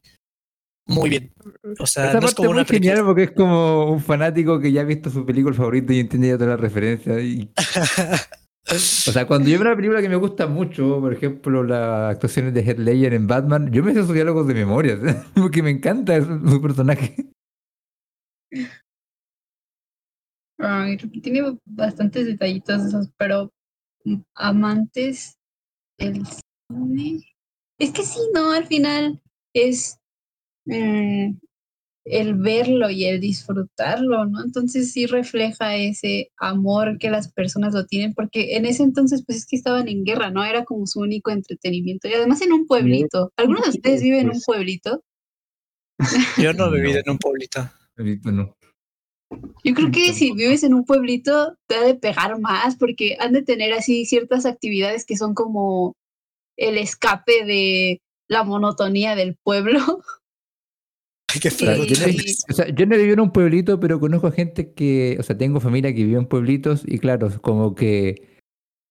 muy 0.85 1.09
bien. 1.09 1.33
O 1.79 1.87
sea, 1.87 2.09
Esa 2.09 2.19
no 2.19 2.27
es 2.27 2.35
como 2.35 2.51
una 2.51 2.61
muy 2.61 2.67
genial 2.69 3.03
porque 3.03 3.23
es 3.23 3.31
como 3.31 3.91
un 3.91 4.03
fanático 4.03 4.59
que 4.59 4.71
ya 4.71 4.81
ha 4.81 4.83
visto 4.85 5.09
su 5.09 5.25
película 5.25 5.55
favorita 5.55 5.91
y 5.91 6.01
entiende 6.01 6.27
ya 6.27 6.35
todas 6.35 6.49
las 6.49 6.59
referencias. 6.59 7.19
Y, 7.23 7.49
o 8.67 9.11
sea, 9.11 9.27
cuando 9.27 9.47
yo 9.47 9.59
veo 9.59 9.67
una 9.67 9.75
película 9.75 10.01
que 10.01 10.09
me 10.09 10.15
gusta 10.15 10.47
mucho, 10.47 10.99
por 10.99 11.13
ejemplo, 11.13 11.63
las 11.63 12.15
actuaciones 12.15 12.53
de 12.53 12.61
Heath 12.61 12.79
Ledger 12.79 13.13
en 13.13 13.27
Batman, 13.27 13.71
yo 13.71 13.83
me 13.83 13.93
sé 13.93 14.03
sus 14.03 14.13
diálogos 14.13 14.47
de 14.47 14.55
memoria, 14.55 14.97
porque 15.35 15.61
me 15.61 15.69
encanta 15.69 16.19
su, 16.21 16.61
personaje. 16.61 17.15
Ay, 20.57 20.97
tiene 20.97 21.59
bastantes 21.65 22.25
detallitos 22.25 22.81
de 22.81 22.89
esos, 22.89 23.09
pero 23.17 23.51
amantes 24.33 25.37
del 25.99 26.23
cine. 26.25 27.21
Es 27.77 27.91
que 27.91 28.03
sí, 28.03 28.19
no, 28.33 28.51
al 28.51 28.65
final 28.65 29.21
es 29.53 29.99
mm, 30.65 31.35
el 32.05 32.35
verlo 32.35 32.89
y 32.91 33.05
el 33.05 33.19
disfrutarlo, 33.19 34.25
¿no? 34.25 34.43
Entonces 34.43 34.91
sí 34.91 35.07
refleja 35.07 35.75
ese 35.75 36.29
amor 36.37 36.97
que 36.99 37.09
las 37.09 37.31
personas 37.33 37.73
lo 37.73 37.85
tienen, 37.87 38.13
porque 38.13 38.55
en 38.57 38.65
ese 38.65 38.83
entonces 38.83 39.23
pues 39.25 39.39
es 39.39 39.45
que 39.47 39.55
estaban 39.55 39.87
en 39.87 40.03
guerra, 40.03 40.29
¿no? 40.29 40.43
Era 40.45 40.65
como 40.65 40.85
su 40.85 40.99
único 40.99 41.31
entretenimiento 41.31 42.07
y 42.07 42.13
además 42.13 42.41
en 42.41 42.53
un 42.53 42.67
pueblito. 42.67 43.31
¿Algunos 43.37 43.63
de 43.63 43.69
ustedes 43.71 44.03
viven 44.03 44.19
en 44.21 44.25
un 44.27 44.31
Pues- 44.33 44.45
pueblito? 44.45 45.03
Yo 46.37 46.53
no 46.53 46.67
he 46.67 46.79
vivido 46.81 46.99
en 47.03 47.09
un 47.09 47.17
pueblito. 47.17 47.69
Ahorita 47.97 48.31
no. 48.31 48.55
Yo 49.63 49.73
creo 49.73 49.91
que 49.91 50.13
si 50.13 50.31
vives 50.33 50.63
en 50.63 50.73
un 50.75 50.85
pueblito 50.85 51.55
te 51.67 51.75
ha 51.75 51.81
de 51.81 51.95
pegar 51.95 52.39
más 52.39 52.75
porque 52.75 53.17
han 53.19 53.33
de 53.33 53.41
tener 53.41 53.73
así 53.73 54.05
ciertas 54.05 54.45
actividades 54.45 55.05
que 55.05 55.17
son 55.17 55.33
como 55.33 55.95
el 56.57 56.77
escape 56.77 57.43
de 57.45 58.01
la 58.29 58.43
monotonía 58.43 59.15
del 59.15 59.35
pueblo. 59.43 59.79
Feo. 61.51 61.83
yo, 61.85 62.07
no, 62.07 62.13
o 62.49 62.53
sea, 62.53 62.67
yo 62.69 62.85
no 62.85 62.97
vivo 62.97 63.13
en 63.13 63.19
un 63.19 63.31
pueblito, 63.31 63.79
pero 63.79 63.99
conozco 63.99 64.27
a 64.27 64.31
gente 64.31 64.73
que, 64.73 65.17
o 65.19 65.23
sea, 65.23 65.37
tengo 65.37 65.59
familia 65.59 65.93
que 65.93 66.03
vive 66.03 66.17
en 66.17 66.27
pueblitos 66.27 66.83
y 66.85 66.99
claro, 66.99 67.27
es 67.27 67.39
como 67.39 67.75
que 67.75 68.39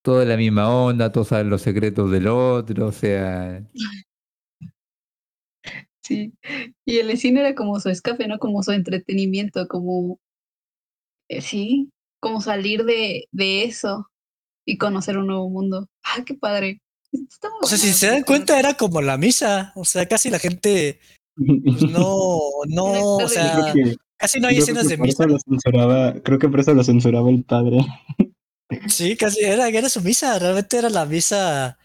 todo 0.02 0.22
es 0.22 0.28
la 0.28 0.36
misma 0.36 0.68
onda, 0.68 1.12
todos 1.12 1.28
saben 1.28 1.50
los 1.50 1.62
secretos 1.62 2.10
del 2.10 2.28
otro, 2.28 2.86
o 2.86 2.92
sea, 2.92 3.62
Sí. 6.04 6.34
Y 6.84 6.98
el 6.98 7.16
cine 7.16 7.40
era 7.40 7.54
como 7.54 7.80
su 7.80 7.88
escape, 7.88 8.28
¿no? 8.28 8.38
Como 8.38 8.62
su 8.62 8.72
entretenimiento, 8.72 9.66
como 9.68 10.20
eh, 11.28 11.40
sí, 11.40 11.90
como 12.20 12.40
salir 12.40 12.84
de, 12.84 13.26
de 13.32 13.64
eso 13.64 14.10
y 14.66 14.76
conocer 14.78 15.18
un 15.18 15.28
nuevo 15.28 15.48
mundo. 15.48 15.88
¡Ah, 16.02 16.22
qué 16.26 16.34
padre! 16.34 16.80
Está 17.12 17.48
O 17.62 17.66
sea, 17.66 17.78
si 17.78 17.92
se 17.92 18.08
dan 18.08 18.22
cuenta, 18.22 18.58
era 18.58 18.74
como 18.74 19.00
la 19.00 19.16
misa. 19.16 19.72
O 19.76 19.84
sea, 19.84 20.06
casi 20.06 20.30
la 20.30 20.38
gente 20.38 21.00
no, 21.90 22.40
no, 22.66 23.16
o 23.16 23.28
sea, 23.28 23.72
que, 23.74 23.96
casi 24.16 24.40
no 24.40 24.48
hay 24.48 24.58
escenas 24.58 24.88
de 24.88 24.96
misa. 24.96 25.24
eso 25.24 25.32
lo 25.32 25.38
censuraba, 25.38 26.14
creo 26.22 26.38
que 26.38 26.48
por 26.48 26.60
eso 26.60 26.74
lo 26.74 26.84
censuraba 26.84 27.30
el 27.30 27.42
padre. 27.44 27.78
Sí, 28.88 29.16
casi 29.16 29.40
era, 29.44 29.68
era 29.68 29.88
su 29.88 30.00
misa. 30.00 30.38
Realmente 30.38 30.78
era 30.78 30.88
la 30.90 31.04
misa 31.04 31.78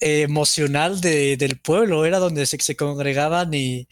eh, 0.00 0.22
emocional 0.22 1.00
de, 1.00 1.36
del 1.36 1.58
pueblo. 1.58 2.04
Era 2.04 2.18
donde 2.18 2.46
se, 2.46 2.58
se 2.58 2.76
congregaban 2.76 3.52
y, 3.54 3.88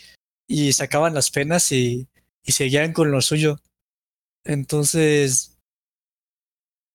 y 0.47 0.73
sacaban 0.73 1.15
las 1.15 1.31
penas 1.31 1.73
y, 1.73 2.09
y 2.45 2.53
seguían 2.53 2.93
con 2.93 3.11
lo 3.11 3.21
suyo. 3.21 3.59
Entonces, 4.45 5.59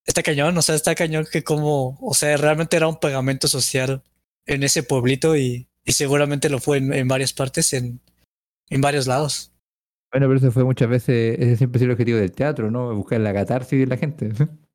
está 0.05 0.23
cañón, 0.23 0.57
o 0.57 0.61
sea, 0.61 0.75
está 0.75 0.95
cañón 0.95 1.27
que 1.31 1.43
como, 1.43 1.97
o 2.01 2.13
sea, 2.13 2.37
realmente 2.37 2.77
era 2.77 2.87
un 2.87 2.99
pegamento 2.99 3.47
social 3.47 4.03
en 4.45 4.63
ese 4.63 4.83
pueblito 4.83 5.35
y, 5.35 5.67
y 5.85 5.91
seguramente 5.93 6.49
lo 6.49 6.59
fue 6.59 6.77
en, 6.79 6.93
en 6.93 7.07
varias 7.07 7.33
partes, 7.33 7.71
en, 7.73 7.99
en 8.69 8.81
varios 8.81 9.07
lados. 9.07 9.51
bueno, 10.11 10.27
pero 10.27 10.37
eso 10.37 10.51
fue 10.51 10.63
muchas 10.63 10.89
veces, 10.89 11.37
ese 11.39 11.57
siempre 11.57 11.79
sido 11.79 11.87
el 11.89 11.93
objetivo 11.93 12.17
del 12.17 12.31
teatro, 12.31 12.71
¿no? 12.71 12.95
Buscar 12.95 13.19
la 13.21 13.33
catarsis 13.33 13.79
de 13.79 13.87
la 13.87 13.97
gente. 13.97 14.29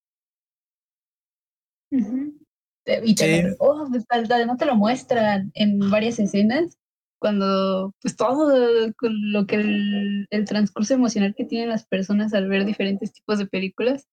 Te- 2.85 3.03
Y 3.05 3.14
te 3.14 3.51
Sí. 3.51 3.57
oh, 3.59 3.87
pues, 3.90 4.05
además 4.09 4.59
te 4.59 4.64
lo 4.66 4.75
muestran 4.77 5.51
en 5.55 5.79
varias 5.90 6.18
escenas, 6.18 6.79
cuando 7.20 7.92
pues 8.01 8.16
todo 8.16 8.92
con 8.96 9.33
lo 9.33 9.46
que 9.46 9.57
el, 9.57 10.27
el 10.31 10.44
transcurso 10.46 10.94
emocional 10.94 11.35
que 11.37 11.44
tienen 11.44 11.68
las 11.68 11.87
personas 11.87 12.33
al 12.33 12.49
ver 12.49 12.64
diferentes 12.64 13.12
tipos 13.12 13.38
de 13.38 13.46
películas. 13.46 14.07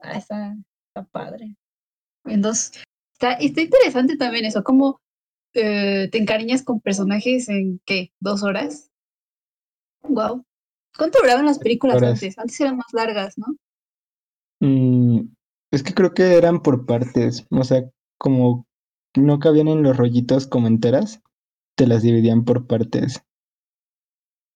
Ah, 0.00 0.18
está, 0.18 0.56
está 0.88 1.04
padre. 1.10 1.54
Entonces, 2.24 2.82
está, 3.12 3.34
está 3.34 3.60
interesante 3.60 4.16
también 4.16 4.44
eso, 4.46 4.64
cómo 4.64 5.00
eh, 5.56 6.08
te 6.10 6.18
encariñas 6.18 6.62
con 6.62 6.80
personajes 6.80 7.48
en 7.48 7.80
qué, 7.84 8.12
dos 8.20 8.42
horas. 8.42 8.90
Wow. 10.02 10.44
¿Cuánto 10.96 11.18
duraban 11.20 11.46
las 11.46 11.58
películas 11.58 11.96
horas. 11.96 12.12
antes? 12.14 12.38
Antes 12.38 12.60
eran 12.60 12.76
más 12.76 12.92
largas, 12.92 13.36
¿no? 13.38 13.46
Mm, 14.60 15.28
es 15.72 15.82
que 15.82 15.92
creo 15.94 16.14
que 16.14 16.36
eran 16.36 16.62
por 16.62 16.86
partes, 16.86 17.46
o 17.50 17.64
sea, 17.64 17.84
como 18.18 18.66
no 19.16 19.38
cabían 19.38 19.68
en 19.68 19.82
los 19.82 19.96
rollitos 19.96 20.46
como 20.46 20.66
enteras, 20.68 21.20
te 21.76 21.86
las 21.86 22.02
dividían 22.02 22.44
por 22.44 22.66
partes. 22.66 23.22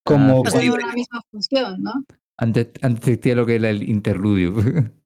Como 0.06 0.42
Pues 0.42 0.54
Pero 0.54 0.62
digo, 0.62 0.74
cuando- 0.74 0.88
la 0.88 0.94
misma 0.94 1.22
función, 1.30 1.82
¿no? 1.82 1.92
Antes, 2.38 2.68
antes 2.80 3.00
existía 3.06 3.34
lo 3.34 3.44
que 3.44 3.56
era 3.56 3.70
el 3.70 3.82
interludio. 3.88 4.54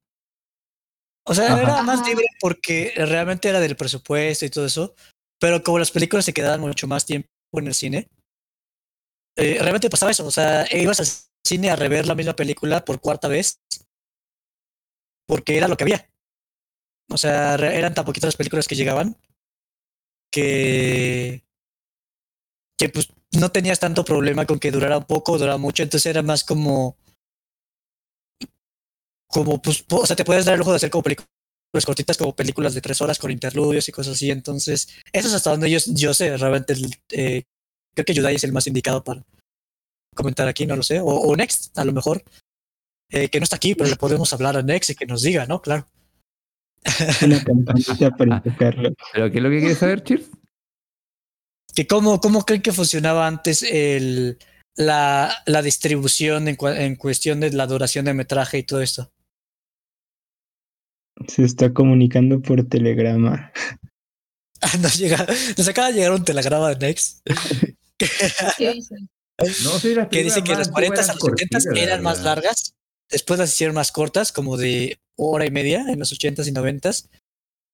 O 1.27 1.33
sea, 1.33 1.53
Ajá. 1.53 1.61
era 1.63 1.81
más 1.81 2.07
libre 2.07 2.23
porque 2.39 2.93
realmente 2.95 3.49
era 3.49 3.59
del 3.59 3.75
presupuesto 3.75 4.45
y 4.45 4.51
todo 4.51 4.67
eso, 4.67 4.93
pero 5.45 5.61
como 5.61 5.77
las 5.77 5.91
películas 5.91 6.25
se 6.25 6.33
quedaban 6.33 6.59
mucho 6.59 6.87
más 6.87 7.05
tiempo 7.05 7.29
en 7.53 7.67
el 7.67 7.75
cine, 7.75 8.09
eh, 9.35 9.59
realmente 9.59 9.91
pasaba 9.91 10.09
eso, 10.09 10.25
o 10.25 10.31
sea, 10.31 10.65
ibas 10.75 10.99
al 10.99 11.05
cine 11.45 11.69
a 11.69 11.75
rever 11.75 12.07
la 12.07 12.15
misma 12.15 12.35
película 12.35 12.83
por 12.83 12.99
cuarta 12.99 13.27
vez 13.27 13.61
porque 15.27 15.55
era 15.55 15.67
lo 15.67 15.77
que 15.77 15.83
había. 15.83 16.09
O 17.11 17.17
sea, 17.17 17.53
eran 17.53 17.93
tan 17.93 18.05
poquitas 18.05 18.29
las 18.29 18.37
películas 18.37 18.67
que 18.67 18.73
llegaban 18.73 19.15
que 20.31 21.45
que 22.75 22.89
pues 22.89 23.09
no 23.39 23.51
tenías 23.51 23.79
tanto 23.79 24.03
problema 24.03 24.47
con 24.47 24.57
que 24.57 24.71
durara 24.71 24.97
un 24.97 25.05
poco 25.05 25.37
durara 25.37 25.57
mucho, 25.59 25.83
entonces 25.83 26.07
era 26.07 26.23
más 26.23 26.43
como 26.43 26.97
como 29.27 29.61
pues, 29.61 29.85
o 29.91 30.07
sea, 30.07 30.15
te 30.15 30.25
puedes 30.25 30.45
dar 30.45 30.55
el 30.55 30.59
lujo 30.61 30.71
de 30.71 30.77
hacer 30.77 30.89
como 30.89 31.03
películas 31.03 31.34
cortitas, 31.83 32.15
como 32.15 32.35
películas 32.35 32.75
de 32.75 32.81
tres 32.81 33.01
horas 33.01 33.17
con 33.17 33.31
interludios 33.31 33.89
y 33.89 33.91
cosas 33.91 34.13
así. 34.13 34.29
Entonces, 34.29 34.87
eso 35.11 35.27
es 35.27 35.33
hasta 35.33 35.49
donde 35.49 35.71
yo, 35.71 35.79
yo 35.87 36.13
sé, 36.13 36.37
realmente, 36.37 36.73
el, 36.73 36.95
eh, 37.09 37.43
creo 37.95 38.05
que 38.05 38.13
Yudai 38.13 38.35
es 38.35 38.43
el 38.43 38.53
más 38.53 38.67
indicado 38.67 39.03
para 39.03 39.25
comentar 40.15 40.47
aquí, 40.47 40.65
no 40.65 40.75
lo 40.75 40.83
sé. 40.83 40.99
O, 40.99 41.07
o 41.07 41.35
Next, 41.35 41.75
a 41.77 41.83
lo 41.83 41.91
mejor, 41.91 42.23
eh, 43.09 43.29
que 43.29 43.39
no 43.39 43.43
está 43.43 43.55
aquí, 43.55 43.75
pero 43.75 43.89
le 43.89 43.95
podemos 43.95 44.31
hablar 44.31 44.57
a 44.57 44.61
Next 44.61 44.91
y 44.91 44.95
que 44.95 45.05
nos 45.05 45.21
diga, 45.21 45.45
¿no? 45.47 45.61
Claro. 45.61 45.87
una 47.23 47.43
campanita 47.43 48.11
para 48.11 48.37
invocarlo. 48.37 48.93
¿Pero 49.11 49.31
qué 49.31 49.37
es 49.37 49.43
lo 49.43 49.49
que 49.49 49.59
quieres 49.59 49.77
saber, 49.79 50.03
Cheers? 50.03 50.29
Que 51.73 51.87
cómo, 51.87 52.19
cómo 52.21 52.45
creen 52.45 52.61
que 52.61 52.71
funcionaba 52.71 53.27
antes 53.27 53.63
el, 53.63 54.37
la, 54.75 55.43
la 55.45 55.61
distribución 55.61 56.47
en 56.47 56.95
cuestión 56.95 57.39
de 57.41 57.51
la 57.51 57.67
duración 57.67 58.05
de 58.05 58.13
metraje 58.13 58.59
y 58.59 58.63
todo 58.63 58.81
esto. 58.81 59.11
Se 61.27 61.43
está 61.43 61.73
comunicando 61.73 62.41
por 62.41 62.63
telegrama. 62.67 63.51
Nos, 64.81 64.97
llega, 64.97 65.27
nos 65.57 65.67
acaba 65.67 65.89
de 65.89 65.93
llegar 65.93 66.11
un 66.11 66.23
telegrama 66.23 66.73
de 66.73 66.87
Next 66.87 67.19
¿Qué 68.57 68.73
dice? 68.73 68.95
No, 69.63 69.69
sí, 69.77 69.93
las 69.93 70.07
que 70.07 70.23
dice 70.23 70.43
que 70.43 70.53
las 70.55 70.69
40 70.69 70.95
a 70.95 70.97
los 70.97 71.05
70 71.07 71.19
cortitas, 71.19 71.65
la 71.65 71.79
eran 71.79 72.01
más 72.01 72.23
largas. 72.23 72.73
Después 73.11 73.37
las 73.39 73.53
hicieron 73.53 73.75
más 73.75 73.91
cortas, 73.91 74.31
como 74.31 74.57
de 74.57 74.97
hora 75.17 75.45
y 75.45 75.51
media 75.51 75.85
en 75.89 75.99
los 75.99 76.11
80s 76.11 76.47
y 76.47 76.51
90s. 76.51 77.09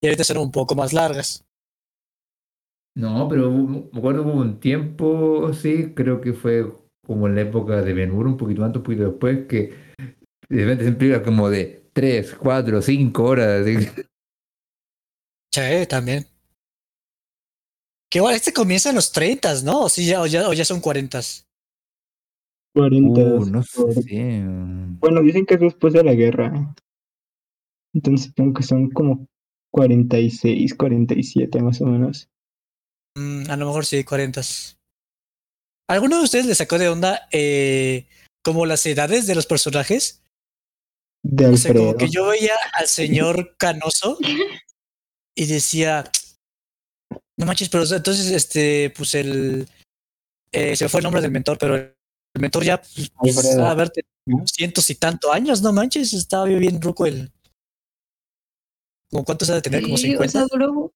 Y 0.03 0.07
ahorita 0.07 0.23
son 0.23 0.37
un 0.39 0.51
poco 0.51 0.75
más 0.75 0.91
largas. 0.91 1.45
No, 2.97 3.29
pero 3.29 3.49
hubo- 3.49 3.89
me 3.93 3.99
acuerdo 3.99 4.23
hubo 4.23 4.33
un 4.33 4.59
tiempo, 4.59 5.53
sí, 5.53 5.93
creo 5.95 6.19
que 6.19 6.33
fue 6.33 6.65
como 7.05 7.27
en 7.27 7.35
la 7.35 7.41
época 7.41 7.81
de 7.81 7.93
Ben 7.93 8.11
Hur, 8.11 8.27
un 8.27 8.37
poquito 8.37 8.65
antes, 8.65 8.79
un 8.79 8.83
poquito 8.83 9.03
después, 9.09 9.47
que 9.47 9.73
de 10.49 10.57
repente 10.65 10.83
siempre 10.83 11.07
era 11.07 11.23
como 11.23 11.49
de 11.49 11.80
3, 11.93 12.35
4, 12.35 12.81
5 12.81 13.23
horas. 13.23 13.65
Sí, 15.53 15.85
también. 15.89 16.25
Que 18.09 18.19
igual 18.19 18.35
este 18.35 18.53
comienza 18.53 18.87
en 18.87 18.95
los 18.95 19.11
30, 19.11 19.63
¿no? 19.63 19.81
O, 19.81 19.89
sí, 19.89 20.05
ya, 20.05 20.21
o, 20.21 20.25
ya, 20.25 20.47
o 20.47 20.53
ya 20.53 20.63
son 20.63 20.79
40. 20.79 21.19
40. 22.73 23.21
Uh, 23.21 23.45
no 23.47 23.61
por- 23.75 23.93
sé. 23.93 24.43
Bueno, 24.99 25.21
dicen 25.21 25.45
que 25.45 25.55
es 25.55 25.59
después 25.59 25.91
de 25.91 26.05
la 26.05 26.13
guerra. 26.13 26.73
Entonces 27.93 28.27
supongo 28.27 28.53
que 28.53 28.63
son 28.63 28.89
como 28.91 29.27
46, 29.73 30.73
47 30.75 31.61
más 31.61 31.81
o 31.81 31.87
menos. 31.87 32.29
Mm, 33.17 33.49
a 33.49 33.57
lo 33.57 33.65
mejor 33.65 33.85
sí, 33.85 34.05
40. 34.05 34.41
¿Alguno 35.89 36.17
de 36.19 36.23
ustedes 36.23 36.45
le 36.45 36.55
sacó 36.55 36.77
de 36.79 36.87
onda 36.87 37.27
eh, 37.33 38.07
como 38.41 38.65
las 38.65 38.85
edades 38.85 39.27
de 39.27 39.35
los 39.35 39.45
personajes? 39.47 40.20
De 41.23 41.47
O 41.47 41.57
sea, 41.57 41.73
como 41.73 41.95
que 41.95 42.09
yo 42.09 42.27
veía 42.27 42.55
al 42.73 42.87
señor 42.87 43.55
Canoso 43.57 44.17
y 45.35 45.45
decía, 45.45 46.03
no 47.37 47.45
manches, 47.45 47.69
pero 47.69 47.83
entonces, 47.83 48.31
este, 48.31 48.91
pues 48.95 49.13
el, 49.15 49.67
eh, 50.51 50.75
se 50.75 50.89
fue 50.89 50.99
el 50.99 51.03
nombre 51.03 51.21
del 51.21 51.31
mentor, 51.31 51.57
pero 51.59 51.75
el 51.75 51.95
mentor 52.39 52.63
ya, 52.63 52.81
pues, 53.19 53.57
a 53.57 53.73
ver, 53.75 53.91
cientos 54.45 54.89
y 54.89 54.95
tanto 54.95 55.31
años, 55.31 55.61
no 55.61 55.71
manches, 55.73 56.13
estaba 56.13 56.45
bien 56.45 56.81
ruco 56.81 57.05
el, 57.05 57.31
como 59.11 59.25
cuántos 59.25 59.49
ha 59.49 59.55
de 59.55 59.61
tener, 59.61 59.83
como 59.83 59.97
Sí, 59.97 60.15
o 60.15 60.23
50. 60.23 60.31
sea, 60.31 60.47
duró. 60.49 60.93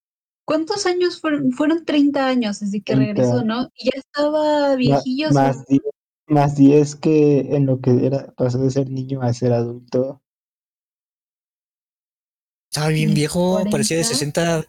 ¿Cuántos 0.48 0.86
años 0.86 1.20
fueron? 1.20 1.52
Fueron 1.52 1.86
30 1.86 2.28
años 2.28 2.60
desde 2.60 2.82
que 2.82 2.96
30. 2.96 3.14
regresó, 3.22 3.44
¿no? 3.44 3.72
Y 3.76 3.86
ya 3.86 4.00
estaba 4.00 4.76
viejillo. 4.76 5.32
más 5.32 5.66
10, 5.66 5.82
más 6.28 6.56
10 6.56 6.96
que 6.96 7.56
en 7.56 7.66
lo 7.66 7.80
que 7.80 8.06
era, 8.06 8.34
pasó 8.36 8.58
de 8.60 8.72
ser 8.72 8.90
niño 8.90 9.22
a 9.22 9.34
ser 9.34 9.54
adulto. 9.54 10.22
Estaba 12.72 12.90
bien 12.90 13.10
¿Mis 13.10 13.16
viejo, 13.16 13.64
parecía 13.72 13.98
de 13.98 14.04
40? 14.04 14.14
60. 14.14 14.60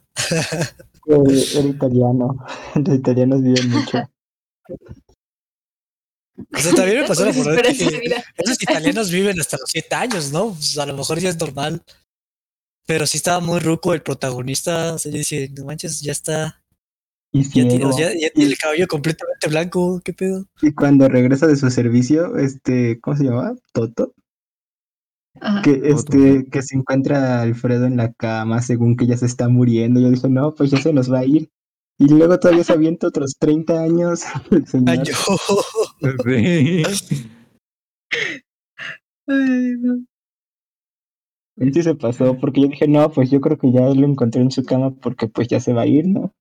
Eh, 1.08 1.44
era 1.58 1.68
italiano. 1.68 2.36
Los 2.74 2.94
italianos 2.96 3.42
viven 3.42 3.70
mucho. 3.70 3.98
O 6.52 6.58
sea, 6.58 6.74
también 6.74 7.00
me 7.00 7.08
pasó 7.08 7.24
la 7.24 7.32
por 7.32 7.62
que 7.62 7.70
esos 8.36 8.62
italianos 8.62 9.10
viven 9.10 9.40
hasta 9.40 9.56
los 9.56 9.70
7 9.70 9.94
años, 9.94 10.32
¿no? 10.32 10.52
Pues 10.52 10.76
a 10.76 10.84
lo 10.84 10.94
mejor 10.94 11.18
ya 11.18 11.30
es 11.30 11.38
normal. 11.38 11.82
Pero 12.86 13.06
sí 13.06 13.16
estaba 13.16 13.40
muy 13.40 13.58
ruco 13.58 13.94
el 13.94 14.02
protagonista. 14.02 14.92
O 14.92 14.98
sea, 14.98 15.10
yo 15.10 15.16
dije, 15.18 15.50
no 15.56 15.64
manches, 15.64 16.00
ya 16.02 16.12
está. 16.12 16.62
Y 17.36 17.42
Ya 17.42 17.50
tiene, 17.50 17.70
ciego. 17.72 17.90
ya, 17.98 18.08
ya 18.18 18.30
tiene 18.30 18.50
el 18.50 18.58
cabello 18.58 18.86
completamente 18.86 19.48
blanco. 19.48 20.00
¿Qué 20.02 20.14
pedo? 20.14 20.46
Y 20.62 20.72
cuando 20.72 21.06
regresa 21.08 21.46
de 21.46 21.56
su 21.56 21.68
servicio, 21.70 22.36
este, 22.38 22.98
¿cómo 23.00 23.16
se 23.16 23.24
llama? 23.24 23.54
Toto. 23.72 24.14
Ajá. 25.40 25.60
Que, 25.60 25.74
Toto. 25.74 25.86
este, 25.86 26.46
que 26.50 26.62
se 26.62 26.76
encuentra 26.76 27.40
a 27.40 27.42
Alfredo 27.42 27.84
en 27.84 27.98
la 27.98 28.10
cama 28.14 28.62
según 28.62 28.96
que 28.96 29.06
ya 29.06 29.18
se 29.18 29.26
está 29.26 29.50
muriendo. 29.50 30.00
Yo 30.00 30.10
dije, 30.10 30.30
no, 30.30 30.54
pues 30.54 30.70
ya 30.70 30.78
se 30.78 30.94
nos 30.94 31.12
va 31.12 31.18
a 31.18 31.24
ir. 31.26 31.50
Y 31.98 32.08
luego 32.08 32.38
todavía 32.38 32.64
se 32.64 32.72
avienta 32.72 33.08
otros 33.08 33.36
30 33.38 33.82
años. 33.82 34.20
señor. 34.66 34.88
Ay, 34.88 35.02
yo. 35.04 35.14
Sí. 36.94 37.30
Ay, 39.26 39.74
no. 39.78 40.06
Él 41.58 41.72
sí 41.72 41.82
se 41.82 41.94
pasó, 41.94 42.36
porque 42.38 42.60
yo 42.62 42.68
dije, 42.68 42.86
no, 42.88 43.10
pues 43.10 43.30
yo 43.30 43.40
creo 43.40 43.56
que 43.58 43.72
ya 43.72 43.80
lo 43.88 44.06
encontré 44.06 44.42
en 44.42 44.50
su 44.50 44.62
cama 44.62 44.94
porque 44.94 45.26
pues 45.26 45.48
ya 45.48 45.58
se 45.60 45.72
va 45.72 45.82
a 45.82 45.86
ir, 45.86 46.06
¿no? 46.06 46.34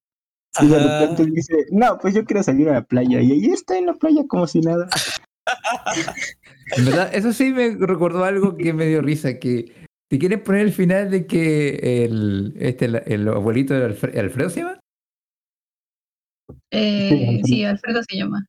Y 0.61 0.67
de 0.67 0.79
repente 0.79 1.25
dice, 1.31 1.53
no, 1.71 1.97
pues 1.97 2.13
yo 2.13 2.23
quiero 2.25 2.43
salir 2.43 2.69
a 2.69 2.73
la 2.73 2.83
playa. 2.83 3.21
Y 3.21 3.31
ahí 3.31 3.45
está 3.45 3.77
en 3.77 3.87
la 3.87 3.93
playa 3.93 4.23
como 4.27 4.47
si 4.47 4.61
nada. 4.61 4.87
En 6.77 6.85
verdad, 6.85 7.13
eso 7.13 7.31
sí 7.33 7.51
me 7.51 7.75
recordó 7.79 8.23
algo 8.23 8.55
que 8.57 8.73
me 8.73 8.87
dio 8.87 9.01
risa, 9.01 9.37
que 9.39 9.71
te 10.09 10.19
quieren 10.19 10.43
poner 10.43 10.61
el 10.61 10.73
final 10.73 11.11
de 11.11 11.27
que 11.27 12.05
el, 12.05 12.53
este, 12.59 12.85
el, 12.85 13.03
el 13.05 13.27
abuelito 13.27 13.73
de 13.73 13.85
Alfredo, 13.85 14.19
¿Alfredo 14.19 14.49
se 14.49 14.59
llama? 14.61 14.79
Eh, 16.71 17.41
sí, 17.43 17.63
Alfredo 17.63 18.01
se 18.07 18.17
llama. 18.17 18.45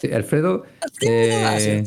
Sí, 0.00 0.12
Alfredo, 0.12 0.64
Ah, 0.82 0.86
eh, 1.02 1.84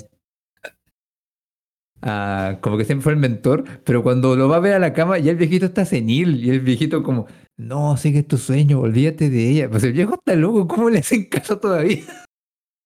ah, 2.02 2.58
como 2.62 2.78
que 2.78 2.86
siempre 2.86 3.04
fue 3.04 3.14
el 3.14 3.20
mentor, 3.20 3.64
pero 3.84 4.04
cuando 4.04 4.36
lo 4.36 4.48
va 4.48 4.58
a 4.58 4.62
ver 4.62 4.74
a 4.74 4.80
la 4.80 4.94
cama, 4.94 5.18
ya 5.18 5.32
el 5.32 5.38
viejito 5.38 5.66
está 5.66 5.86
senil, 5.86 6.44
y 6.44 6.50
el 6.52 6.60
viejito 6.60 7.02
como, 7.04 7.28
no, 7.58 7.98
sigue 7.98 8.24
tu 8.24 8.38
sueño, 8.38 8.80
olvídate 8.80 9.30
de 9.30 9.50
ella. 9.50 9.70
Pues 9.70 9.84
el 9.84 9.94
viejo 9.94 10.16
está 10.16 10.36
loco, 10.36 10.68
¿cómo 10.68 10.90
le 10.90 11.00
hacen 11.00 11.26
caso 11.26 11.60
todavía? 11.60 12.04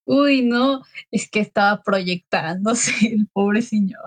Uy, 0.10 0.42
no, 0.42 0.84
es 1.12 1.30
que 1.30 1.42
estaba 1.42 1.82
proyectándose 1.84 2.92
el 3.14 3.28
pobre 3.34 3.62
señor. 3.62 4.00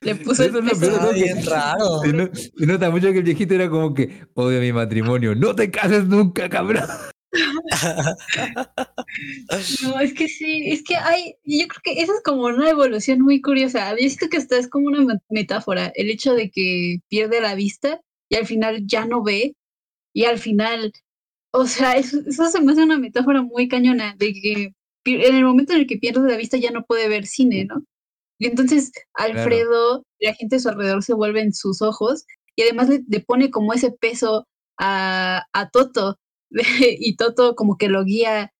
Le 0.00 0.14
puso 0.14 0.44
el 0.44 0.48
Eso 0.50 0.58
es 0.60 0.64
lo 0.64 0.70
peso. 0.80 1.02
¿no? 1.02 1.12
bien 1.12 1.44
raro. 1.46 2.00
Se 2.02 2.12
no- 2.12 2.30
se 2.34 2.66
nota 2.66 2.90
mucho 2.90 3.12
que 3.12 3.18
el 3.18 3.24
viejito 3.24 3.54
era 3.54 3.68
como 3.68 3.92
que, 3.92 4.26
odio 4.34 4.60
mi 4.60 4.72
matrimonio, 4.72 5.34
no 5.34 5.54
te 5.54 5.70
cases 5.70 6.06
nunca, 6.06 6.48
cabrón. 6.48 6.84
No, 9.82 10.00
es 10.00 10.14
que 10.14 10.28
sí, 10.28 10.64
es 10.70 10.82
que 10.82 10.96
hay, 10.96 11.34
yo 11.44 11.66
creo 11.68 11.80
que 11.84 12.02
esa 12.02 12.12
es 12.14 12.22
como 12.24 12.44
una 12.44 12.70
evolución 12.70 13.20
muy 13.20 13.40
curiosa. 13.40 13.92
Visto 13.94 14.28
que 14.28 14.36
esta 14.38 14.56
es 14.58 14.68
como 14.68 14.86
una 14.86 15.00
met- 15.00 15.20
metáfora, 15.28 15.92
el 15.94 16.10
hecho 16.10 16.34
de 16.34 16.50
que 16.50 16.98
pierde 17.08 17.40
la 17.40 17.54
vista 17.54 18.00
y 18.30 18.36
al 18.36 18.46
final 18.46 18.82
ya 18.86 19.04
no 19.06 19.22
ve, 19.22 19.54
y 20.16 20.24
al 20.24 20.38
final, 20.38 20.94
o 21.52 21.66
sea, 21.66 21.92
eso, 21.92 22.20
eso 22.26 22.48
se 22.48 22.60
me 22.62 22.72
hace 22.72 22.84
una 22.84 22.98
metáfora 22.98 23.42
muy 23.42 23.68
cañona, 23.68 24.16
de 24.16 24.32
que 24.32 24.72
en 25.04 25.34
el 25.36 25.44
momento 25.44 25.74
en 25.74 25.80
el 25.80 25.86
que 25.86 25.98
pierde 25.98 26.26
la 26.26 26.38
vista 26.38 26.56
ya 26.56 26.70
no 26.70 26.86
puede 26.86 27.06
ver 27.06 27.26
cine, 27.26 27.66
¿no? 27.66 27.84
Y 28.38 28.46
entonces 28.46 28.92
Alfredo, 29.12 30.06
la 30.20 30.32
gente 30.32 30.56
a 30.56 30.58
su 30.58 30.70
alrededor 30.70 31.02
se 31.02 31.12
vuelve 31.12 31.42
en 31.42 31.52
sus 31.52 31.82
ojos 31.82 32.24
y 32.56 32.62
además 32.62 32.88
le, 32.88 33.02
le 33.06 33.20
pone 33.20 33.50
como 33.50 33.74
ese 33.74 33.90
peso 33.92 34.48
a, 34.78 35.44
a 35.52 35.68
Toto 35.68 36.18
y 36.50 37.16
Toto 37.16 37.54
como 37.54 37.76
que 37.76 37.90
lo 37.90 38.02
guía 38.02 38.54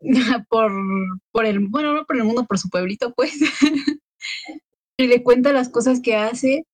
por, 0.50 0.72
por 1.32 1.46
el, 1.46 1.68
bueno, 1.68 1.94
no 1.94 2.04
por 2.04 2.18
el 2.18 2.24
mundo, 2.24 2.44
por 2.44 2.58
su 2.58 2.68
pueblito, 2.68 3.14
pues. 3.14 3.32
y 4.98 5.06
le 5.06 5.22
cuenta 5.22 5.54
las 5.54 5.70
cosas 5.70 6.02
que 6.02 6.16
hace 6.16 6.66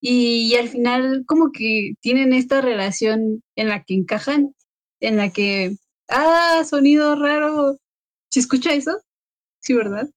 y, 0.00 0.54
al 0.54 0.68
final 0.68 1.24
como 1.26 1.50
que 1.52 1.94
tienen 2.00 2.32
esta 2.32 2.60
relación 2.60 3.42
en 3.56 3.68
la 3.68 3.82
que 3.82 3.94
encajan, 3.94 4.54
en 5.00 5.16
la 5.16 5.30
que, 5.30 5.76
ah, 6.08 6.62
sonido 6.68 7.16
raro. 7.16 7.78
¿Se 8.30 8.40
escucha 8.40 8.74
eso? 8.74 8.92
Sí, 9.60 9.74
¿verdad? 9.74 10.08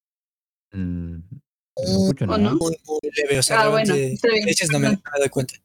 Mm, 0.72 1.20
no 1.20 2.08
escucho 2.08 2.26
¿O 2.26 2.38
no? 2.38 2.56
Muy, 2.56 2.78
muy 2.86 3.00
leve. 3.16 3.40
O 3.40 3.44
sea, 3.44 3.62
Ah, 3.62 3.70
bueno, 3.70 3.94
está 3.96 4.28
bien, 4.30 4.46
de 4.46 4.52
hecho, 4.52 4.66
no 4.72 4.80
me, 4.80 4.90
me 4.90 4.98
doy 5.20 5.30
cuenta. 5.30 5.56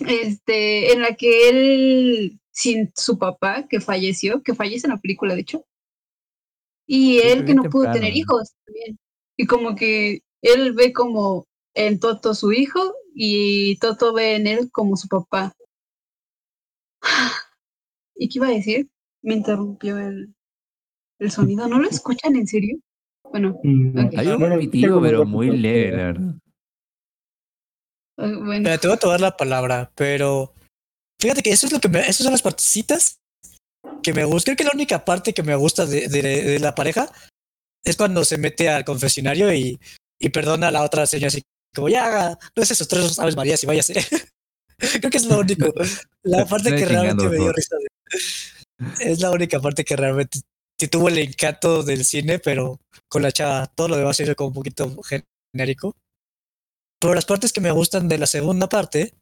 Este, 0.00 0.92
en 0.92 1.02
la 1.02 1.14
que 1.14 1.48
él, 1.48 2.40
sin 2.50 2.92
su 2.96 3.18
papá, 3.18 3.66
que 3.68 3.80
falleció, 3.80 4.42
que 4.42 4.54
fallece 4.54 4.86
en 4.86 4.92
la 4.92 5.00
película, 5.00 5.34
de 5.34 5.42
hecho, 5.42 5.66
y 6.86 7.18
Sí, 7.18 7.20
él 7.24 7.44
que 7.44 7.54
no 7.54 7.64
pudo 7.64 7.92
tener 7.92 8.16
hijos 8.16 8.52
también. 8.64 8.98
Y 9.36 9.46
como 9.46 9.74
que 9.74 10.22
él 10.42 10.72
ve 10.72 10.92
como 10.92 11.46
en 11.74 11.98
Toto 11.98 12.34
su 12.34 12.52
hijo 12.52 12.94
y 13.14 13.76
Toto 13.78 14.12
ve 14.12 14.36
en 14.36 14.46
él 14.46 14.70
como 14.72 14.96
su 14.96 15.08
papá. 15.08 15.52
¿Y 18.16 18.28
qué 18.28 18.38
iba 18.38 18.46
a 18.48 18.50
decir? 18.50 18.88
Me 19.22 19.34
interrumpió 19.34 19.98
el, 19.98 20.34
el 21.18 21.30
sonido. 21.30 21.68
¿No 21.68 21.78
lo 21.78 21.88
escuchan 21.88 22.36
en 22.36 22.46
serio? 22.46 22.78
Bueno, 23.30 23.58
Mm. 23.62 23.98
Hay 24.16 24.26
un 24.28 24.40
como 24.90 25.00
pero 25.02 25.24
muy 25.24 25.50
leve, 25.56 25.90
pero- 25.90 25.96
la 25.96 26.04
verdad. 26.04 26.34
eh, 28.18 28.36
bueno. 28.36 28.58
Mira, 28.60 28.78
te 28.78 28.86
voy 28.88 28.96
a 28.96 29.00
tomar 29.00 29.20
la 29.20 29.36
palabra, 29.36 29.90
pero 29.94 30.52
fíjate 31.20 31.42
que 31.42 31.50
eso 31.50 31.66
es 31.66 31.72
lo 31.72 31.80
que 31.80 31.88
me, 31.88 32.00
esas 32.00 32.18
son 32.18 32.32
las 32.32 32.42
partecitas 32.42 33.16
que 34.02 34.12
me 34.12 34.24
gusta. 34.24 34.46
Creo 34.54 34.56
que 34.56 34.64
la 34.64 34.74
única 34.74 35.04
parte 35.04 35.32
que 35.32 35.42
me 35.42 35.54
gusta 35.56 35.86
de, 35.86 36.08
de- 36.08 36.22
de 36.42 36.58
la 36.58 36.74
pareja 36.74 37.10
es 37.84 37.96
cuando 37.96 38.24
se 38.24 38.36
mete 38.38 38.68
al 38.68 38.84
confesionario 38.84 39.52
y, 39.54 39.78
y 40.20 40.28
perdona 40.28 40.68
a 40.68 40.72
la 40.72 40.82
otra 40.84 41.06
señora 41.06 41.28
así 41.28 41.42
como 41.74 41.88
ya 41.88 42.38
no 42.54 42.62
es 42.62 42.70
esos 42.70 42.88
tres 42.88 43.18
aves 43.18 43.36
marías 43.36 43.62
y 43.62 43.66
váyase. 43.66 43.94
Creo 44.76 45.10
que 45.10 45.16
es 45.16 45.26
lo 45.26 45.38
único. 45.38 45.72
La 46.22 46.46
parte 46.46 46.74
que 46.74 46.84
realmente 46.84 47.28
me 47.28 47.36
dio 47.36 47.52
risa. 47.52 47.76
Es 49.00 49.20
la 49.20 49.30
única 49.30 49.60
parte 49.60 49.84
que 49.84 49.96
realmente 49.96 50.40
sí 50.78 50.88
tuvo 50.88 51.08
el 51.08 51.18
encanto 51.18 51.82
del 51.82 52.04
cine, 52.04 52.38
pero 52.38 52.80
con 53.08 53.22
la 53.22 53.30
chava, 53.30 53.66
todo 53.68 53.88
lo 53.88 53.96
demás 53.96 54.18
es 54.18 54.34
como 54.34 54.48
un 54.48 54.54
poquito 54.54 54.96
genérico. 55.52 55.96
Pero 56.98 57.14
las 57.14 57.24
partes 57.24 57.52
que 57.52 57.60
me 57.60 57.70
gustan 57.70 58.08
de 58.08 58.18
la 58.18 58.26
segunda 58.26 58.68
parte, 58.68 59.14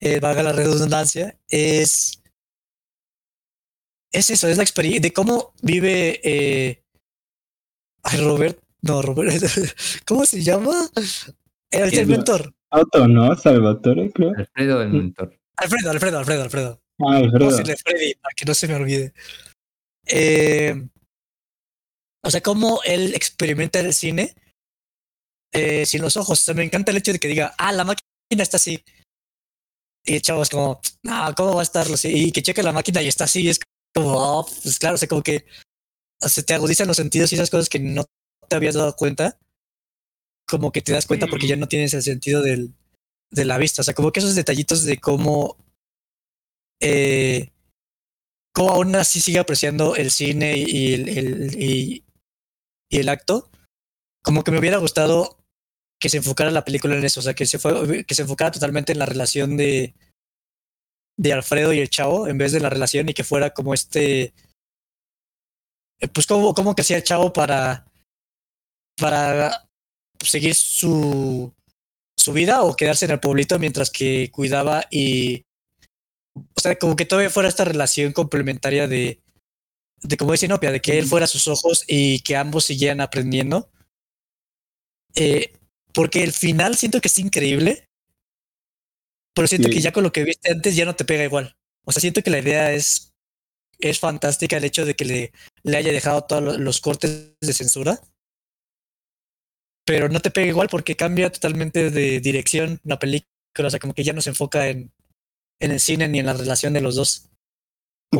eh, 0.00 0.20
valga 0.20 0.42
la 0.42 0.52
redundancia, 0.52 1.38
es 1.48 2.20
es 4.12 4.30
eso, 4.30 4.48
es 4.48 4.56
la 4.56 4.62
experiencia 4.62 5.00
de 5.00 5.12
cómo 5.12 5.54
vive 5.62 6.20
eh, 6.24 6.82
ay, 8.02 8.20
Robert, 8.20 8.60
no, 8.82 9.02
Robert, 9.02 9.42
¿cómo 10.06 10.26
se 10.26 10.42
llama? 10.42 10.90
El, 11.70 11.96
el 11.96 12.06
mentor. 12.06 12.54
Otto, 12.70 13.08
¿no? 13.08 13.34
Salvatore, 13.36 14.10
creo. 14.12 14.32
Alfredo 14.36 14.78
del 14.80 14.90
mentor. 14.90 15.38
Alfredo, 15.56 15.90
Alfredo, 15.90 16.18
Alfredo, 16.18 16.42
Alfredo. 16.42 16.82
Ah, 17.00 17.16
Alfredo. 17.16 17.38
Vamos 17.38 17.54
a 17.54 17.56
decirle 17.58 17.76
Freddy, 17.76 18.14
para 18.14 18.34
que 18.34 18.44
no 18.44 18.54
se 18.54 18.68
me 18.68 18.74
olvide. 18.74 19.12
Eh, 20.06 20.88
o 22.22 22.30
sea, 22.30 22.40
cómo 22.40 22.80
él 22.84 23.14
experimenta 23.14 23.80
el 23.80 23.92
cine 23.92 24.34
eh, 25.52 25.86
sin 25.86 26.02
los 26.02 26.16
ojos. 26.16 26.40
O 26.40 26.42
sea, 26.42 26.54
me 26.54 26.64
encanta 26.64 26.90
el 26.90 26.98
hecho 26.98 27.12
de 27.12 27.18
que 27.18 27.28
diga, 27.28 27.54
ah, 27.58 27.72
la 27.72 27.84
máquina 27.84 28.06
está 28.42 28.56
así. 28.56 28.82
Y 30.04 30.14
el 30.14 30.22
chavo 30.22 30.42
es 30.42 30.48
como, 30.48 30.80
no, 31.02 31.34
¿cómo 31.36 31.54
va 31.54 31.60
a 31.60 31.64
estarlo 31.64 31.94
así? 31.94 32.08
Y 32.08 32.32
que 32.32 32.42
cheque 32.42 32.62
la 32.62 32.72
máquina 32.72 33.02
y 33.02 33.08
está 33.08 33.24
así. 33.24 33.42
Y 33.42 33.48
es 33.50 33.60
como, 33.94 34.12
oh, 34.12 34.46
pues 34.62 34.78
claro, 34.78 34.94
o 34.94 34.98
sea, 34.98 35.08
como 35.08 35.22
que 35.22 35.44
se 36.20 36.42
te 36.42 36.54
agudizan 36.54 36.88
los 36.88 36.96
sentidos 36.96 37.32
y 37.32 37.34
esas 37.34 37.50
cosas 37.50 37.68
que 37.68 37.78
no 37.78 38.04
te 38.48 38.56
habías 38.56 38.74
dado 38.74 38.94
cuenta. 38.96 39.38
Como 40.50 40.72
que 40.72 40.82
te 40.82 40.92
das 40.92 41.06
cuenta 41.06 41.28
porque 41.28 41.46
ya 41.46 41.54
no 41.56 41.68
tienes 41.68 41.94
el 41.94 42.02
sentido 42.02 42.42
del, 42.42 42.74
de 43.30 43.44
la 43.44 43.56
vista. 43.56 43.82
O 43.82 43.84
sea, 43.84 43.94
como 43.94 44.10
que 44.10 44.20
esos 44.20 44.34
detallitos 44.34 44.84
de 44.84 44.98
cómo. 44.98 45.56
Eh, 46.80 47.52
cómo 48.52 48.70
aún 48.70 48.96
así 48.96 49.20
sigue 49.20 49.38
apreciando 49.38 49.94
el 49.94 50.10
cine 50.10 50.56
y 50.56 50.94
el, 50.94 51.62
y, 51.62 52.04
el 52.90 53.08
acto. 53.08 53.48
Como 54.22 54.42
que 54.42 54.50
me 54.50 54.58
hubiera 54.58 54.78
gustado 54.78 55.38
que 56.00 56.08
se 56.08 56.16
enfocara 56.16 56.50
la 56.50 56.64
película 56.64 56.96
en 56.96 57.04
eso. 57.04 57.20
O 57.20 57.22
sea, 57.22 57.34
que 57.34 57.46
se, 57.46 57.58
que 58.04 58.14
se 58.14 58.22
enfocara 58.22 58.50
totalmente 58.50 58.92
en 58.92 58.98
la 58.98 59.06
relación 59.06 59.56
de, 59.56 59.94
de 61.16 61.32
Alfredo 61.32 61.72
y 61.72 61.78
el 61.80 61.90
chavo 61.90 62.26
en 62.26 62.38
vez 62.38 62.52
de 62.52 62.60
la 62.60 62.70
relación 62.70 63.08
y 63.08 63.14
que 63.14 63.24
fuera 63.24 63.50
como 63.50 63.72
este. 63.72 64.34
eh, 66.00 66.08
Pues 66.12 66.26
como, 66.26 66.54
como 66.54 66.74
que 66.74 66.82
hacía 66.82 66.96
el 66.96 67.04
chavo 67.04 67.32
para. 67.32 67.86
para 68.96 69.69
seguir 70.22 70.54
su, 70.54 71.52
su 72.16 72.32
vida 72.32 72.62
o 72.62 72.74
quedarse 72.76 73.04
en 73.06 73.12
el 73.12 73.20
pueblito 73.20 73.58
mientras 73.58 73.90
que 73.90 74.30
cuidaba 74.32 74.84
y. 74.90 75.44
O 76.34 76.60
sea, 76.60 76.76
como 76.78 76.96
que 76.96 77.04
todavía 77.06 77.30
fuera 77.30 77.48
esta 77.48 77.64
relación 77.64 78.12
complementaria 78.12 78.86
de. 78.86 79.20
de 80.02 80.16
como 80.16 80.32
dice 80.32 80.46
Inopia, 80.46 80.70
de 80.72 80.80
que 80.80 80.98
él 80.98 81.06
fuera 81.06 81.26
sus 81.26 81.48
ojos 81.48 81.84
y 81.86 82.20
que 82.20 82.36
ambos 82.36 82.64
siguieran 82.64 83.00
aprendiendo. 83.00 83.70
Eh, 85.14 85.52
porque 85.92 86.22
el 86.22 86.32
final 86.32 86.76
siento 86.76 87.00
que 87.00 87.08
es 87.08 87.18
increíble. 87.18 87.86
Pero 89.34 89.48
siento 89.48 89.68
Sí. 89.68 89.74
que 89.74 89.80
ya 89.80 89.92
con 89.92 90.02
lo 90.04 90.12
que 90.12 90.24
viste 90.24 90.50
antes 90.52 90.76
ya 90.76 90.84
no 90.84 90.94
te 90.96 91.04
pega 91.04 91.24
igual. 91.24 91.56
O 91.84 91.92
sea, 91.92 92.00
siento 92.00 92.22
que 92.22 92.30
la 92.30 92.38
idea 92.38 92.72
es. 92.72 93.08
Es 93.82 93.98
fantástica 93.98 94.58
el 94.58 94.64
hecho 94.64 94.84
de 94.84 94.94
que 94.94 95.06
le, 95.06 95.32
le 95.62 95.76
haya 95.78 95.90
dejado 95.90 96.24
todos 96.24 96.42
lo- 96.42 96.58
los 96.58 96.82
cortes 96.82 97.32
de 97.40 97.52
censura. 97.54 97.98
Pero 99.86 100.08
no 100.08 100.20
te 100.20 100.30
pega 100.30 100.46
igual 100.48 100.68
porque 100.70 100.96
cambia 100.96 101.30
totalmente 101.30 101.90
de 101.90 102.20
dirección 102.20 102.80
la 102.84 102.98
película. 102.98 103.26
O 103.64 103.70
sea, 103.70 103.80
como 103.80 103.94
que 103.94 104.04
ya 104.04 104.12
no 104.12 104.20
se 104.20 104.30
enfoca 104.30 104.68
en, 104.68 104.90
en 105.60 105.70
el 105.72 105.80
cine 105.80 106.08
ni 106.08 106.20
en 106.20 106.26
la 106.26 106.34
relación 106.34 106.72
de 106.72 106.80
los 106.80 106.94
dos. 106.96 107.28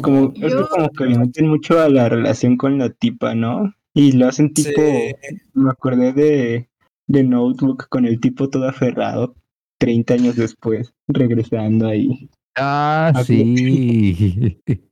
Como, 0.03 0.33
Yo- 0.35 0.69
como 0.69 0.91
que 0.91 1.05
le 1.07 1.19
meten 1.19 1.49
mucho 1.49 1.81
a 1.81 1.89
la 1.89 2.09
relación 2.09 2.57
con 2.57 2.79
la 2.79 2.91
tipa, 2.91 3.35
¿no? 3.35 3.75
Y 3.95 4.13
lo 4.13 4.29
hacen 4.29 4.53
tipo, 4.55 4.71
Sí. 4.81 5.13
me 5.55 5.71
acordé 5.71 6.13
de, 6.13 6.69
de 7.09 7.25
Notebook 7.25 7.89
con 7.89 8.07
el 8.07 8.21
tipo 8.21 8.49
todo 8.49 8.69
aferrado, 8.69 9.35
30 9.79 10.15
años 10.15 10.37
después, 10.37 10.93
regresando 11.09 11.89
ahí. 11.89 12.29
Ah, 12.57 13.13
Ah, 13.15 13.25
sí. 13.25 14.61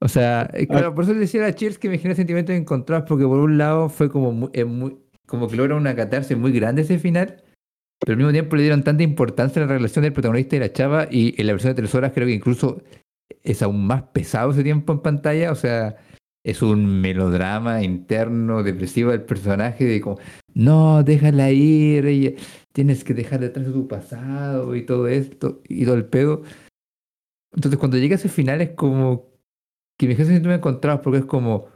O 0.00 0.08
sea, 0.08 0.50
eh, 0.52 0.66
claro, 0.66 0.94
por 0.96 1.04
eso 1.04 1.12
le 1.12 1.20
decía 1.20 1.46
a 1.46 1.54
Cheers 1.54 1.78
que 1.78 1.88
me 1.88 1.96
genera 1.96 2.16
sentimientos 2.16 2.56
encontrados, 2.56 3.04
porque 3.08 3.24
por 3.24 3.38
un 3.38 3.56
lado 3.56 3.88
fue 3.88 4.10
como 4.10 4.32
muy, 4.32 4.50
eh, 4.52 4.64
muy- 4.64 4.96
como 5.26 5.48
que 5.48 5.56
logra 5.56 5.76
una 5.76 5.94
catarsis 5.94 6.36
muy 6.36 6.52
grande 6.52 6.82
ese 6.82 6.98
final, 6.98 7.42
pero 7.98 8.12
al 8.12 8.16
mismo 8.16 8.32
tiempo 8.32 8.56
le 8.56 8.62
dieron 8.62 8.82
tanta 8.82 9.02
importancia 9.02 9.62
a 9.62 9.66
la 9.66 9.74
relación 9.74 10.02
del 10.02 10.12
protagonista 10.12 10.56
y 10.56 10.60
la 10.60 10.72
chava, 10.72 11.08
y 11.10 11.40
en 11.40 11.46
la 11.46 11.52
versión 11.52 11.72
de 11.72 11.82
tres 11.82 11.94
horas 11.94 12.12
creo 12.14 12.26
que 12.26 12.34
incluso 12.34 12.82
es 13.42 13.62
aún 13.62 13.86
más 13.86 14.02
pesado 14.04 14.50
ese 14.50 14.62
tiempo 14.62 14.92
en 14.92 15.00
pantalla, 15.00 15.52
o 15.52 15.54
sea, 15.54 15.96
es 16.44 16.60
un 16.62 17.00
melodrama 17.00 17.82
interno, 17.82 18.62
depresivo 18.62 19.12
del 19.12 19.22
personaje, 19.22 19.84
de 19.84 20.00
como, 20.00 20.18
no, 20.54 21.02
déjala 21.02 21.50
ir, 21.52 22.36
tienes 22.72 23.04
que 23.04 23.14
dejar 23.14 23.40
detrás 23.40 23.66
de 23.66 23.72
tu 23.72 23.86
pasado 23.86 24.74
y 24.74 24.84
todo 24.84 25.06
esto, 25.06 25.62
y 25.68 25.84
todo 25.84 25.94
el 25.94 26.06
pedo. 26.06 26.42
Entonces, 27.54 27.78
cuando 27.78 27.98
llega 27.98 28.16
ese 28.16 28.28
final 28.28 28.60
es 28.60 28.70
como 28.70 29.30
que 29.98 30.08
me 30.08 30.14
genera 30.14 30.34
sentimientos 30.34 30.58
encontrados 30.58 31.00
porque 31.02 31.18
es 31.20 31.24
como, 31.26 31.68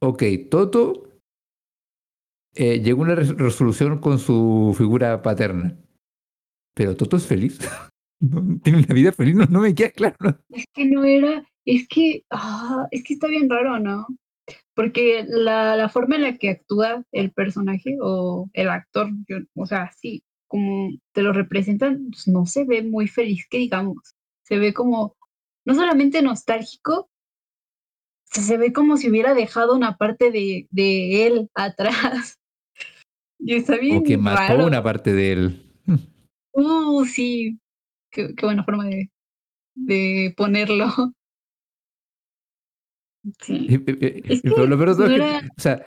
ok, 0.00 0.22
Toto 0.50 1.08
eh, 2.54 2.80
llegó 2.80 3.02
una 3.02 3.14
res- 3.14 3.36
resolución 3.36 3.98
con 3.98 4.18
su 4.18 4.74
figura 4.76 5.22
paterna, 5.22 5.76
pero 6.74 6.96
Toto 6.96 7.16
es 7.16 7.26
feliz. 7.26 7.58
Tiene 8.62 8.78
una 8.78 8.94
vida 8.94 9.12
feliz, 9.12 9.34
no, 9.34 9.44
no 9.46 9.60
me 9.60 9.74
queda 9.74 9.90
claro. 9.90 10.38
Es 10.50 10.64
que 10.72 10.86
no 10.86 11.04
era, 11.04 11.44
es 11.64 11.86
que, 11.88 12.24
ah, 12.30 12.86
es 12.90 13.02
que 13.04 13.14
está 13.14 13.26
bien 13.28 13.48
raro, 13.50 13.78
¿no? 13.78 14.06
Porque 14.74 15.24
la, 15.28 15.88
forma 15.88 16.16
en 16.16 16.22
la 16.22 16.36
que 16.36 16.50
actúa 16.50 17.04
el 17.12 17.32
personaje 17.32 17.96
o 18.00 18.48
el 18.52 18.68
actor, 18.68 19.10
o 19.54 19.66
sea, 19.66 19.90
sí, 19.96 20.22
como 20.48 20.90
te 21.12 21.22
lo 21.22 21.32
representan, 21.32 22.08
pues, 22.10 22.28
no 22.28 22.46
se 22.46 22.64
ve 22.64 22.82
muy 22.82 23.08
feliz, 23.08 23.46
que 23.48 23.58
digamos. 23.58 24.14
Se 24.42 24.58
ve 24.58 24.74
como, 24.74 25.16
no 25.64 25.74
solamente 25.74 26.22
nostálgico, 26.22 27.08
se 28.24 28.56
ve 28.58 28.72
como 28.72 28.96
si 28.96 29.08
hubiera 29.08 29.34
dejado 29.34 29.74
una 29.76 29.96
parte 29.96 30.30
de, 30.30 30.66
de 30.70 31.26
él 31.26 31.50
atrás. 31.54 32.38
Y 33.46 33.54
está 33.56 33.76
bien 33.76 33.96
Como 33.96 34.06
que 34.06 34.16
mató 34.16 34.54
raro. 34.54 34.66
una 34.66 34.82
parte 34.82 35.12
de 35.12 35.32
él. 35.32 35.70
Uh, 36.52 37.04
sí, 37.04 37.58
qué, 38.10 38.34
qué 38.34 38.46
buena 38.46 38.64
forma 38.64 38.86
de, 38.86 39.10
de 39.74 40.32
ponerlo. 40.36 40.86
Sí. 43.40 43.66
Y- 43.68 43.74
y- 43.74 44.22
y- 44.28 44.32
Es 44.34 44.42
pero 44.42 44.56
que 44.56 44.66
lo 44.66 44.76
peor 44.78 44.96
no 44.98 45.04
es 45.04 45.08
que, 45.10 45.14
era- 45.16 45.38
o 45.56 45.60
sea, 45.60 45.86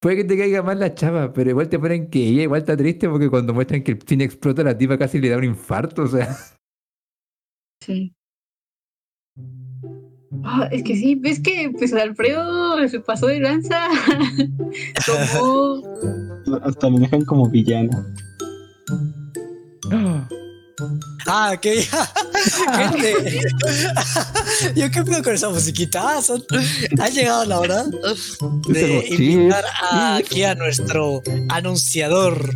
puede 0.00 0.16
que 0.16 0.24
te 0.24 0.38
caiga 0.38 0.62
mal 0.62 0.78
la 0.80 0.94
chava, 0.94 1.32
pero 1.32 1.50
igual 1.50 1.68
te 1.68 1.78
ponen 1.78 2.08
que 2.10 2.28
ella 2.28 2.42
igual 2.42 2.60
está 2.62 2.76
triste 2.76 3.08
porque 3.08 3.28
cuando 3.30 3.52
muestran 3.54 3.82
que 3.82 3.92
el 3.92 4.02
cine 4.02 4.24
explota, 4.24 4.62
la 4.64 4.76
tipa 4.76 4.98
casi 4.98 5.20
le 5.20 5.28
da 5.28 5.38
un 5.38 5.44
infarto, 5.44 6.02
o 6.02 6.06
sea. 6.08 6.34
Sí. 7.82 8.14
Ah, 10.44 10.68
es 10.70 10.82
que 10.82 10.94
sí, 10.94 11.14
ves 11.14 11.40
que 11.40 11.70
pues 11.76 11.92
Alfredo 11.94 12.86
se 12.88 13.00
pasó 13.00 13.26
de 13.26 13.40
lanza. 13.40 13.88
Tomó. 15.06 15.82
Hasta 16.62 16.88
lo 16.90 16.98
dejan 16.98 17.24
como 17.24 17.48
villano. 17.48 17.90
Ah, 21.26 21.52
ok. 21.56 21.66
Gente. 22.76 23.40
Yo 24.76 24.88
qué 24.92 25.02
pedo 25.02 25.22
con 25.24 25.34
esa 25.34 25.48
musiquita. 25.50 26.16
Ah, 26.18 26.22
son- 26.22 26.42
Ha 27.00 27.08
llegado 27.08 27.44
la 27.46 27.58
hora 27.58 27.84
de 28.68 29.04
invitar 29.10 29.64
a- 29.90 30.16
aquí 30.16 30.44
a 30.44 30.54
nuestro 30.54 31.20
anunciador 31.48 32.48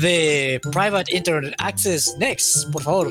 de 0.00 0.60
Private 0.72 1.16
Internet 1.16 1.54
Access 1.58 2.16
Next. 2.18 2.68
Por 2.72 2.82
favor, 2.82 3.08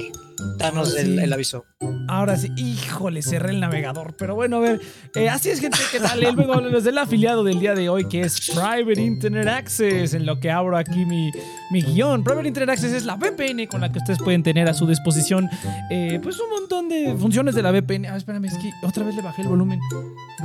danos 0.57 0.95
el, 0.95 1.17
Sí. 1.17 1.19
el 1.23 1.33
aviso. 1.33 1.65
Ahora 2.07 2.35
sí, 2.37 2.51
híjole, 2.57 3.21
cerré 3.21 3.51
el 3.51 3.59
navegador. 3.59 4.15
Pero 4.17 4.35
bueno, 4.35 4.57
a 4.57 4.59
ver, 4.61 4.81
eh, 5.15 5.29
así 5.29 5.49
es, 5.49 5.59
gente, 5.59 5.77
¿qué 5.91 5.99
tal? 5.99 6.19
El 6.23 6.25
a 6.39 6.53
hablarles 6.55 6.83
del 6.83 6.97
afiliado 6.97 7.43
del 7.43 7.59
día 7.59 7.75
de 7.75 7.89
hoy, 7.89 8.07
que 8.07 8.21
es 8.21 8.49
Private 8.49 9.01
Internet 9.01 9.47
Access, 9.47 10.13
en 10.13 10.25
lo 10.25 10.39
que 10.39 10.49
abro 10.51 10.75
aquí 10.77 11.05
mi, 11.05 11.31
mi 11.71 11.81
guion. 11.81 12.23
Private 12.23 12.47
Internet 12.47 12.73
Access 12.73 12.93
es 12.93 13.05
la 13.05 13.15
VPN 13.15 13.67
con 13.67 13.81
la 13.81 13.91
que 13.91 13.99
ustedes 13.99 14.19
pueden 14.19 14.41
tener 14.43 14.67
a 14.67 14.73
su 14.73 14.87
disposición, 14.87 15.49
eh, 15.91 16.19
pues 16.21 16.39
un 16.39 16.49
montón 16.49 16.89
de 16.89 17.15
funciones 17.17 17.53
de 17.55 17.61
la 17.61 17.71
VPN. 17.71 18.07
Ah, 18.07 18.17
espérame, 18.17 18.45
es 18.45 18.57
que 18.57 18.71
otra 18.83 19.03
vez 19.05 19.15
le 19.15 19.21
bajé 19.21 19.41
el 19.43 19.47
volumen. 19.47 19.79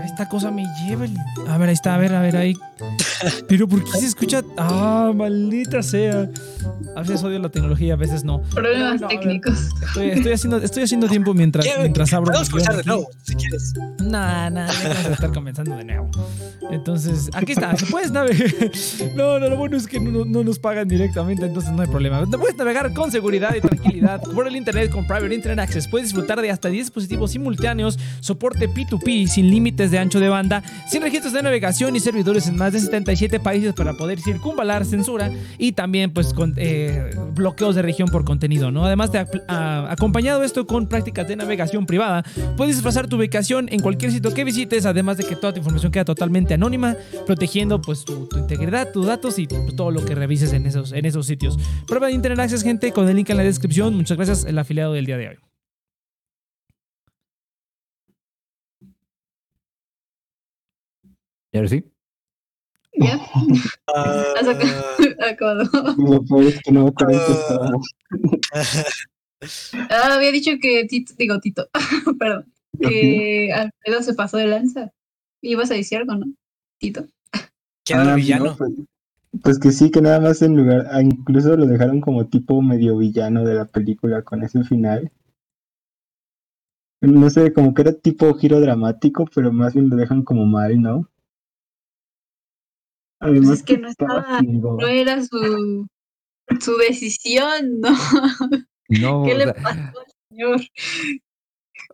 Esta 0.05 0.29
cosa 0.29 0.51
me 0.51 0.65
lleva 0.87 1.05
el... 1.05 1.17
A 1.49 1.57
ver, 1.57 1.69
ahí 1.69 1.75
está, 1.75 1.95
a 1.95 1.99
ver, 1.99 2.15
a 2.15 2.21
ver, 2.21 2.37
ahí. 2.37 2.55
Pero 3.49 3.67
¿por 3.69 3.83
qué 3.85 3.93
se 3.93 4.07
escucha? 4.07 4.43
Ah, 4.59 5.13
maldita 5.15 5.83
sea. 5.83 6.29
A 6.97 7.01
veces 7.01 7.23
odio 7.23 7.39
la 7.39 7.49
tecnología, 7.49 7.95
a 7.95 7.97
veces 7.97 8.25
no. 8.25 8.43
Problemas 8.43 9.01
No, 9.01 9.07
a 9.07 9.11
ver. 9.11 9.19
técnicos. 9.21 9.71
Estoy, 9.87 10.11
estoy 10.11 10.33
haciendo, 10.33 10.59
estoy 10.59 10.83
haciendo 10.83 11.09
tiempo 11.09 11.35
mientras, 11.35 11.67
mientras 11.79 12.13
abro 12.13 12.33
Podemos 12.33 12.51
comenzar 12.51 12.77
de 12.77 12.85
nuevo, 12.85 13.09
si 13.23 13.35
quieres. 13.35 13.73
Nah, 14.03 14.51
ya 14.51 14.67
vamos 14.67 15.07
a 15.07 15.13
estar 15.13 15.33
comenzando 15.33 15.77
de 15.77 15.85
nuevo. 15.85 16.11
Entonces, 16.71 17.31
aquí 17.35 17.53
está, 17.53 17.75
puedes 17.91 18.11
navegar. 18.11 18.35
No, 19.15 19.39
no, 19.39 19.49
lo 19.49 19.57
bueno 19.57 19.77
es 19.77 19.87
que 19.87 20.01
no, 20.01 20.25
no 20.25 20.43
nos 20.43 20.59
pagan 20.59 20.89
directamente, 20.89 21.45
entonces 21.45 21.73
no 21.73 21.83
hay 21.83 21.89
problema. 21.89 22.25
Puedes 22.27 22.57
navegar 22.57 22.93
con 22.93 23.11
seguridad 23.11 23.55
y 23.55 23.61
tranquilidad 23.61 24.21
por 24.23 24.47
el 24.47 24.57
internet 24.57 24.91
con 24.91 25.07
Private 25.07 25.35
Internet 25.35 25.61
Access. 25.61 25.89
Puedes 25.89 26.09
disfrutar 26.09 26.41
de 26.41 26.51
hasta 26.51 26.69
10 26.69 26.87
dispositivos 26.87 27.33
simultáneos, 27.33 27.99
soporte 28.21 28.69
P2P 28.69 29.29
sin 29.29 29.51
límites 29.51 29.91
de 29.91 29.99
ancho 29.99 30.21
de 30.21 30.29
banda, 30.29 30.63
sin 30.89 31.03
registros 31.03 31.33
de 31.33 31.43
navegación 31.43 31.95
y 31.97 32.01
servidores 32.01 32.47
en 32.49 32.57
más 32.57 32.73
de 32.73 32.81
77 32.81 33.41
países 33.41 33.73
para 33.75 33.95
poder 33.95 34.21
circunvalar 34.21 34.85
censura 34.85 35.31
y 35.59 35.73
también, 35.73 36.13
pues, 36.13 36.33
con 36.35 36.55
eh, 36.57 37.11
bloqueos 37.35 37.75
de 37.75 37.83
región 37.83 38.09
por 38.09 38.25
contenido, 38.25 38.71
¿no? 38.71 38.85
Además, 38.85 39.13
de 39.13 39.19
acompañado 39.91 40.43
esto 40.43 40.67
con 40.67 40.89
prácticas 40.89 41.27
de 41.29 41.37
navegación 41.37 41.87
privada. 41.87 42.23
Puedes 42.57 42.81
pasar 42.83 43.09
tu 43.09 43.17
ubicación 43.17 43.69
en 43.71 43.81
cualquier 43.81 44.13
sitio 44.13 44.33
que 44.35 44.45
visites, 44.45 44.87
además 44.87 45.17
de 45.17 45.25
que 45.25 45.37
toda 45.37 45.53
tu 45.53 45.59
información 45.59 45.93
queda 45.93 46.05
totalmente 46.05 46.55
anónima, 46.55 46.97
protegiendo 47.27 47.81
pues 47.81 48.05
tu, 48.05 48.27
tu 48.27 48.39
integridad, 48.39 48.93
tus 48.93 49.07
datos 49.07 49.39
y 49.39 49.47
todo 49.47 49.91
lo 49.91 50.05
que 50.05 50.15
revises 50.15 50.53
en 50.53 50.67
esos, 50.67 50.93
en 50.93 51.05
esos 51.07 51.27
sitios. 51.27 51.59
Prueba 51.87 52.09
de 52.09 52.13
Internet 52.13 52.41
Access, 52.41 52.63
gente, 52.63 52.93
con 52.93 53.09
el 53.09 53.17
link 53.17 53.31
en 53.31 53.37
la 53.37 53.43
descripción. 53.43 53.95
Muchas 53.95 54.17
gracias, 54.17 54.45
el 54.45 54.59
afiliado 54.59 54.93
del 54.93 55.07
día 55.07 55.17
de 55.17 55.29
hoy. 55.29 55.37
¿Y 61.53 61.57
ahora 61.59 61.69
sí? 61.69 61.85
¿Ya? 62.97 63.15
Has 63.95 64.47
ac- 64.47 65.31
acabado. 65.31 65.65
Lo 65.99 66.25
peor 66.25 66.45
es 66.45 66.61
que 66.63 66.73
no 66.73 66.87
estaba. 69.45 69.89
Ah, 69.91 70.15
había 70.15 70.33
dicho 70.33 70.53
que 70.61 70.85
Tito, 70.87 71.15
digo 71.19 71.39
Tito, 71.41 71.69
perdón, 72.19 72.53
que 72.81 73.53
Alfredo 73.53 74.03
se 74.03 74.15
pasó 74.15 74.37
de 74.37 74.47
lanza. 74.47 74.91
Ibas 75.43 75.71
a 75.71 75.75
decir 75.75 75.99
algo, 75.99 76.15
¿no? 76.15 76.27
Tito. 76.79 77.07
¿Quién 77.85 78.01
era 78.01 78.11
Ah, 78.13 78.15
el 78.15 78.21
villano? 78.21 78.45
no, 78.47 78.57
pues, 78.57 78.73
pues 79.43 79.59
que 79.59 79.71
sí, 79.73 79.91
que 79.91 80.01
nada 80.01 80.21
más 80.21 80.41
en 80.43 80.57
lugar, 80.57 80.87
ah, 80.91 81.03
incluso 81.03 81.57
lo 81.57 81.67
dejaron 81.67 82.01
como 82.01 82.27
tipo 82.29 82.63
medio 82.63 82.97
villano 82.97 83.45
de 83.45 83.55
la 83.55 83.65
película 83.67 84.23
con 84.23 84.43
ese 84.43 84.65
final. 84.65 85.11
No 87.03 87.29
sé, 87.29 87.53
como 87.53 87.75
que 87.75 87.83
era 87.83 87.93
tipo 87.93 88.33
giro 88.35 88.61
dramático, 88.61 89.27
pero 89.35 89.53
más 89.53 89.75
bien 89.75 89.91
lo 89.91 89.97
dejan 89.97 90.23
como 90.23 90.47
mal, 90.47 90.81
¿no? 90.81 91.11
Además 93.21 93.47
Pues 93.49 93.59
es 93.61 93.65
que 93.65 93.79
no 93.79 93.89
estaba- 93.89 94.39
ciego. 94.41 94.79
No 94.81 94.87
era 94.87 95.23
su, 95.23 95.87
su 96.61 96.77
decisión, 96.79 97.81
¿no? 97.81 97.89
No, 98.89 99.25
¿Qué 99.25 99.35
le 99.35 99.53
pasó 99.53 99.69
al 99.69 99.95
señor? 100.29 100.61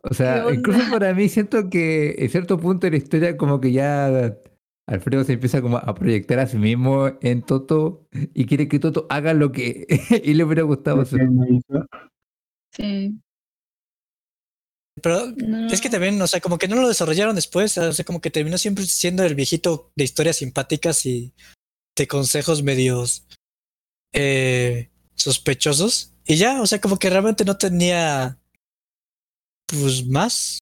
O 0.03 0.13
sea, 0.13 0.45
¿Qué 0.47 0.55
incluso 0.55 0.79
para 0.91 1.13
mí 1.13 1.29
siento 1.29 1.69
que 1.69 2.15
en 2.17 2.29
cierto 2.29 2.57
punto 2.57 2.87
de 2.87 2.91
la 2.91 2.97
historia 2.97 3.37
como 3.37 3.59
que 3.59 3.71
ya 3.71 4.35
Alfredo 4.87 5.23
se 5.23 5.33
empieza 5.33 5.61
como 5.61 5.77
a 5.77 5.93
proyectar 5.93 6.39
a 6.39 6.47
sí 6.47 6.57
mismo 6.57 7.11
en 7.21 7.43
Toto 7.43 8.07
y 8.11 8.45
quiere 8.45 8.67
que 8.67 8.79
Toto 8.79 9.05
haga 9.09 9.33
lo 9.33 9.51
que 9.51 9.85
y 10.23 10.33
le 10.33 10.43
hubiera 10.43 10.63
gustado 10.63 11.01
hacer. 11.01 11.21
Sí. 12.75 13.19
Pero 15.01 15.31
No. 15.37 15.67
es 15.67 15.81
que 15.81 15.89
también, 15.89 16.21
o 16.21 16.27
sea, 16.27 16.41
como 16.41 16.57
que 16.57 16.67
no 16.67 16.75
lo 16.75 16.87
desarrollaron 16.87 17.35
después, 17.35 17.77
o 17.77 17.93
sea, 17.93 18.05
como 18.05 18.21
que 18.21 18.29
terminó 18.31 18.57
siempre 18.57 18.85
siendo 18.85 19.23
el 19.23 19.35
viejito 19.35 19.91
de 19.95 20.03
historias 20.03 20.37
simpáticas 20.37 21.05
y 21.05 21.33
de 21.97 22.07
consejos 22.07 22.63
medios 22.63 23.27
eh, 24.13 24.89
sospechosos. 25.15 26.10
Y 26.31 26.37
ya, 26.37 26.61
o 26.61 26.65
sea, 26.65 26.79
como 26.79 26.97
que 26.97 27.09
realmente 27.09 27.43
no 27.43 27.57
tenía, 27.57 28.39
pues, 29.65 30.07
más. 30.07 30.59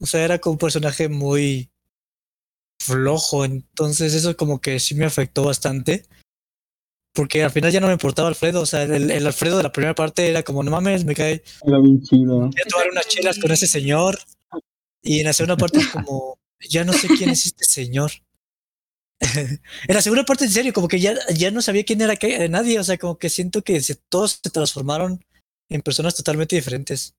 O 0.00 0.06
sea, 0.06 0.24
era 0.24 0.40
como 0.40 0.54
un 0.54 0.58
personaje 0.58 1.08
muy 1.08 1.70
flojo, 2.80 3.44
entonces 3.44 4.14
eso 4.14 4.36
como 4.36 4.60
que 4.60 4.80
sí 4.80 4.96
me 4.96 5.04
afectó 5.04 5.44
bastante. 5.44 6.06
Porque 7.14 7.44
al 7.44 7.52
final 7.52 7.70
ya 7.70 7.78
no 7.78 7.86
me 7.86 7.92
importaba 7.92 8.26
Alfredo, 8.26 8.62
o 8.62 8.66
sea, 8.66 8.82
el, 8.82 9.12
el 9.12 9.24
Alfredo 9.24 9.58
de 9.58 9.62
la 9.62 9.70
primera 9.70 9.94
parte 9.94 10.28
era 10.28 10.42
como, 10.42 10.64
no 10.64 10.72
mames, 10.72 11.04
me 11.04 11.14
cae, 11.14 11.44
Era 11.64 11.78
bien 11.78 12.02
chido. 12.02 12.40
voy 12.40 12.48
a 12.48 12.68
tomar 12.68 12.90
unas 12.90 13.06
chelas 13.06 13.38
con 13.38 13.52
ese 13.52 13.68
señor. 13.68 14.18
Y 15.02 15.20
en 15.20 15.26
la 15.26 15.32
segunda 15.34 15.56
parte 15.56 15.78
es 15.78 15.86
como, 15.86 16.36
ya 16.68 16.84
no 16.84 16.92
sé 16.92 17.06
quién 17.06 17.30
es 17.30 17.46
este 17.46 17.64
señor. 17.64 18.10
en 19.88 19.94
la 19.94 20.02
segunda 20.02 20.24
parte, 20.24 20.44
en 20.44 20.50
serio, 20.50 20.72
como 20.72 20.88
que 20.88 21.00
ya, 21.00 21.14
ya 21.34 21.50
no 21.50 21.62
sabía 21.62 21.84
quién 21.84 22.00
era 22.00 22.16
que- 22.16 22.48
nadie. 22.48 22.78
O 22.78 22.84
sea, 22.84 22.98
como 22.98 23.16
que 23.18 23.28
siento 23.30 23.62
que 23.62 23.80
se- 23.80 23.94
todos 24.08 24.40
se 24.42 24.50
transformaron 24.50 25.24
en 25.70 25.80
personas 25.82 26.14
totalmente 26.16 26.56
diferentes. 26.56 27.14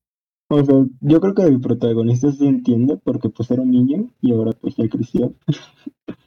O 0.50 0.62
sea, 0.64 0.74
yo 1.00 1.20
creo 1.20 1.34
que 1.34 1.42
el 1.42 1.60
protagonista 1.60 2.30
se 2.30 2.44
entiende 2.46 2.98
porque 3.02 3.30
pues 3.30 3.50
era 3.50 3.62
un 3.62 3.70
niño 3.70 4.10
y 4.20 4.32
ahora 4.32 4.52
pues 4.52 4.74
ya 4.76 4.86
creció. 4.88 5.34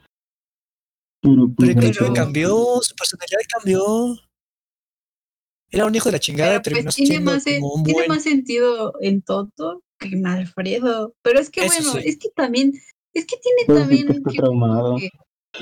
Pero 1.22 1.48
pues 1.56 1.74
Pero 1.74 1.88
otro- 1.88 2.12
cambió, 2.14 2.48
su 2.82 2.94
personalidad 2.94 3.40
cambió. 3.52 4.16
Era 5.70 5.84
un 5.86 5.94
hijo 5.94 6.06
de 6.06 6.12
la 6.12 6.18
chingada 6.20 6.50
Pero, 6.52 6.62
terminó 6.62 6.84
pues, 6.84 6.94
tiene, 6.96 7.20
más, 7.20 7.44
sen- 7.44 7.60
como 7.60 7.74
un 7.74 7.84
tiene 7.84 7.98
buen. 8.00 8.08
más 8.08 8.22
sentido 8.22 8.94
en 9.00 9.22
Toto 9.22 9.82
que 9.98 10.08
en 10.08 10.26
Alfredo. 10.26 11.12
Pero 11.22 11.40
es 11.40 11.50
que 11.50 11.64
Eso 11.64 11.74
bueno, 11.82 11.92
sí. 12.00 12.08
es 12.08 12.18
que 12.18 12.28
también, 12.34 12.72
es 13.14 13.26
que 13.26 13.36
tiene 13.36 13.80
también 13.80 14.06
decir 14.06 14.06
que 14.06 14.18
está 14.18 14.30
que- 14.30 14.36
traumado. 14.38 14.96
que, 14.96 15.10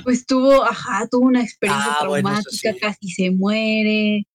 pues 0.05 0.27
tuvo, 0.27 0.63
ajá, 0.65 1.07
tuvo 1.11 1.27
una 1.27 1.43
experiencia 1.43 1.93
Ah, 2.01 2.09
bueno, 2.09 2.29
traumática, 2.29 2.73
sí. 2.73 2.79
casi 2.81 3.09
se 3.11 3.31
muere. 3.31 4.27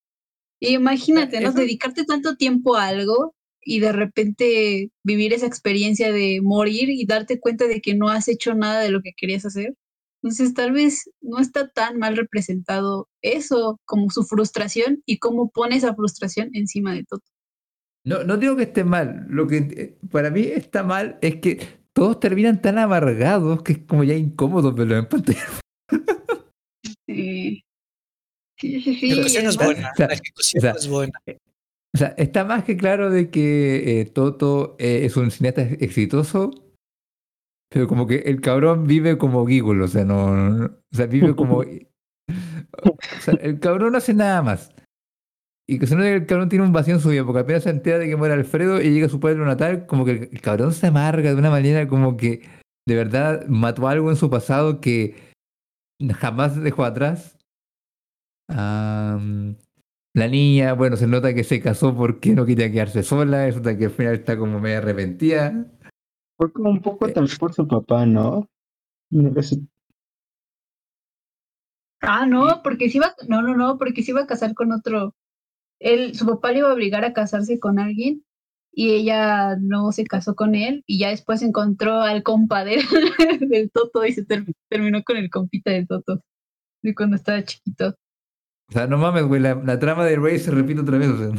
Y 0.60 0.74
imagínate, 0.76 1.40
¿no? 1.42 1.50
Eso- 1.50 1.60
Dedicarte 1.60 2.06
tanto 2.06 2.36
tiempo 2.36 2.76
a 2.76 2.88
algo 2.88 3.36
y 3.64 3.80
de 3.80 3.92
repente 3.92 4.92
vivir 5.04 5.34
esa 5.34 5.46
experiencia 5.48 6.12
de 6.12 6.40
morir 6.42 6.90
y 6.90 7.06
darte 7.06 7.40
cuenta 7.40 7.68
de 7.68 7.82
que 7.82 7.94
no 7.96 8.10
has 8.10 8.28
hecho 8.28 8.54
nada 8.56 8.82
de 8.82 8.90
lo 8.92 9.02
que 9.02 9.14
querías 9.16 9.46
hacer. 9.46 9.76
Entonces, 10.24 10.54
tal 10.54 10.72
vez 10.72 11.10
no 11.22 11.40
está 11.40 11.68
tan 11.70 11.98
mal 11.98 12.16
representado 12.16 13.10
eso 13.24 13.80
como 13.86 14.12
su 14.12 14.24
frustración 14.24 15.02
y 15.06 15.18
cómo 15.18 15.50
pone 15.50 15.76
esa 15.78 15.96
frustración 15.96 16.50
encima 16.54 16.94
de 16.94 17.04
todo. 17.06 17.22
No, 18.04 18.24
no 18.24 18.38
digo 18.38 18.56
que 18.56 18.64
esté 18.64 18.84
mal, 18.84 19.26
lo 19.30 19.48
que 19.48 19.58
eh, 19.58 19.98
para 20.12 20.30
mí 20.32 20.42
está 20.42 20.84
mal 20.84 21.18
es 21.22 21.36
que 21.38 21.60
todos 21.94 22.20
terminan 22.20 22.62
tan 22.62 22.78
amargados 22.78 23.62
que 23.64 23.74
es 23.74 23.80
como 23.80 24.04
ya 24.04 24.14
incómodo 24.16 24.72
verlo 24.74 24.98
en 24.98 25.06
pantalla. 25.08 25.46
Sí, 27.08 27.64
sí, 28.58 28.82
sí. 28.82 28.96
sí, 28.96 29.08
La 29.10 29.14
ejecución 29.16 29.46
es 29.48 29.58
buena. 29.58 29.92
o 29.92 29.96
sea, 29.96 30.08
La 30.08 30.14
ejecución 30.14 30.60
o 30.60 30.62
sea, 30.62 30.72
es 30.72 30.88
buena. 30.88 31.14
O 31.94 31.98
sea, 31.98 32.08
está 32.18 32.46
más 32.46 32.64
que 32.64 32.78
claro 32.78 33.10
de 33.10 33.30
que 33.30 34.02
eh, 34.02 34.06
Toto 34.06 34.76
eh, 34.80 35.02
es 35.06 35.18
un 35.18 35.30
cineasta 35.32 35.64
ex- 35.64 35.82
exitoso, 35.82 36.52
pero 37.70 37.88
como 37.88 38.08
que 38.08 38.18
el 38.20 38.40
cabrón 38.40 38.88
vive 38.88 39.18
como 39.18 39.46
Giggle, 39.46 39.84
o 39.84 39.88
sea, 39.88 40.06
no, 40.06 40.34
no- 40.36 40.66
o 40.66 40.96
sea, 40.96 41.06
vive 41.08 41.36
como... 41.36 41.58
o 42.84 42.98
sea, 43.22 43.34
el 43.42 43.60
cabrón 43.60 43.92
no 43.92 43.98
hace 43.98 44.14
nada 44.14 44.42
más. 44.42 44.74
Y 45.72 45.80
que 45.80 45.88
se 45.88 45.96
nota 45.96 46.10
que 46.10 46.16
el 46.16 46.26
cabrón 46.26 46.50
tiene 46.50 46.66
un 46.66 46.74
vacío 46.74 46.96
en 46.96 47.00
su 47.00 47.08
vida, 47.08 47.24
porque 47.24 47.40
apenas 47.40 47.64
se 47.64 47.70
entera 47.70 47.98
de 47.98 48.06
que 48.06 48.18
muere 48.18 48.34
Alfredo 48.34 48.82
y 48.82 48.92
llega 48.92 49.06
a 49.06 49.10
su 49.10 49.22
pueblo 49.22 49.46
natal, 49.46 49.86
como 49.86 50.04
que 50.04 50.30
el, 50.30 50.42
cabrón 50.42 50.74
se 50.74 50.88
amarga 50.88 51.30
de 51.30 51.40
una 51.40 51.50
manera 51.50 51.88
como 51.88 52.18
que 52.18 52.42
de 52.86 52.96
verdad 52.98 53.46
mató 53.48 53.88
algo 53.88 54.10
en 54.10 54.18
su 54.18 54.30
pasado 54.30 54.82
que 54.82 55.32
jamás 56.20 56.62
dejó 56.62 56.84
atrás. 56.84 57.38
La 58.50 59.56
niña, 60.14 60.74
bueno, 60.74 60.98
se 60.98 61.08
nota 61.08 61.34
que 61.34 61.46
se 61.46 61.62
casó 61.62 61.96
porque 61.96 62.36
no 62.36 62.46
quería 62.46 62.70
quedarse 62.70 63.02
sola, 63.02 63.46
resulta 63.46 63.78
que 63.78 63.86
al 63.86 63.92
final 63.92 64.16
está 64.16 64.38
como 64.38 64.60
medio 64.60 64.80
arrepentida. 64.80 65.68
Fue 66.36 66.52
como 66.52 66.70
un 66.70 66.82
poco 66.82 67.08
también 67.14 67.38
por 67.38 67.54
su 67.54 67.66
papá, 67.66 68.06
¿no? 68.06 68.46
Ah, 72.02 72.26
no, 72.26 72.62
porque 72.62 72.90
se 72.90 72.98
iba, 72.98 73.16
no, 73.30 73.42
no, 73.42 73.56
no, 73.56 73.78
porque 73.78 74.04
se 74.04 74.12
iba 74.12 74.24
a 74.24 74.28
casar 74.28 74.54
con 74.54 74.74
otro. 74.74 75.16
Él, 75.82 76.16
su 76.16 76.26
papá 76.26 76.52
le 76.52 76.60
iba 76.60 76.70
a 76.70 76.74
obligar 76.74 77.04
a 77.04 77.14
casarse 77.14 77.60
con 77.60 77.80
alguien 77.80 78.24
y 78.74 78.92
ella 78.92 79.56
no 79.60 79.92
se 79.92 80.06
casó 80.06 80.36
con 80.36 80.54
él 80.56 80.84
y 80.86 81.00
ya 81.00 81.10
después 81.10 81.42
encontró 81.42 82.02
al 82.02 82.22
compa 82.24 82.64
de- 82.64 82.82
del 83.42 83.72
Toto 83.72 84.06
y 84.06 84.14
se 84.14 84.24
ter- 84.24 84.46
terminó 84.70 85.04
con 85.04 85.18
el 85.18 85.30
compita 85.30 85.72
del 85.72 85.88
Toto 85.88 86.22
de 86.84 86.96
cuando 86.96 87.16
estaba 87.16 87.44
chiquito. 87.44 87.96
O 88.70 88.72
sea, 88.74 88.88
no 88.88 88.98
mames, 88.98 89.24
güey, 89.26 89.42
la, 89.42 89.56
la 89.56 89.78
trama 89.80 90.06
de 90.06 90.16
Ray 90.16 90.40
se 90.40 90.52
repite 90.52 90.82
otra 90.82 90.98
vez. 90.98 91.10
O 91.10 91.18
sea, 91.18 91.32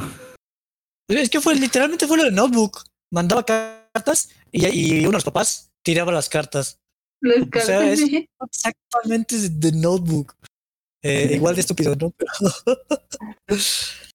Es 1.08 1.30
que 1.30 1.40
fue 1.40 1.54
literalmente 1.54 2.06
fue 2.06 2.16
lo 2.18 2.24
de 2.24 2.32
Notebook. 2.32 2.82
Mandaba 3.12 3.44
cartas 3.44 4.30
y, 4.50 4.66
y 4.68 5.00
uno 5.00 5.08
de 5.10 5.14
los 5.14 5.24
papás 5.24 5.70
tiraba 5.84 6.12
las 6.12 6.28
cartas. 6.28 6.78
Los 7.22 7.42
O 7.46 7.60
sea, 7.60 7.90
es- 7.90 8.00
cartas- 8.00 8.28
Exactamente 8.50 9.36
de 9.48 9.72
Notebook. 9.72 10.34
Eh, 11.04 11.30
igual 11.34 11.54
de 11.54 11.60
estúpido, 11.62 11.96
¿no? 11.96 12.12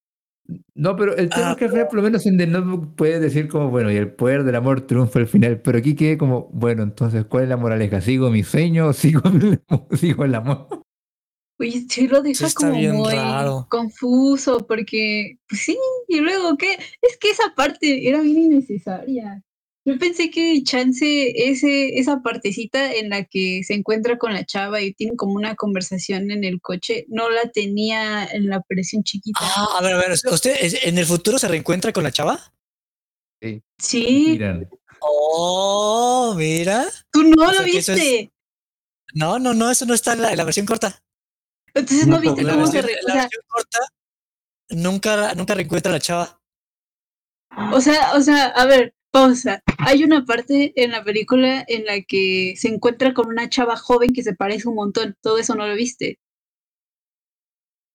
No, 0.75 0.95
pero 0.95 1.15
el 1.17 1.29
tema 1.29 1.47
Ah, 1.47 1.51
es 1.51 1.57
que 1.57 1.65
al 1.65 1.71
final, 1.71 1.87
por 1.87 1.95
lo 1.97 2.03
menos 2.03 2.25
en 2.25 2.37
The 2.37 2.47
Notebook, 2.47 2.95
puedes 2.95 3.19
decir 3.19 3.49
como, 3.49 3.69
bueno, 3.69 3.91
y 3.91 3.97
el 3.97 4.11
poder 4.13 4.43
del 4.43 4.55
amor 4.55 4.81
triunfa 4.81 5.19
al 5.19 5.27
final, 5.27 5.61
pero 5.61 5.77
aquí 5.77 5.95
quedé 5.95 6.17
como, 6.17 6.49
bueno, 6.53 6.83
entonces, 6.83 7.25
¿cuál 7.25 7.43
es 7.43 7.49
la 7.49 7.57
moraleja? 7.57 7.99
¿Sigo 7.99 8.29
mi 8.29 8.43
sueño 8.43 8.87
o 8.87 8.93
sigo, 8.93 9.21
el- 9.25 9.61
sigo 9.97 10.23
el 10.23 10.35
amor? 10.35 10.67
Oye, 11.59 11.85
sí 11.89 12.07
lo 12.07 12.21
deja 12.21 12.47
como 12.53 12.71
muy 12.73 13.13
raro. 13.15 13.65
confuso 13.69 14.65
porque, 14.67 15.39
pues 15.49 15.61
sí, 15.61 15.77
y 16.07 16.19
luego, 16.19 16.55
¿qué? 16.55 16.73
Es 17.01 17.17
que 17.19 17.31
esa 17.31 17.53
parte 17.55 18.07
era 18.07 18.21
bien 18.21 18.37
innecesaria. 18.37 19.43
Yo 19.87 19.97
pensé 19.97 20.29
que 20.29 20.61
chance 20.63 21.05
ese, 21.49 21.97
esa 21.97 22.21
partecita 22.21 22.93
en 22.93 23.09
la 23.09 23.23
que 23.23 23.61
se 23.63 23.73
encuentra 23.73 24.17
con 24.17 24.33
la 24.33 24.45
chava 24.45 24.81
y 24.81 24.93
tienen 24.93 25.15
como 25.15 25.35
una 25.35 25.55
conversación 25.55 26.29
en 26.29 26.43
el 26.43 26.59
coche, 26.59 27.05
no 27.07 27.29
la 27.29 27.49
tenía 27.51 28.25
en 28.25 28.49
la 28.49 28.61
versión 28.67 29.03
chiquita. 29.03 29.39
Ah, 29.41 29.77
a 29.79 29.81
ver, 29.81 29.93
a 29.93 29.97
ver, 29.97 30.11
¿usted 30.11 30.57
en 30.83 30.97
el 30.97 31.05
futuro 31.05 31.39
se 31.39 31.47
reencuentra 31.47 31.93
con 31.93 32.03
la 32.03 32.11
chava? 32.11 32.37
sí, 33.79 34.25
Miran. 34.31 34.67
Oh, 34.99 36.33
mira. 36.35 36.85
tú 37.09 37.23
no 37.23 37.43
o 37.43 37.45
lo 37.45 37.53
sea 37.53 37.65
es- 37.65 37.87
viste. 37.87 38.33
No, 39.13 39.39
no, 39.39 39.53
no, 39.53 39.71
eso 39.71 39.85
no 39.85 39.93
está 39.93 40.11
en 40.13 40.21
la, 40.21 40.31
en 40.31 40.37
la 40.37 40.43
versión 40.43 40.65
corta. 40.65 41.01
Entonces 41.73 42.07
no 42.07 42.15
No, 42.15 42.21
viste 42.21 42.43
cómo 42.43 42.67
se... 42.67 42.81
versión, 42.81 42.83
re- 42.83 42.99
en 42.99 43.05
o 43.05 43.07
la 43.07 43.13
versión 43.21 43.43
corta 43.47 43.79
nunca, 44.69 45.33
nunca 45.35 45.53
reencuentra 45.53 45.91
a 45.91 45.95
la 45.95 46.01
chava. 46.01 46.41
O 47.71 47.79
sea, 47.79 48.15
o 48.17 48.21
sea, 48.21 48.47
a 48.47 48.65
ver, 48.65 48.93
pausa. 49.21 49.63
Hay 49.79 50.03
una 50.03 50.25
parte 50.25 50.73
en 50.75 50.91
la 50.91 51.03
película 51.03 51.63
en 51.67 51.85
la 51.85 52.01
que 52.01 52.53
se 52.57 52.67
encuentra 52.67 53.13
con 53.13 53.27
una 53.27 53.49
chava 53.49 53.75
joven 53.75 54.13
que 54.13 54.23
se 54.23 54.33
parece 54.35 54.67
un 54.67 54.75
montón. 54.75 55.15
Todo 55.21 55.37
eso 55.37 55.55
no 55.55 55.67
lo 55.67 55.75
viste. 55.75 56.19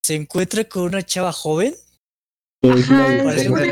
¿Se 0.05 0.15
encuentra 0.17 0.65
con 0.65 0.83
una 0.85 1.03
chava 1.03 1.33
joven? 1.33 1.75
Es 2.63 2.89
la- 2.91 3.05
Ajá, 3.07 3.23
una- 3.23 3.33
ser 3.39 3.51
la- 3.51 3.67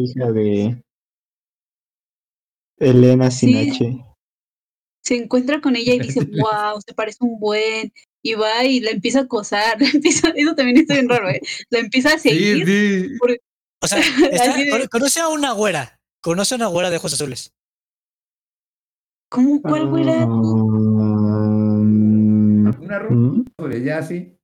hija 0.00 0.32
de 0.32 0.82
Elena 2.78 3.30
Sí. 3.30 3.46
Sinache. 3.46 4.04
Se 5.02 5.16
encuentra 5.16 5.60
con 5.60 5.76
ella 5.76 5.94
y 5.94 6.00
dice, 6.00 6.20
wow, 6.32 6.80
se 6.86 6.94
parece 6.94 7.18
un 7.20 7.38
buen. 7.38 7.92
Y 8.22 8.34
va 8.34 8.64
y 8.64 8.80
la 8.80 8.90
empieza 8.90 9.20
a 9.20 9.22
acosar. 9.22 9.80
la 9.80 9.88
empieza- 9.94 10.32
eso 10.34 10.54
también 10.54 10.78
está 10.78 10.94
bien 10.94 11.08
raro, 11.08 11.28
¿eh? 11.28 11.40
La 11.70 11.78
empieza 11.80 12.14
a 12.14 12.18
seguir. 12.18 12.66
Sí, 12.66 13.08
sí. 13.08 13.18
O 13.84 13.88
sea, 13.88 13.98
está- 14.32 14.56
de- 14.56 14.88
conoce 14.88 15.20
a 15.20 15.28
una 15.28 15.52
güera. 15.52 16.00
Conoce 16.22 16.54
a 16.54 16.56
una 16.56 16.66
güera 16.68 16.88
de 16.90 16.96
ojos 16.96 17.12
azules. 17.12 17.52
¿Cómo 19.30 19.60
cuál 19.62 19.86
güera? 19.88 20.26
Mm, 20.26 22.66
Una 22.80 23.00
¿mm? 23.00 23.44
rubia, 23.58 23.78
ya 23.78 24.02
sí. 24.02 24.36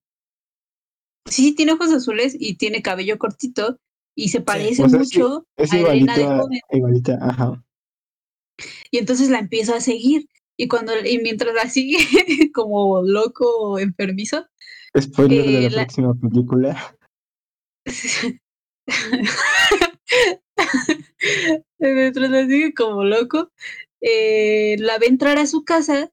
Sí, 1.26 1.55
tiene 1.55 1.72
ojos 1.72 1.91
azules 1.93 2.34
y 2.38 2.57
tiene 2.57 2.82
cabello 2.82 3.18
cortito 3.18 3.78
y 4.16 4.28
se 4.30 4.41
parece 4.41 4.82
O 4.82 4.88
sea, 4.88 5.05
sí, 5.05 5.18
mucho 5.18 5.47
Es 5.57 5.72
a 5.72 5.78
Elena 5.78 6.16
de 6.16 6.24
joven. 6.26 6.61
igualita, 6.70 7.18
ajá. 7.20 7.62
Y 8.91 8.99
entonces 8.99 9.30
la 9.30 9.38
empieza 9.38 9.76
a 9.76 9.80
seguir. 9.80 10.26
Y 10.59 10.66
cuando 10.68 10.93
y 11.07 11.18
mientras 11.18 11.55
la 11.55 11.68
sigue 11.70 11.99
como 12.53 13.03
loco 13.03 13.47
o 13.59 13.78
enfermizo, 13.78 14.47
Spoiler 14.99 15.47
de 15.47 15.59
Eh, 15.66 15.70
la, 15.70 15.76
la- 15.76 15.82
próxima 15.84 16.14
película. 16.14 16.97
mientras 21.78 22.30
la 22.30 22.46
sigue 22.46 22.74
como 22.74 23.04
loco, 23.04 23.50
eh, 24.00 24.76
la 24.78 24.98
ve 24.98 25.06
entrar 25.06 25.38
a 25.38 25.46
su 25.46 25.64
casa 25.64 26.10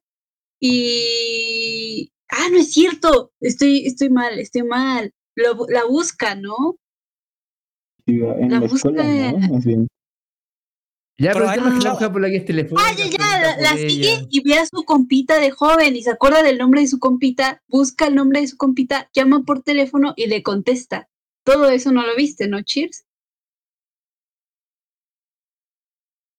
y 0.60 2.12
ah, 2.30 2.48
no 2.50 2.58
es 2.58 2.72
cierto, 2.72 3.32
estoy, 3.40 3.86
estoy 3.86 4.10
mal, 4.10 4.38
estoy 4.38 4.62
mal. 4.62 5.12
Lo 5.34 5.56
la 5.68 5.84
busca, 5.84 6.34
¿no? 6.34 6.76
Sí, 8.06 8.20
En 8.20 8.50
La 8.50 8.60
la, 8.60 8.66
escuela, 8.66 9.04
busca-. 9.04 9.86
Ya, 11.20 11.32
Pero 11.32 11.46
pero 11.46 11.48
hay 11.48 11.58
es 11.58 11.84
que 11.84 11.88
la 11.88 12.12
por 12.12 12.20
la 12.20 12.28
guía 12.28 12.44
telefónica. 12.44 12.88
Ah, 12.88 12.94
ya, 12.96 13.06
ya, 13.06 13.56
la, 13.60 13.72
ella. 13.72 13.90
sigue 13.90 14.26
y 14.30 14.48
ve 14.48 14.58
a 14.58 14.66
su 14.66 14.84
compita 14.84 15.40
de 15.40 15.50
joven 15.50 15.96
y 15.96 16.02
se 16.02 16.10
acuerda 16.10 16.44
del 16.44 16.58
nombre 16.58 16.80
de 16.80 16.86
su 16.86 17.00
compita, 17.00 17.60
busca 17.66 18.06
el 18.06 18.14
nombre 18.14 18.40
de 18.40 18.46
su 18.46 18.56
compita, 18.56 19.10
llama 19.12 19.42
por 19.44 19.62
teléfono 19.62 20.14
y 20.16 20.28
le 20.28 20.44
contesta. 20.44 21.08
Todo 21.48 21.70
eso 21.70 21.90
no 21.92 22.06
lo 22.06 22.14
viste, 22.14 22.46
¿no, 22.46 22.60
Cheers? 22.62 23.06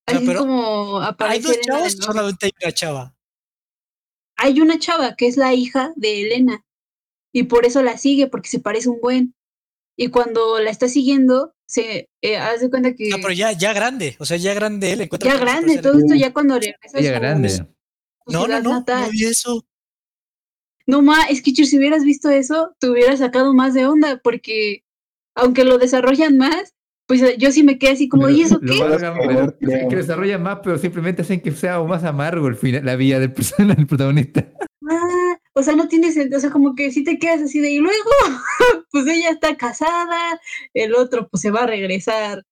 O 0.08 0.12
sea, 0.12 0.18
Así 0.20 0.24
es 0.24 0.30
pero 0.30 0.40
como 0.42 1.00
¿Hay 1.20 1.40
dos 1.40 1.60
chavos? 1.62 1.98
nuevo. 1.98 2.14
Solamente 2.14 2.46
hay 2.46 2.52
una 2.64 2.72
chava. 2.72 3.16
Hay 4.38 4.62
una 4.62 4.78
chava 4.78 5.16
que 5.16 5.26
es 5.28 5.36
la 5.36 5.56
hija 5.56 5.94
de 5.96 6.22
Elena 6.22 6.64
y 7.34 7.44
por 7.44 7.66
eso 7.66 7.82
la 7.82 7.98
sigue, 7.98 8.28
porque 8.28 8.50
se 8.50 8.60
parece 8.60 8.90
un 8.90 9.02
buen. 9.02 9.34
Y 9.98 10.10
cuando 10.10 10.60
la 10.60 10.70
está 10.70 10.88
siguiendo, 10.88 11.56
se 11.66 12.08
eh, 12.22 12.38
hace 12.38 12.70
cuenta 12.70 12.94
que 12.94 13.10
No, 13.10 13.18
pero 13.18 13.34
ya, 13.34 13.52
ya 13.52 13.74
grande. 13.74 14.16
O 14.20 14.26
sea, 14.26 14.38
ya 14.38 14.54
grande 14.54 14.94
él 14.94 15.02
encuentra 15.02 15.34
ya 15.34 15.40
grande, 15.40 15.82
todo 15.82 15.98
esto 15.98 16.14
ya 16.14 16.32
cuando 16.32 16.54
regresa 16.60 16.98
a 16.98 17.00
Ella 17.00 17.14
su- 17.16 17.20
grande. 17.20 17.50
su 17.50 17.64
No, 18.28 18.48
no, 18.48 18.62
no. 18.62 18.70
natal. 18.74 19.06
No 19.06 19.10
vi 19.10 19.26
eso. 19.26 19.66
No, 20.86 21.02
ma, 21.02 21.24
es 21.30 21.42
que 21.42 21.52
Chir, 21.52 21.66
si 21.66 21.78
hubieras 21.80 22.04
visto 22.04 22.30
eso, 22.30 22.76
te 22.80 22.90
hubieras 22.90 23.20
sacado 23.20 23.54
más 23.54 23.74
de 23.74 23.86
onda, 23.88 24.20
porque 24.24 24.84
aunque 25.42 25.64
lo 25.64 25.78
desarrollan 25.78 26.38
más, 26.38 26.76
pues 27.08 27.22
eh, 27.24 27.36
yo 27.40 27.52
sí 27.52 27.64
me 27.64 27.80
quedé 27.80 27.92
así 27.94 28.08
como, 28.08 28.28
Pero 28.28 28.38
¿y 28.38 28.42
eso 28.44 28.60
lo 28.62 28.72
qué? 28.72 29.56
es 29.62 29.88
que 29.90 29.96
desarrollan 29.96 30.44
más, 30.44 30.60
pero 30.64 30.78
simplemente 30.78 31.24
hacen 31.24 31.42
que 31.42 31.52
sea 31.52 31.82
más 31.82 32.04
amargo 32.04 32.48
el 32.48 32.56
final, 32.56 32.86
la 32.86 32.96
vida 32.96 33.20
del, 33.20 33.34
persona, 33.34 33.74
del 33.74 33.88
protagonista. 33.88 34.48
Ah, 34.90 35.38
o 35.54 35.64
sea, 35.64 35.76
no 35.76 35.88
tiene 35.88 36.12
sentido, 36.12 36.38
o 36.38 36.42
sea, 36.42 36.52
como 36.52 36.76
que 36.76 36.92
si 36.92 37.04
te 37.04 37.18
quedas 37.20 37.42
así 37.42 37.60
de, 37.60 37.72
y 37.72 37.80
luego, 37.80 38.10
pues 38.92 39.08
ella 39.08 39.32
está 39.32 39.56
casada, 39.58 40.40
el 40.74 40.94
otro 40.96 41.28
pues 41.30 41.42
se 41.42 41.52
va 41.52 41.62
a 41.62 41.68
regresar 41.68 42.44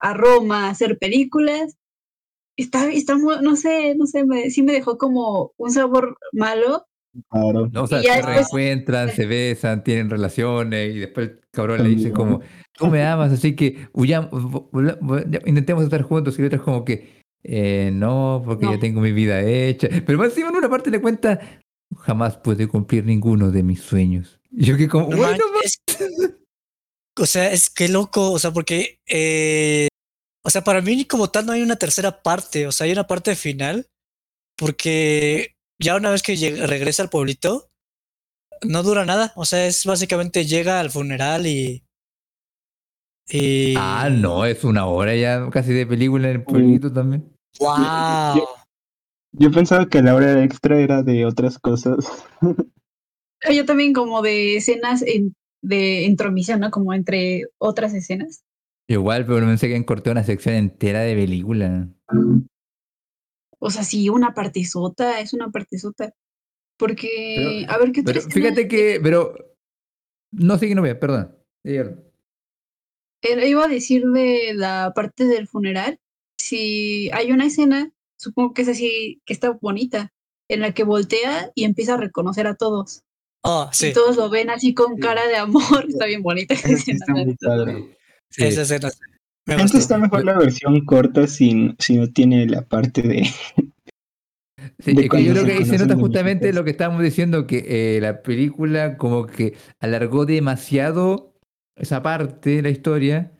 a 0.00 0.14
Roma 0.14 0.66
a 0.66 0.70
hacer 0.70 0.98
películas. 0.98 1.76
Está, 2.58 2.90
está 2.90 3.16
muy, 3.16 3.36
no 3.42 3.54
sé, 3.56 3.94
no 3.96 4.06
sé, 4.06 4.24
me, 4.24 4.50
sí 4.50 4.62
me 4.62 4.72
dejó 4.72 4.96
como 4.96 5.52
un 5.58 5.70
sabor 5.70 6.16
malo. 6.32 6.86
Claro. 7.30 7.68
¿no? 7.72 7.82
O 7.82 7.86
sea, 7.86 8.00
se 8.02 8.08
después- 8.08 8.24
reencuentran, 8.26 9.10
se 9.10 9.26
besan, 9.26 9.84
tienen 9.84 10.08
relaciones 10.10 10.94
y 10.94 10.98
después 11.00 11.32
cabrón 11.56 11.82
le 11.82 11.88
dice 11.88 12.12
como, 12.12 12.40
tú 12.72 12.86
me 12.86 13.04
amas, 13.04 13.32
así 13.32 13.56
que 13.56 13.88
huyamos, 13.92 14.30
intentemos 15.46 15.82
estar 15.84 16.02
juntos 16.02 16.38
y 16.38 16.42
el 16.42 16.46
otro 16.46 16.58
es 16.58 16.62
como 16.62 16.84
que, 16.84 17.22
"Eh, 17.42 17.90
no, 17.92 18.42
porque 18.44 18.66
No. 18.66 18.74
ya 18.74 18.78
tengo 18.78 19.00
mi 19.00 19.10
vida 19.12 19.40
hecha. 19.42 19.88
Pero 20.06 20.18
más 20.18 20.28
encima 20.28 20.50
en 20.50 20.56
una 20.56 20.68
parte 20.70 20.90
le 20.90 21.00
cuenta, 21.00 21.40
jamás 21.98 22.36
pude 22.36 22.68
cumplir 22.68 23.04
ninguno 23.04 23.50
de 23.50 23.62
mis 23.62 23.80
sueños. 23.80 24.38
Y 24.52 24.66
yo 24.66 24.76
que 24.76 24.86
como, 24.88 25.08
No 25.10 25.16
bueno. 25.16 25.44
O 27.18 27.26
sea, 27.26 27.50
es 27.52 27.70
que 27.70 27.88
loco. 27.88 28.30
O 28.32 28.38
sea, 28.38 28.52
porque. 28.52 28.98
eh, 29.08 29.88
o 30.44 30.50
sea, 30.50 30.62
para 30.62 30.80
mí, 30.80 31.04
como 31.06 31.28
tal, 31.30 31.46
no 31.46 31.52
hay 31.52 31.62
una 31.62 31.76
tercera 31.76 32.22
parte. 32.22 32.66
O 32.66 32.72
sea, 32.72 32.84
hay 32.84 32.92
una 32.92 33.06
parte 33.06 33.34
final. 33.36 33.86
Porque 34.58 35.54
ya 35.82 35.96
una 35.96 36.10
vez 36.10 36.22
que 36.22 36.34
regresa 36.66 37.02
al 37.02 37.10
pueblito, 37.10 37.68
no 38.62 38.82
dura 38.82 39.04
nada. 39.04 39.32
O 39.36 39.44
sea, 39.44 39.66
es 39.66 39.84
básicamente 39.84 40.44
llega 40.44 40.80
al 40.80 40.90
funeral 40.90 41.46
y. 41.46 41.84
y 43.28 43.74
ah, 43.76 44.08
no, 44.10 44.44
es 44.44 44.64
una 44.64 44.86
hora 44.86 45.14
ya 45.14 45.48
casi 45.50 45.72
de 45.72 45.86
película 45.86 46.28
en 46.30 46.36
el 46.36 46.44
pueblito 46.44 46.92
también. 46.92 47.32
¡Wow! 47.60 48.46
Yo 49.32 49.50
pensaba 49.50 49.86
que 49.86 50.02
la 50.02 50.14
hora 50.14 50.42
extra 50.42 50.78
era 50.80 51.02
de 51.02 51.26
otras 51.26 51.58
cosas. 51.58 52.24
Ah, 53.44 53.52
Yo 53.52 53.66
también 53.66 53.92
como 53.92 54.22
de 54.22 54.56
escenas 54.56 55.02
en- 55.02 55.34
de 55.62 56.04
intromisión, 56.04 56.60
¿no? 56.60 56.70
Como 56.70 56.94
entre 56.94 57.44
otras 57.58 57.92
escenas. 57.92 58.44
Igual, 58.88 59.26
pero 59.26 59.40
no 59.40 59.48
pensé 59.48 59.68
que 59.68 59.84
cortado 59.84 60.12
una 60.12 60.24
sección 60.24 60.54
entera 60.54 61.00
de 61.00 61.14
película. 61.14 61.88
O 63.58 63.70
sea, 63.70 63.82
sí, 63.82 64.08
una 64.08 64.32
partezota, 64.32 65.20
es 65.20 65.32
una 65.34 65.50
partezota. 65.50 66.12
Porque, 66.78 67.64
Pero- 67.66 67.72
a 67.72 67.78
ver, 67.78 67.92
¿qué 67.92 68.02
Pero 68.02 68.20
fíjate 68.20 68.68
que, 68.68 69.00
pero, 69.02 69.34
no 70.32 70.58
sé 70.58 70.68
que 70.68 70.74
no 70.74 70.82
vea, 70.82 70.98
perdón. 70.98 71.34
Eh, 71.64 71.94
Iba 73.48 73.64
a 73.64 73.68
decir 73.68 74.04
de 74.06 74.52
la 74.54 74.92
parte 74.94 75.24
del 75.24 75.48
funeral. 75.48 75.98
Si 76.38 77.10
hay 77.12 77.32
una 77.32 77.46
escena, 77.46 77.90
supongo 78.18 78.54
que 78.54 78.62
es 78.62 78.68
así, 78.68 79.20
que 79.24 79.32
está 79.32 79.50
bonita, 79.50 80.12
en 80.48 80.60
la 80.60 80.72
que 80.74 80.84
voltea 80.84 81.50
y 81.54 81.64
empieza 81.64 81.94
a 81.94 81.98
reconocer 81.98 82.46
a 82.46 82.54
todos. 82.54 83.02
Oh, 83.42 83.68
Y 83.72 83.74
sí. 83.74 83.92
todos 83.92 84.16
lo 84.16 84.28
ven 84.30 84.50
así 84.50 84.74
con 84.74 84.94
Sí. 84.96 85.00
cara 85.00 85.26
de 85.26 85.36
amor. 85.36 85.86
Está 85.88 86.06
bien 86.06 86.22
bonita 86.22 86.54
esa 86.54 86.68
escena. 86.70 86.98
está 87.00 87.12
muy 87.12 87.34
padre. 87.36 87.96
Sí. 88.30 88.44
Esa 88.44 88.62
escena. 88.62 88.90
Me 89.46 89.54
Antes 89.54 89.72
gustó. 89.72 89.78
está 89.78 89.98
mejor 89.98 90.24
la 90.24 90.38
versión 90.38 90.84
corta 90.84 91.26
si, 91.26 91.74
si 91.78 91.96
no 91.96 92.08
tiene 92.12 92.46
la 92.46 92.62
parte 92.62 93.02
de... 93.02 93.22
Sí, 94.78 94.90
es 94.90 95.08
que 95.08 95.24
yo 95.24 95.32
creo 95.32 95.44
se 95.44 95.46
que 95.46 95.52
ahí 95.52 95.64
se 95.64 95.78
nota 95.78 95.96
justamente 95.96 96.52
lo 96.52 96.64
que 96.64 96.70
estábamos 96.70 97.02
diciendo, 97.02 97.46
que 97.46 97.64
eh, 97.96 98.00
la 98.00 98.22
película 98.22 98.98
como 98.98 99.26
que 99.26 99.54
alargó 99.80 100.26
demasiado 100.26 101.34
esa 101.76 102.02
parte 102.02 102.50
de 102.50 102.62
la 102.62 102.70
historia 102.70 103.32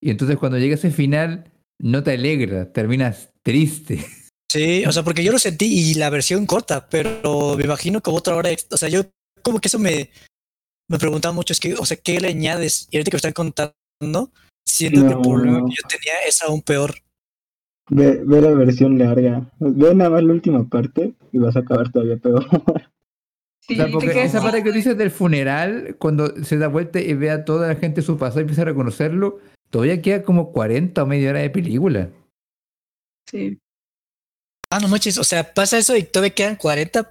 y 0.00 0.10
entonces 0.10 0.36
cuando 0.36 0.58
llega 0.58 0.74
ese 0.74 0.90
final 0.90 1.52
no 1.78 2.02
te 2.02 2.12
alegra, 2.12 2.72
terminas 2.72 3.30
triste. 3.42 4.04
Sí, 4.48 4.86
o 4.86 4.92
sea, 4.92 5.02
porque 5.02 5.24
yo 5.24 5.32
lo 5.32 5.40
sentí 5.40 5.66
y 5.66 5.94
la 5.94 6.08
versión 6.08 6.46
corta, 6.46 6.88
pero 6.88 7.56
me 7.58 7.64
imagino 7.64 8.00
como 8.00 8.18
otra 8.18 8.36
hora. 8.36 8.50
O 8.70 8.76
sea, 8.76 8.88
yo 8.88 9.02
como 9.42 9.60
que 9.60 9.66
eso 9.66 9.80
me, 9.80 10.08
me 10.88 10.98
preguntaba 10.98 11.34
mucho, 11.34 11.52
es 11.52 11.58
que, 11.58 11.74
o 11.74 11.84
sea, 11.84 11.96
¿qué 11.96 12.20
le 12.20 12.28
añades? 12.28 12.86
Y 12.90 12.96
ahorita 12.96 13.10
que 13.10 13.14
me 13.16 13.18
están 13.18 13.32
contando, 13.32 14.32
siento 14.64 15.00
que 15.00 15.12
el 15.12 15.18
No. 15.20 15.66
que 15.66 15.74
yo 15.74 15.88
tenía 15.88 16.20
es 16.26 16.40
aún 16.42 16.62
peor. 16.62 16.94
Ve, 17.88 18.22
ve 18.24 18.40
la 18.40 18.50
versión 18.50 18.98
larga. 18.98 19.50
Ve 19.60 19.94
nada 19.94 20.10
más 20.10 20.22
la 20.24 20.32
última 20.32 20.68
parte 20.68 21.14
y 21.32 21.38
vas 21.38 21.56
a 21.56 21.60
acabar 21.60 21.90
todavía 21.92 22.16
peor. 22.16 22.44
Sí, 23.60 23.74
O 23.74 23.76
sea, 23.76 23.88
porque 23.90 24.22
esa 24.22 24.40
parte 24.40 24.62
que 24.62 24.70
dices 24.70 24.96
del 24.96 25.10
funeral, 25.10 25.96
cuando 25.98 26.28
se 26.44 26.56
da 26.56 26.68
vuelta 26.68 27.00
y 27.00 27.14
ve 27.14 27.30
a 27.30 27.44
toda 27.44 27.66
la 27.68 27.74
gente 27.74 28.00
su 28.02 28.16
pasado 28.16 28.40
y 28.40 28.42
empieza 28.42 28.62
a 28.62 28.66
reconocerlo, 28.66 29.38
todavía 29.70 30.00
queda 30.02 30.22
como 30.22 30.52
40 30.52 31.02
o 31.02 31.06
media 31.06 31.30
hora 31.30 31.40
de 31.40 31.50
película. 31.50 32.10
Sí. 33.28 33.58
Ah, 34.70 34.78
no 34.80 34.86
manches, 34.88 35.18
o 35.18 35.24
sea, 35.24 35.52
pasa 35.52 35.78
eso 35.78 35.96
y 35.96 36.02
todavía 36.04 36.34
quedan 36.34 36.56
40 36.56 37.10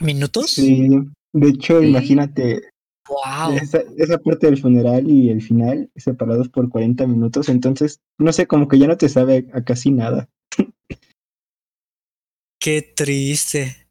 minutos. 0.00 0.50
Sí. 0.50 0.88
De 1.32 1.48
hecho, 1.48 1.80
Sí. 1.80 1.86
imagínate 1.86 2.70
Wow. 3.10 3.56
esa, 3.56 3.82
esa 3.96 4.18
parte 4.18 4.46
del 4.46 4.60
funeral 4.60 5.10
y 5.10 5.30
el 5.30 5.42
final 5.42 5.90
separados 5.96 6.48
por 6.48 6.68
40 6.68 7.08
minutos. 7.08 7.48
Entonces, 7.48 8.00
no 8.18 8.32
sé, 8.32 8.46
como 8.46 8.68
que 8.68 8.78
ya 8.78 8.86
no 8.86 8.96
te 8.96 9.08
sabe 9.08 9.48
a 9.52 9.64
casi 9.64 9.90
nada. 9.90 10.28
Qué 12.60 12.82
triste. 12.94 13.88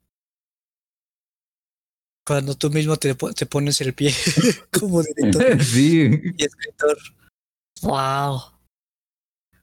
Cuando 2.26 2.56
tú 2.56 2.70
mismo 2.70 2.96
te, 2.96 3.14
te 3.16 3.46
pones 3.46 3.82
el 3.82 3.94
pie 3.94 4.14
como 4.80 5.04
director 5.04 5.64
sí. 5.64 6.10
y 6.38 6.44
escritor. 6.44 6.98
Wow. 7.82 8.40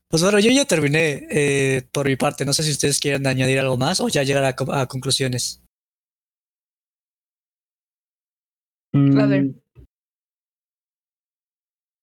Pues 0.08 0.22
bueno, 0.22 0.38
yo 0.38 0.50
ya 0.50 0.66
terminé 0.66 1.26
eh, 1.30 1.82
por 1.92 2.06
mi 2.06 2.16
parte. 2.16 2.44
No 2.44 2.52
sé 2.52 2.62
si 2.62 2.72
ustedes 2.72 3.00
quieren 3.00 3.26
añadir 3.26 3.58
algo 3.58 3.76
más 3.76 4.00
o 4.00 4.08
ya 4.08 4.22
llegar 4.22 4.44
a 4.44 4.86
conclusiones. 4.86 5.62
A 9.20 9.26
ver. 9.26 9.44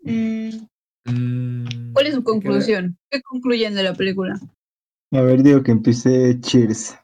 Mm, 0.01 0.67
Mm, 1.05 1.13
Mm, 1.65 1.93
¿Cuál 1.93 2.07
es 2.07 2.13
su 2.15 2.23
conclusión? 2.23 2.97
¿Qué 3.09 3.21
concluyen 3.21 3.75
de 3.75 3.83
la 3.83 3.93
película? 3.93 4.39
A 5.11 5.21
ver, 5.21 5.43
digo 5.43 5.61
que 5.63 5.71
empiece 5.71 6.39
Cheers. 6.39 6.95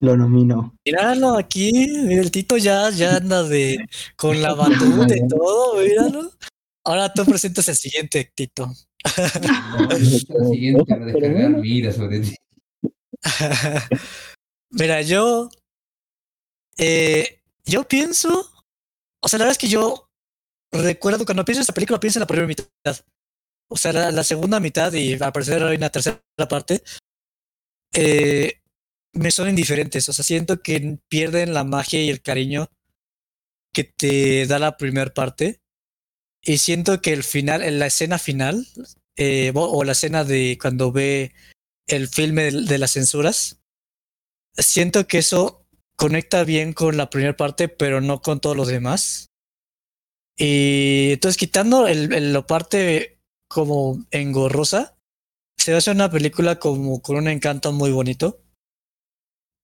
Lo 0.00 0.16
nomino. 0.16 0.76
Míralo 0.84 1.36
aquí, 1.36 1.72
mira, 2.04 2.20
el 2.20 2.30
Tito 2.30 2.56
ya, 2.56 2.90
ya 2.90 3.16
anda 3.16 3.42
de 3.44 3.86
con 4.16 4.42
la 4.42 4.52
batuta 4.54 5.16
y 5.16 5.26
todo, 5.28 5.80
míralo. 5.82 6.30
Ahora 6.84 7.12
tú 7.14 7.24
presentas 7.24 7.68
el 7.68 7.76
siguiente, 7.76 8.30
Tito. 8.34 8.70
La 9.04 10.44
siguiente 10.50 10.84
para 10.86 11.06
descargar 11.06 11.50
mi 11.50 11.68
ira 11.68 11.92
sobre 11.92 12.20
ti. 12.20 12.34
Mira, 14.70 15.02
yo. 15.02 15.48
eh, 16.78 17.40
yo 17.64 17.84
pienso. 17.84 18.50
O 19.24 19.28
sea, 19.28 19.38
la 19.38 19.46
verdad 19.46 19.52
es 19.52 19.58
que 19.58 19.68
yo 19.68 20.10
recuerdo 20.70 21.24
cuando 21.24 21.44
pienso 21.44 21.60
en 21.60 21.62
esta 21.62 21.72
película, 21.72 21.98
pienso 21.98 22.18
en 22.18 22.22
la 22.22 22.26
primera 22.26 22.46
mitad. 22.46 22.68
O 23.70 23.76
sea, 23.76 23.92
la, 23.92 24.10
la 24.12 24.22
segunda 24.22 24.60
mitad 24.60 24.92
y 24.92 25.14
al 25.14 25.32
parecer 25.32 25.62
hay 25.62 25.76
una 25.76 25.90
tercera 25.90 26.20
parte. 26.48 26.82
eh, 27.94 28.60
me 29.12 29.30
son 29.30 29.48
indiferentes. 29.48 30.08
O 30.08 30.12
sea, 30.12 30.24
siento 30.24 30.60
que 30.62 30.98
pierden 31.08 31.54
la 31.54 31.64
magia 31.64 32.02
y 32.02 32.10
el 32.10 32.20
cariño 32.20 32.68
que 33.72 33.84
te 33.84 34.46
da 34.46 34.58
la 34.58 34.76
primera 34.76 35.12
parte. 35.14 35.60
Y 36.42 36.58
siento 36.58 37.00
que 37.00 37.12
el 37.12 37.24
final, 37.24 37.62
en 37.62 37.78
la 37.78 37.86
escena 37.86 38.18
final, 38.18 38.66
eh, 39.16 39.52
o 39.54 39.84
la 39.84 39.92
escena 39.92 40.24
de 40.24 40.58
cuando 40.60 40.92
ve 40.92 41.32
el 41.86 42.08
filme 42.08 42.50
de, 42.50 42.62
de 42.62 42.78
las 42.78 42.92
censuras, 42.92 43.62
siento 44.56 45.06
que 45.06 45.18
eso 45.18 45.63
conecta 45.96 46.44
bien 46.44 46.72
con 46.72 46.96
la 46.96 47.10
primera 47.10 47.36
parte, 47.36 47.68
pero 47.68 48.00
no 48.00 48.20
con 48.20 48.40
todos 48.40 48.56
los 48.56 48.68
demás. 48.68 49.28
Y 50.36 51.12
entonces 51.12 51.36
quitando 51.36 51.86
el, 51.86 52.32
la 52.32 52.46
parte 52.46 53.20
como 53.48 54.04
engorrosa, 54.10 54.96
se 55.56 55.74
hace 55.74 55.90
una 55.90 56.10
película 56.10 56.58
como 56.58 57.00
con 57.00 57.16
un 57.16 57.28
encanto 57.28 57.72
muy 57.72 57.92
bonito, 57.92 58.42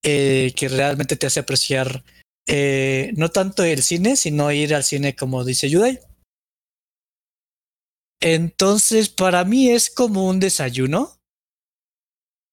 eh, 0.02 0.52
que 0.56 0.68
realmente 0.68 1.16
te 1.16 1.26
hace 1.26 1.40
apreciar 1.40 2.04
eh, 2.46 3.12
no 3.16 3.28
tanto 3.28 3.64
el 3.64 3.82
cine, 3.82 4.16
sino 4.16 4.50
ir 4.50 4.74
al 4.74 4.84
cine 4.84 5.14
como 5.14 5.44
dice 5.44 5.68
Yudai. 5.68 6.00
Entonces, 8.20 9.08
para 9.08 9.44
mí 9.44 9.70
es 9.70 9.90
como 9.90 10.28
un 10.28 10.40
desayuno, 10.40 11.18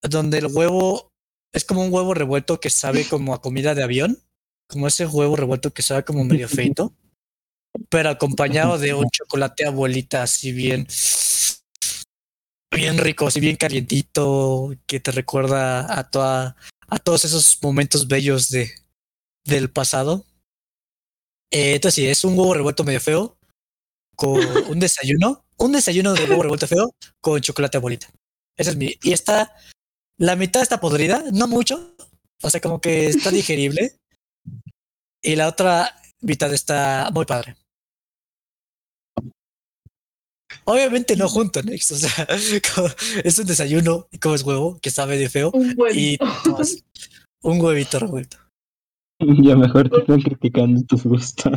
donde 0.01 0.37
el 0.37 0.47
huevo 0.47 1.06
es 1.53 1.65
como 1.65 1.83
un 1.83 1.93
huevo 1.93 2.13
revuelto 2.13 2.59
que 2.59 2.69
sabe 2.69 3.05
como 3.09 3.33
a 3.33 3.41
comida 3.41 3.75
de 3.75 3.83
avión, 3.83 4.19
como 4.67 4.87
ese 4.87 5.05
huevo 5.05 5.35
revuelto 5.35 5.73
que 5.73 5.81
sabe 5.81 6.03
como 6.03 6.23
medio 6.23 6.49
feito, 6.49 6.93
pero 7.89 8.09
acompañado 8.09 8.77
de 8.77 8.93
un 8.93 9.09
chocolate 9.09 9.65
abuelita 9.65 10.23
así 10.23 10.51
bien, 10.51 10.87
bien 12.71 12.97
rico, 12.97 13.27
así 13.27 13.39
bien 13.39 13.55
calientito, 13.55 14.75
que 14.85 14.99
te 14.99 15.11
recuerda 15.11 15.97
a 15.97 16.09
toda, 16.09 16.57
a 16.87 16.99
todos 16.99 17.25
esos 17.25 17.59
momentos 17.61 18.07
bellos 18.07 18.49
de, 18.49 18.71
del 19.45 19.69
pasado. 19.69 20.25
Eh, 21.51 21.75
entonces 21.75 21.95
sí, 21.95 22.07
es 22.07 22.23
un 22.25 22.37
huevo 22.37 22.53
revuelto 22.53 22.83
medio 22.83 22.99
feo, 22.99 23.37
con 24.15 24.41
un 24.67 24.79
desayuno, 24.79 25.45
un 25.57 25.71
desayuno 25.71 26.13
de 26.13 26.25
huevo 26.25 26.43
revuelto 26.43 26.67
feo 26.67 26.93
con 27.21 27.39
chocolate 27.39 27.77
abuelita. 27.77 28.07
Ese 28.57 28.71
es 28.71 28.75
mi, 28.75 28.97
y 29.03 29.13
está, 29.13 29.55
la 30.17 30.35
mitad 30.35 30.61
está 30.61 30.79
podrida, 30.79 31.23
no 31.33 31.47
mucho, 31.47 31.95
o 32.41 32.49
sea, 32.49 32.59
como 32.61 32.81
que 32.81 33.07
está 33.07 33.31
digerible. 33.31 33.93
Y 35.21 35.35
la 35.35 35.47
otra 35.47 35.95
mitad 36.21 36.53
está 36.53 37.09
muy 37.13 37.25
padre. 37.25 37.55
Obviamente 40.63 41.15
no 41.15 41.27
junto, 41.27 41.61
Nex. 41.63 41.91
O 41.91 41.95
sea, 41.95 42.27
es 43.23 43.39
un 43.39 43.45
desayuno 43.45 44.07
y 44.11 44.19
comes 44.19 44.43
huevo 44.43 44.79
que 44.81 44.91
sabe 44.91 45.17
de 45.17 45.29
feo 45.29 45.51
Un 45.53 45.75
y 45.93 46.17
tomas 46.43 46.83
un 47.41 47.61
huevito 47.61 47.99
revuelto. 47.99 48.37
Ya 49.19 49.55
mejor 49.55 49.89
te 49.89 49.97
están 49.97 50.21
criticando 50.21 50.79
tus 50.83 51.03
gustos. 51.03 51.51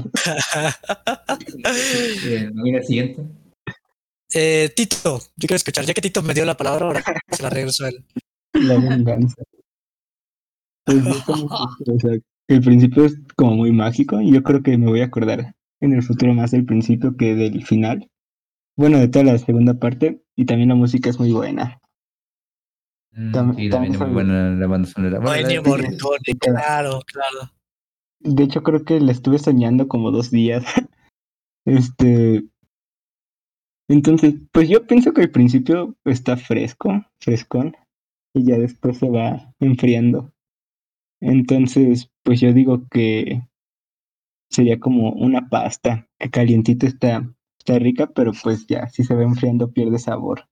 Eh, 2.25 2.51
¿no 2.55 2.63
viene 2.63 2.79
el 2.79 2.87
siguiente? 2.87 3.23
eh, 4.33 4.73
Tito, 4.75 5.19
yo 5.19 5.47
quiero 5.47 5.57
escuchar, 5.57 5.85
ya 5.85 5.93
que 5.93 6.01
Tito 6.01 6.23
me 6.23 6.33
dio 6.33 6.47
la 6.47 6.57
palabra, 6.57 6.87
ahora 6.87 7.05
se 7.31 7.43
la 7.43 7.51
regreso 7.51 7.85
a 7.85 7.91
él. 7.91 8.03
La 8.55 8.79
venganza. 8.79 9.43
Pues 10.85 11.05
yo 11.05 11.25
como 11.27 11.49
que, 11.49 11.93
o 11.93 11.99
sea, 11.99 12.19
el 12.49 12.61
principio 12.63 13.05
es 13.05 13.19
como 13.37 13.55
muy 13.57 13.73
mágico 13.73 14.21
y 14.21 14.33
yo 14.33 14.43
creo 14.43 14.63
que 14.63 14.77
me 14.77 14.87
voy 14.89 15.01
a 15.03 15.07
acordar 15.07 15.55
en 15.81 15.93
el 15.95 16.03
futuro 16.03 16.35
más 16.35 16.51
del 16.51 16.65
principio 16.65 17.17
que 17.17 17.35
del 17.35 17.65
final. 17.65 18.11
Bueno, 18.77 18.99
de 18.99 19.09
toda 19.09 19.25
la 19.25 19.39
segunda 19.39 19.75
parte 19.75 20.23
y 20.37 20.47
también 20.47 20.71
la 20.71 20.75
música 20.75 21.11
es 21.11 21.19
muy 21.19 21.33
buena. 21.33 21.79
Mm, 23.13 23.33
Tam- 23.33 23.57
sí, 23.57 23.69
también 23.71 23.95
es 23.95 24.01
muy 24.01 24.11
buena 24.11 24.51
la 24.51 24.67
banda 24.67 24.89
sonora. 24.89 25.19
Bueno, 25.21 25.49
de- 25.49 25.61
Morricone, 25.61 26.19
claro, 26.39 27.01
claro. 27.07 27.51
De 28.21 28.43
hecho, 28.43 28.63
creo 28.63 28.85
que 28.85 29.01
la 29.01 29.13
estuve 29.13 29.39
soñando 29.39 29.89
como 29.89 30.11
dos 30.11 30.31
días. 30.31 30.65
Este. 31.67 32.45
Entonces, 33.89 34.35
pues 34.53 34.69
yo 34.69 34.87
pienso 34.87 35.13
que 35.13 35.21
al 35.23 35.31
principio 35.31 35.95
está 36.05 36.37
fresco, 36.37 37.05
frescón, 37.21 37.77
y 38.35 38.45
ya 38.47 38.59
después 38.59 38.99
se 38.99 39.09
va 39.09 39.55
enfriando. 39.61 40.33
Entonces, 41.21 42.11
pues 42.23 42.41
yo 42.41 42.53
digo 42.53 42.87
que 42.91 43.43
sería 44.51 44.81
como 44.81 45.13
una 45.13 45.49
pasta, 45.49 46.09
que 46.19 46.31
calientita 46.31 46.87
está, 46.87 47.33
está 47.59 47.79
rica, 47.79 48.09
pero 48.15 48.33
pues 48.43 48.67
ya, 48.67 48.89
si 48.89 49.05
se 49.05 49.15
va 49.15 49.23
enfriando 49.23 49.73
pierde 49.73 49.99
sabor. 49.99 50.49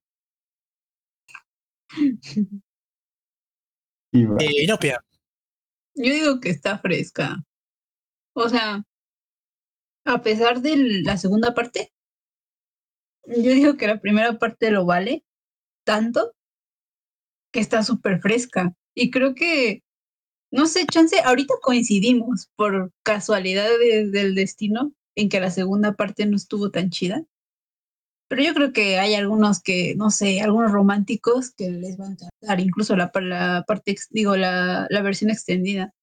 Y 4.11 4.25
va. 4.25 4.37
Eh, 4.41 4.67
Yo 4.67 6.13
digo 6.15 6.41
que 6.41 6.49
está 6.49 6.79
fresca. 6.79 7.45
O 8.35 8.49
sea, 8.49 8.83
a 10.07 10.23
pesar 10.23 10.63
de 10.63 10.77
la 11.03 11.19
segunda 11.19 11.53
parte, 11.53 11.93
yo 13.27 13.53
digo 13.53 13.77
que 13.77 13.87
la 13.87 14.01
primera 14.01 14.39
parte 14.39 14.71
lo 14.71 14.87
vale 14.87 15.25
tanto 15.85 16.33
que 17.53 17.61
está 17.61 17.83
súper 17.83 18.21
fresca. 18.21 18.75
Y 18.95 19.11
creo 19.11 19.35
que, 19.35 19.83
no 20.51 20.67
sé, 20.67 20.87
chance, 20.87 21.17
ahorita 21.21 21.55
coincidimos 21.63 22.49
por 22.57 22.93
casualidad 23.03 23.69
de- 23.79 24.09
del 24.11 24.35
destino 24.35 24.93
en 25.15 25.29
que 25.29 25.41
la 25.41 25.51
segunda 25.51 25.93
parte 25.95 26.27
no 26.27 26.37
estuvo 26.37 26.71
tan 26.71 26.91
chida. 26.91 27.25
Pero 28.29 28.43
yo 28.43 28.53
creo 28.55 28.73
que 28.75 28.99
hay 28.99 29.15
algunos 29.15 29.63
que, 29.63 29.95
no 29.97 30.11
sé, 30.11 30.41
algunos 30.43 30.71
románticos 30.71 31.51
que 31.53 31.71
les 31.71 31.99
va 31.99 32.07
a 32.07 32.11
encantar, 32.11 32.61
incluso 32.61 32.95
la, 32.95 33.11
pa- 33.11 33.23
la 33.23 33.65
parte, 33.67 33.97
digo, 34.11 34.37
la, 34.37 34.87
la 34.91 35.03
versión 35.03 35.31
extendida. 35.31 35.95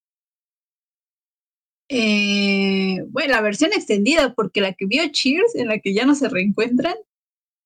Eh, 1.88 2.98
bueno, 3.10 3.34
la 3.34 3.42
versión 3.42 3.72
extendida, 3.74 4.34
porque 4.34 4.62
la 4.62 4.74
que 4.74 4.86
vio 4.88 5.04
Cheers, 5.12 5.56
en 5.56 5.68
la 5.68 5.80
que 5.80 5.94
ya 5.94 6.06
no 6.06 6.16
se 6.16 6.30
reencuentran, 6.30 6.96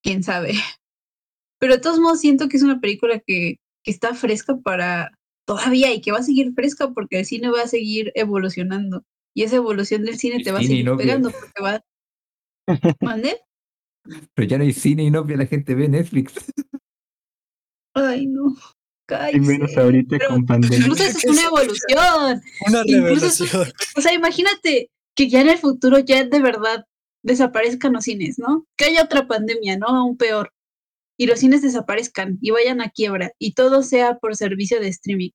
quién 0.04 0.24
sabe. 0.24 0.54
Pero 1.60 1.76
de 1.76 1.82
todos 1.82 2.00
modos 2.00 2.22
siento 2.22 2.50
que 2.50 2.58
es 2.58 2.64
una 2.64 2.80
película 2.82 3.20
que, 3.20 3.58
que 3.90 3.94
está 3.94 4.14
fresca 4.14 4.56
para 4.58 5.12
todavía 5.48 5.92
y 5.92 6.00
que 6.00 6.12
va 6.12 6.20
a 6.20 6.24
seguir 6.24 6.54
fresca 6.54 6.92
porque 6.92 7.20
el 7.20 7.26
cine 7.26 7.50
va 7.50 7.64
a 7.64 7.68
seguir 7.68 8.12
evolucionando. 8.14 9.04
Y 9.34 9.42
esa 9.42 9.56
evolución 9.56 10.04
del 10.04 10.20
cine 10.20 10.36
El 10.36 10.44
te 10.44 10.52
va 10.52 10.60
a 10.60 10.62
seguir 10.62 10.92
pegando 10.96 11.32
porque 11.32 11.60
va. 11.60 11.84
¿Mande? 13.02 13.42
Pero 14.36 14.48
ya 14.48 14.60
no 14.60 14.64
hay 14.64 14.74
cine 14.74 15.04
y 15.06 15.10
no 15.10 15.24
la 15.24 15.46
gente 15.48 15.74
ve 15.74 15.90
Netflix. 15.90 16.34
Ay, 17.96 18.28
no. 18.28 18.56
Y 19.34 19.40
menos 19.40 19.72
Cállese. 19.72 19.80
ahorita 19.80 20.18
Pero 20.20 20.30
con 20.30 20.46
pandemia. 20.46 20.78
Incluso 20.78 21.04
eso 21.04 21.18
es 21.18 21.26
una 21.26 21.42
evolución. 21.42 22.42
una 22.68 22.84
revelación. 22.84 23.68
O 23.96 24.02
sea, 24.02 24.14
imagínate 24.14 24.92
que 25.16 25.30
ya 25.30 25.42
en 25.42 25.50
el 25.50 25.58
futuro 25.58 25.98
ya 25.98 26.24
de 26.24 26.40
verdad 26.40 26.86
desaparezcan 27.24 27.94
los 27.94 28.04
cines, 28.04 28.38
¿no? 28.38 28.68
Que 28.78 28.86
haya 28.86 29.04
otra 29.04 29.28
pandemia, 29.28 29.78
¿no? 29.80 29.88
Aún 29.88 30.16
peor. 30.16 30.54
Y 31.20 31.28
los 31.28 31.40
cines 31.40 31.62
desaparezcan 31.62 32.38
y 32.42 32.52
vayan 32.52 32.80
a 32.80 32.90
quiebra 32.90 33.34
y 33.38 33.54
todo 33.54 33.84
sea 33.84 34.18
por 34.20 34.38
servicio 34.38 34.80
de 34.80 34.88
streaming. 34.88 35.32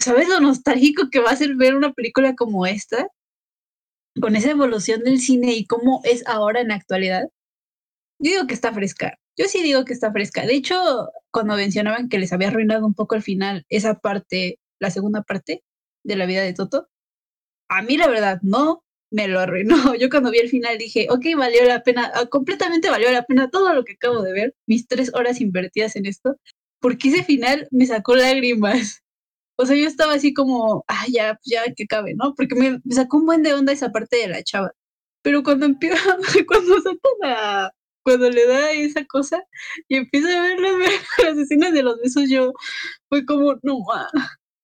¿Sabes 0.00 0.28
lo 0.28 0.40
nostálgico 0.40 1.10
que 1.10 1.20
va 1.20 1.30
a 1.30 1.36
ser 1.36 1.54
ver 1.54 1.76
una 1.76 1.92
película 1.92 2.34
como 2.34 2.66
esta? 2.66 3.08
Con 4.20 4.34
esa 4.34 4.50
evolución 4.50 5.04
del 5.04 5.20
cine 5.20 5.54
y 5.54 5.64
cómo 5.64 6.00
es 6.02 6.26
ahora 6.26 6.60
en 6.60 6.68
la 6.68 6.74
actualidad. 6.74 7.28
Yo 8.18 8.32
digo 8.32 8.46
que 8.48 8.54
está 8.54 8.72
fresca. 8.72 9.16
Yo 9.36 9.46
sí 9.46 9.62
digo 9.62 9.84
que 9.84 9.92
está 9.92 10.10
fresca. 10.10 10.44
De 10.44 10.54
hecho, 10.54 11.08
cuando 11.30 11.54
mencionaban 11.54 12.08
que 12.08 12.18
les 12.18 12.32
había 12.32 12.48
arruinado 12.48 12.84
un 12.84 12.94
poco 12.94 13.14
al 13.14 13.22
final 13.22 13.64
esa 13.68 13.94
parte, 14.00 14.58
la 14.80 14.90
segunda 14.90 15.22
parte 15.22 15.62
de 16.02 16.16
la 16.16 16.26
vida 16.26 16.42
de 16.42 16.52
Toto, 16.52 16.88
a 17.68 17.82
mí 17.82 17.96
la 17.96 18.08
verdad 18.08 18.40
no, 18.42 18.82
me 19.16 19.28
lo 19.28 19.40
arruinó. 19.40 19.76
Yo 20.00 20.10
cuando 20.10 20.30
vi 20.30 20.38
el 20.38 20.50
final 20.50 20.78
dije, 20.78 21.08
ok, 21.10 21.24
valió 21.36 21.64
la 21.64 21.82
pena, 21.82 22.12
ah, 22.14 22.26
completamente 22.26 22.90
valió 22.90 23.10
la 23.10 23.24
pena 23.24 23.50
todo 23.50 23.72
lo 23.74 23.84
que 23.84 23.94
acabo 23.94 24.22
de 24.22 24.32
ver, 24.32 24.54
mis 24.66 24.86
tres 24.86 25.10
horas 25.14 25.40
invertidas 25.40 25.96
en 25.96 26.06
esto, 26.06 26.36
porque 26.80 27.08
ese 27.08 27.24
final 27.24 27.66
me 27.70 27.86
sacó 27.86 28.14
lágrimas. 28.14 29.02
O 29.58 29.66
sea, 29.66 29.76
yo 29.76 29.86
estaba 29.88 30.14
así 30.14 30.34
como, 30.34 30.84
ah, 30.88 31.06
ya, 31.10 31.38
ya 31.44 31.72
que 31.74 31.86
cabe, 31.86 32.14
¿no? 32.14 32.34
Porque 32.36 32.54
me, 32.54 32.80
sacó 32.94 33.18
un 33.18 33.26
buen 33.26 33.42
de 33.42 33.54
onda 33.54 33.72
esa 33.72 33.90
parte 33.90 34.18
de 34.18 34.28
la 34.28 34.42
chava. 34.42 34.72
Pero 35.22 35.42
cuando 35.42 35.66
empieza, 35.66 35.96
cuando 36.48 36.82
salta 36.82 37.08
la, 37.22 37.72
cuando 38.04 38.30
le 38.30 38.46
da 38.46 38.72
esa 38.72 39.04
cosa 39.06 39.42
y 39.88 39.96
empieza 39.96 40.28
a 40.28 40.42
ver 40.42 40.60
las, 40.60 40.74
las 41.24 41.38
escenas 41.38 41.72
de 41.72 41.82
los 41.82 41.98
besos, 42.02 42.28
yo 42.30 42.52
fue 43.08 43.24
como, 43.26 43.54
no, 43.62 43.80
ma, 43.80 44.08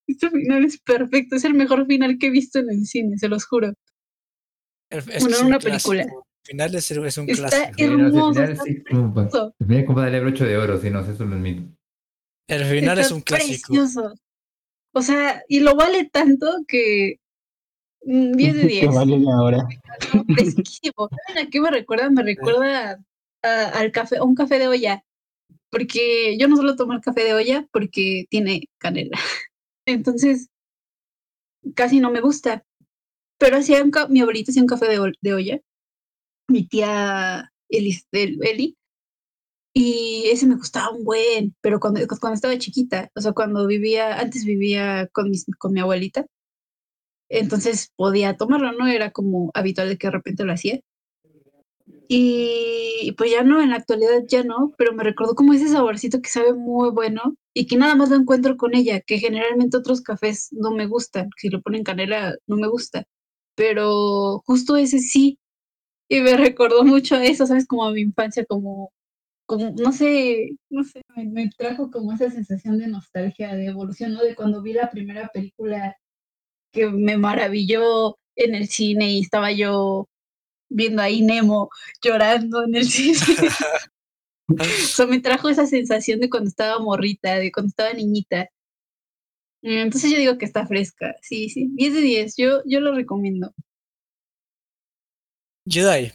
este 0.07 0.31
final 0.31 0.65
es 0.65 0.79
perfecto, 0.81 1.37
es 1.37 1.45
el 1.45 1.55
mejor 1.55 1.87
final 1.87 2.19
que 2.19 2.27
he 2.29 2.31
visto 2.31 2.59
en 2.59 2.71
el 2.71 2.87
cine, 2.87 3.19
se 3.19 3.29
los 3.29 3.47
juro. 3.47 3.73
El- 4.93 4.99
es 4.99 5.05
Bueno, 5.23 5.37
es 5.37 5.41
un 5.41 5.47
una 5.47 5.59
clásico. 5.59 5.91
película. 5.91 6.03
El 6.45 6.47
final 6.49 6.75
es, 6.75 6.91
es 6.91 7.19
un 7.19 7.31
Está 7.31 7.49
clásico. 7.49 7.73
Ese 7.77 7.85
hermoso, 7.85 8.33
final 8.33 8.51
está 8.51 8.65
precioso. 8.65 9.55
el 9.61 9.67
final 9.95 10.15
es 10.15 10.21
broche 10.23 10.45
de 10.45 10.57
oro, 10.59 10.81
si 10.81 10.91
no, 10.91 11.01
eso 11.01 11.25
lo 11.25 11.35
admito. 11.37 11.63
El 12.49 12.65
final 12.65 12.99
es 12.99 13.05
Está 13.07 13.15
un 13.15 13.21
clásico. 13.23 13.69
Precioso. 13.73 14.15
O 14.95 15.03
sea, 15.03 15.43
y 15.49 15.61
lo 15.61 15.75
vale 15.77 16.05
tanto 16.11 16.49
que 16.69 17.21
mm, 18.05 18.33
10 18.33 18.55
de 18.57 18.63
Que 18.63 18.69
10. 18.69 18.95
vale 18.95 19.19
la 19.21 19.41
hora. 19.43 19.67
¿Saben 20.27 21.47
a 21.47 21.51
qué 21.51 21.61
me 21.61 21.71
recuerda? 21.71 22.11
Me 22.11 22.23
recuerda 22.23 22.99
a- 23.43 23.69
al 23.79 23.93
café, 23.93 24.17
a 24.19 24.25
un 24.25 24.35
café 24.35 24.59
de 24.59 24.69
olla. 24.69 25.05
Porque 25.71 26.37
yo 26.39 26.49
no 26.49 26.57
suelo 26.57 26.77
tomar 26.77 27.01
café 27.01 27.25
de 27.25 27.33
olla 27.35 27.67
porque 27.73 28.27
tiene 28.29 28.69
canela. 28.79 29.17
Entonces, 29.87 30.49
casi 31.75 32.01
no 32.01 32.11
me 32.11 32.21
gusta. 32.21 32.65
Pero 33.43 33.57
hacía 33.59 33.83
un 33.83 33.91
mi 34.11 34.21
abuelita 34.21 34.53
hacía 34.53 34.63
un 34.63 34.69
café 34.69 34.87
de, 34.89 35.13
de 35.21 35.35
olla. 35.35 35.61
Mi 36.49 36.67
tía 36.69 37.53
Eli, 37.71 37.99
el- 38.13 38.39
Eli. 38.47 38.77
Y 39.75 40.29
ese 40.33 40.47
me 40.47 40.57
gustaba 40.57 40.91
un 40.91 41.05
buen, 41.05 41.55
pero 41.63 41.81
cuando, 41.81 42.01
cuando 42.21 42.35
estaba 42.35 42.59
chiquita, 42.59 43.11
o 43.17 43.21
sea, 43.21 43.33
cuando 43.33 43.67
vivía, 43.67 44.19
antes 44.21 44.45
vivía 44.45 45.09
con, 45.13 45.31
mis, 45.31 45.47
con 45.59 45.73
mi 45.73 45.81
abuelita, 45.81 46.27
entonces 47.31 47.91
podía 47.97 48.37
tomarlo, 48.37 48.71
¿no? 48.73 48.87
Era 48.87 49.11
como 49.11 49.51
habitual 49.55 49.89
de 49.89 49.99
que 49.99 50.07
de 50.07 50.13
repente 50.13 50.45
lo 50.45 50.53
hacía. 50.53 50.81
Y 52.09 53.13
pues 53.17 53.31
ya 53.31 53.43
no, 53.43 53.61
en 53.63 53.71
la 53.71 53.77
actualidad 53.77 54.23
ya 54.29 54.43
no, 54.45 54.75
pero 54.77 54.93
me 54.95 55.03
recordó 55.05 55.35
como 55.35 55.53
ese 55.55 55.69
saborcito 55.69 56.21
que 56.21 56.29
sabe 56.31 56.53
muy 56.53 56.91
bueno 56.91 57.35
y 57.55 57.67
que 57.67 57.77
nada 57.77 57.95
más 57.95 58.11
lo 58.11 58.17
encuentro 58.17 58.57
con 58.57 58.75
ella, 58.75 59.01
que 59.01 59.19
generalmente 59.19 59.77
otros 59.79 60.03
cafés 60.03 60.49
no 60.53 60.73
me 60.73 60.87
gustan, 60.87 61.31
si 61.39 61.49
le 61.49 61.61
ponen 61.61 61.85
canela 61.85 62.35
no 62.47 62.57
me 62.57 62.69
gusta, 62.69 63.05
pero 63.55 64.43
justo 64.47 64.77
ese 64.77 64.99
sí, 65.01 65.39
y 66.09 66.21
me 66.21 66.37
recordó 66.55 66.85
mucho 66.85 67.17
a 67.17 67.25
eso, 67.25 67.47
¿sabes? 67.47 67.67
Como 67.67 67.85
a 67.85 67.93
mi 67.93 68.03
infancia, 68.03 68.45
como, 68.47 68.93
como 69.47 69.71
no 69.73 69.93
sé, 69.93 70.51
no 70.71 70.85
sé, 70.85 71.03
me, 71.17 71.25
me 71.27 71.51
trajo 71.51 71.91
como 71.91 72.13
esa 72.13 72.31
sensación 72.31 72.79
de 72.79 72.89
nostalgia, 72.89 73.55
de 73.55 73.67
evolución, 73.67 74.15
¿no? 74.15 74.23
De 74.23 74.35
cuando 74.37 74.63
vi 74.63 74.75
la 74.75 74.91
primera 74.91 75.29
película 75.29 75.97
que 76.73 76.89
me 76.89 77.17
maravilló 77.17 78.17
en 78.37 78.55
el 78.55 78.69
cine 78.69 79.13
y 79.13 79.21
estaba 79.21 79.53
yo 79.53 80.09
viendo 80.71 81.03
ahí 81.03 81.23
Nemo 81.23 81.71
llorando 82.03 82.65
en 82.65 82.75
el 82.77 82.85
cine. 82.91 83.19
o 84.49 84.65
sea, 84.65 85.07
me 85.07 85.21
trajo 85.21 85.49
esa 85.49 85.67
sensación 85.67 86.21
de 86.21 86.31
cuando 86.31 86.49
estaba 86.49 86.79
morrita, 86.83 87.39
de 87.39 87.53
cuando 87.53 87.69
estaba 87.69 87.93
niñita. 87.93 88.49
Entonces 89.63 90.11
yo 90.11 90.19
digo 90.19 90.39
que 90.39 90.45
está 90.45 90.67
fresca, 90.67 91.15
sí, 91.23 91.49
sí, 91.49 91.71
10 91.75 91.95
de 91.95 92.01
10, 92.01 92.35
yo, 92.37 92.63
yo 92.67 92.81
lo 92.81 92.93
recomiendo. 92.95 93.53
Jedi. 95.69 96.13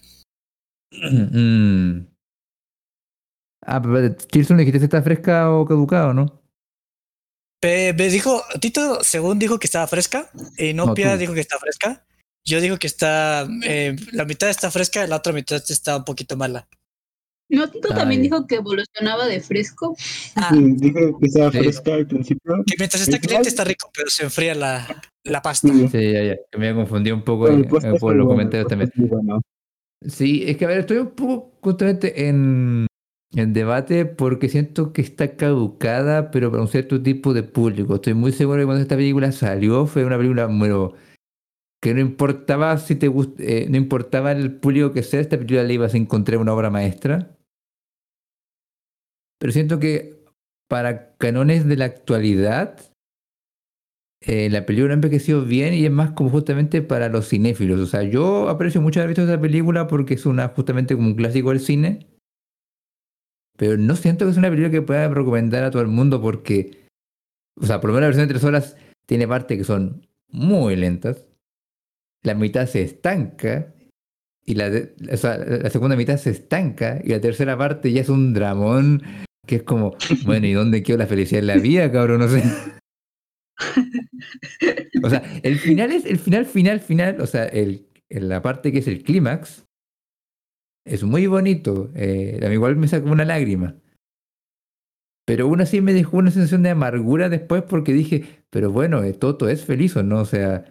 Mm. 0.91 2.07
Ah, 3.69 3.81
pero 3.81 4.15
Tilson, 4.15 4.55
dijiste 4.57 4.79
si 4.79 4.85
está 4.85 5.01
fresca 5.01 5.51
o 5.51 5.65
caducada 5.65 6.09
o 6.09 6.13
no? 6.13 6.41
Pe- 7.59 7.91
me 7.93 8.07
dijo, 8.07 8.41
Tito, 8.61 9.03
según 9.03 9.39
dijo 9.39 9.59
que 9.59 9.67
estaba 9.67 9.87
fresca, 9.87 10.29
y 10.57 10.73
No, 10.73 10.85
Nopia 10.85 11.13
tú. 11.13 11.17
dijo 11.17 11.33
que 11.33 11.41
está 11.41 11.59
fresca. 11.59 12.05
Yo 12.45 12.61
digo 12.61 12.77
que 12.77 12.87
está, 12.87 13.45
eh, 13.65 13.93
la 14.13 14.23
mitad 14.23 14.49
está 14.49 14.71
fresca 14.71 15.03
y 15.03 15.09
la 15.09 15.17
otra 15.17 15.33
mitad 15.33 15.61
está 15.69 15.97
un 15.97 16.05
poquito 16.05 16.37
mala. 16.37 16.69
No, 17.49 17.69
Tito 17.69 17.89
también 17.89 18.21
dijo 18.21 18.45
que 18.45 18.55
evolucionaba 18.55 19.25
de 19.27 19.39
fresco. 19.39 19.95
Ah, 20.35 20.49
Sí, 20.53 20.61
dije 20.75 21.13
que 21.19 21.25
estaba 21.27 21.51
Sí. 21.51 21.59
fresca 21.59 21.93
al 21.93 22.05
principio. 22.07 22.55
que 22.65 22.75
mientras 22.77 23.01
está 23.07 23.19
caliente 23.19 23.47
está 23.49 23.63
rico, 23.63 23.89
pero 23.95 24.09
se 24.09 24.23
enfría 24.23 24.53
la, 24.53 24.85
la 25.23 25.41
pasta. 25.41 25.69
Sí, 25.69 26.11
ya, 26.11 26.23
ya. 26.23 26.35
que 26.51 26.57
Me 26.57 26.67
había 26.67 26.75
confundido 26.81 27.15
un 27.15 27.23
poco 27.23 27.47
eh, 27.49 27.63
por 27.63 27.83
los 27.85 27.99
bueno, 28.01 28.27
comentarios 28.27 28.67
también. 28.67 28.91
bueno. 28.95 29.41
Sí, 30.05 30.43
es 30.45 30.57
que 30.57 30.65
a 30.65 30.67
ver, 30.67 30.79
estoy 30.79 30.97
un 30.97 31.11
poco 31.11 31.53
justamente 31.61 32.27
en, 32.27 32.85
en 33.33 33.53
debate 33.53 34.05
porque 34.05 34.49
siento 34.49 34.91
que 34.93 35.01
está 35.01 35.35
caducada, 35.37 36.31
pero 36.31 36.51
para 36.51 36.61
un 36.61 36.67
cierto 36.67 37.01
tipo 37.01 37.33
de 37.33 37.43
público. 37.43 37.95
Estoy 37.95 38.13
muy 38.13 38.31
seguro 38.33 38.59
que 38.59 38.65
cuando 38.65 38.81
esta 38.83 38.95
película 38.97 39.31
salió 39.31 39.85
fue 39.87 40.03
una 40.05 40.17
película 40.17 40.47
pero, 40.59 40.93
que 41.81 41.93
no 41.93 42.01
importaba 42.01 42.77
si 42.77 42.95
te 42.95 43.09
gust- 43.09 43.39
eh, 43.39 43.67
no 43.69 43.77
importaba 43.77 44.33
el 44.33 44.51
público 44.53 44.91
que 44.91 45.01
sea, 45.03 45.19
esta 45.21 45.37
película 45.37 45.63
le 45.63 45.73
ibas 45.75 45.93
a 45.93 45.97
encontrar 45.97 46.39
una 46.39 46.53
obra 46.53 46.69
maestra. 46.69 47.31
Pero 49.39 49.53
siento 49.53 49.79
que 49.79 50.23
para 50.67 51.15
canones 51.17 51.65
de 51.67 51.77
la 51.77 51.85
actualidad, 51.85 52.79
eh, 54.21 54.49
la 54.49 54.65
película 54.65 54.93
ha 54.93 54.95
envejecido 54.95 55.45
bien 55.45 55.73
y 55.73 55.85
es 55.85 55.91
más 55.91 56.11
como 56.11 56.29
justamente 56.29 56.81
para 56.81 57.09
los 57.09 57.29
cinéfilos. 57.29 57.79
O 57.79 57.85
sea, 57.85 58.03
yo 58.03 58.49
aprecio 58.49 58.81
mucho 58.81 58.99
haber 58.99 59.09
visto 59.09 59.23
esta 59.23 59.39
película 59.39 59.87
porque 59.87 60.15
es 60.15 60.25
una 60.25 60.49
justamente 60.49 60.95
como 60.95 61.09
un 61.09 61.15
clásico 61.15 61.49
del 61.49 61.59
cine. 61.59 62.07
Pero 63.57 63.77
no 63.77 63.95
siento 63.95 64.25
que 64.25 64.31
es 64.31 64.37
una 64.37 64.49
película 64.49 64.71
que 64.71 64.81
pueda 64.81 65.07
recomendar 65.09 65.63
a 65.63 65.71
todo 65.71 65.81
el 65.81 65.87
mundo 65.87 66.21
porque, 66.21 66.85
o 67.59 67.65
sea, 67.65 67.79
por 67.79 67.89
lo 67.89 67.95
menos 67.95 68.01
la 68.01 68.07
versión 68.07 68.27
de 68.27 68.33
tres 68.33 68.43
horas 68.43 68.77
tiene 69.07 69.27
partes 69.27 69.57
que 69.57 69.63
son 69.63 70.07
muy 70.29 70.75
lentas. 70.75 71.25
La 72.23 72.35
mitad 72.35 72.67
se 72.67 72.81
estanca 72.81 73.73
y 74.45 74.55
la, 74.55 74.71
o 75.11 75.17
sea, 75.17 75.37
la 75.37 75.69
segunda 75.69 75.95
mitad 75.95 76.17
se 76.17 76.31
estanca 76.31 76.99
y 77.03 77.09
la 77.09 77.21
tercera 77.21 77.57
parte 77.57 77.91
ya 77.91 78.01
es 78.01 78.09
un 78.09 78.33
dramón 78.33 79.03
que 79.47 79.55
es 79.55 79.63
como, 79.63 79.95
bueno, 80.25 80.45
¿y 80.45 80.53
dónde 80.53 80.83
quedó 80.83 80.97
la 80.97 81.07
felicidad 81.07 81.39
en 81.39 81.47
la 81.47 81.57
vida, 81.57 81.91
cabrón? 81.91 82.19
No 82.19 82.27
sé. 82.27 82.43
O 85.03 85.09
sea, 85.09 85.21
el 85.43 85.59
final 85.59 85.91
es 85.91 86.05
el 86.05 86.17
final, 86.17 86.45
final, 86.45 86.79
final. 86.79 87.21
O 87.21 87.27
sea, 87.27 87.45
el, 87.45 87.87
en 88.09 88.29
la 88.29 88.41
parte 88.41 88.71
que 88.71 88.79
es 88.79 88.87
el 88.87 89.03
clímax 89.03 89.65
es 90.85 91.03
muy 91.03 91.27
bonito. 91.27 91.91
Eh, 91.95 92.39
a 92.43 92.47
mí 92.47 92.53
igual 92.53 92.75
me 92.77 92.87
sacó 92.87 93.09
una 93.09 93.25
lágrima. 93.25 93.75
Pero 95.25 95.45
aún 95.45 95.61
así 95.61 95.81
me 95.81 95.93
dejó 95.93 96.17
una 96.17 96.31
sensación 96.31 96.63
de 96.63 96.69
amargura 96.69 97.29
después 97.29 97.63
porque 97.63 97.93
dije, 97.93 98.43
pero 98.49 98.71
bueno, 98.71 99.03
eh, 99.03 99.13
Toto 99.13 99.49
es 99.49 99.65
feliz 99.65 99.95
o 99.97 100.03
no. 100.03 100.21
O 100.21 100.25
sea, 100.25 100.65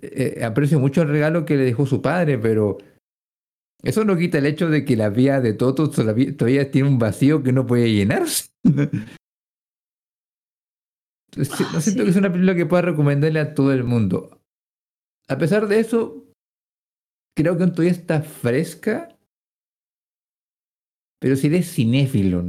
eh, 0.00 0.44
aprecio 0.44 0.78
mucho 0.78 1.02
el 1.02 1.08
regalo 1.08 1.44
que 1.44 1.56
le 1.56 1.64
dejó 1.64 1.86
su 1.86 2.02
padre, 2.02 2.38
pero 2.38 2.78
eso 3.82 4.04
no 4.04 4.16
quita 4.16 4.38
el 4.38 4.46
hecho 4.46 4.68
de 4.68 4.84
que 4.84 4.96
la 4.96 5.08
vida 5.08 5.40
de 5.40 5.54
Toto 5.54 5.90
todavía, 5.90 6.36
todavía 6.36 6.70
tiene 6.70 6.88
un 6.88 6.98
vacío 6.98 7.42
que 7.42 7.52
no 7.52 7.66
puede 7.66 7.92
llenarse. 7.92 8.50
No 11.36 11.44
siento 11.44 11.80
sí. 11.80 11.94
que 11.94 12.10
es 12.10 12.16
una 12.16 12.32
película 12.32 12.56
que 12.56 12.66
pueda 12.66 12.82
recomendarle 12.82 13.40
a 13.40 13.54
todo 13.54 13.72
el 13.72 13.84
mundo. 13.84 14.42
A 15.28 15.38
pesar 15.38 15.68
de 15.68 15.78
eso, 15.78 16.26
creo 17.36 17.56
que 17.56 17.66
todavía 17.68 17.92
está 17.92 18.22
fresca. 18.22 19.16
Pero 21.20 21.36
si 21.36 21.46
eres 21.48 21.72
cinéfilo, 21.72 22.42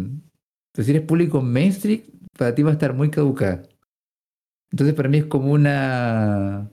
pues 0.73 0.87
si 0.87 0.93
eres 0.93 1.05
público 1.05 1.41
mainstream, 1.41 2.01
para 2.37 2.55
ti 2.55 2.63
va 2.63 2.71
a 2.71 2.73
estar 2.73 2.93
muy 2.93 3.11
caducada. 3.11 3.63
Entonces 4.71 4.95
para 4.95 5.09
mí 5.09 5.19
es 5.19 5.25
como 5.25 5.51
una... 5.51 6.71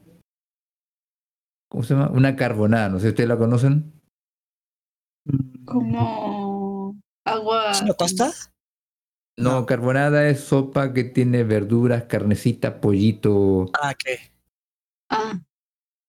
¿Cómo 1.69 1.83
se 1.83 1.95
llama? 1.95 2.11
Una 2.11 2.37
carbonada, 2.37 2.89
no 2.89 2.99
sé 2.99 3.03
si 3.03 3.09
ustedes 3.11 3.29
la 3.29 3.37
conocen. 3.37 3.98
Como 5.65 6.97
agua. 7.25 7.71
¿Es 7.73 7.83
una 7.83 7.95
pasta? 7.95 8.31
No, 9.37 9.61
No. 9.61 9.67
carbonada 9.67 10.29
es 10.29 10.41
sopa 10.41 10.93
que 10.93 11.05
tiene 11.05 11.45
verduras, 11.45 12.05
carnecita, 12.05 12.81
pollito. 12.81 13.71
Ah, 13.81 13.93
ok. 13.93 14.21
Ah, 15.11 15.41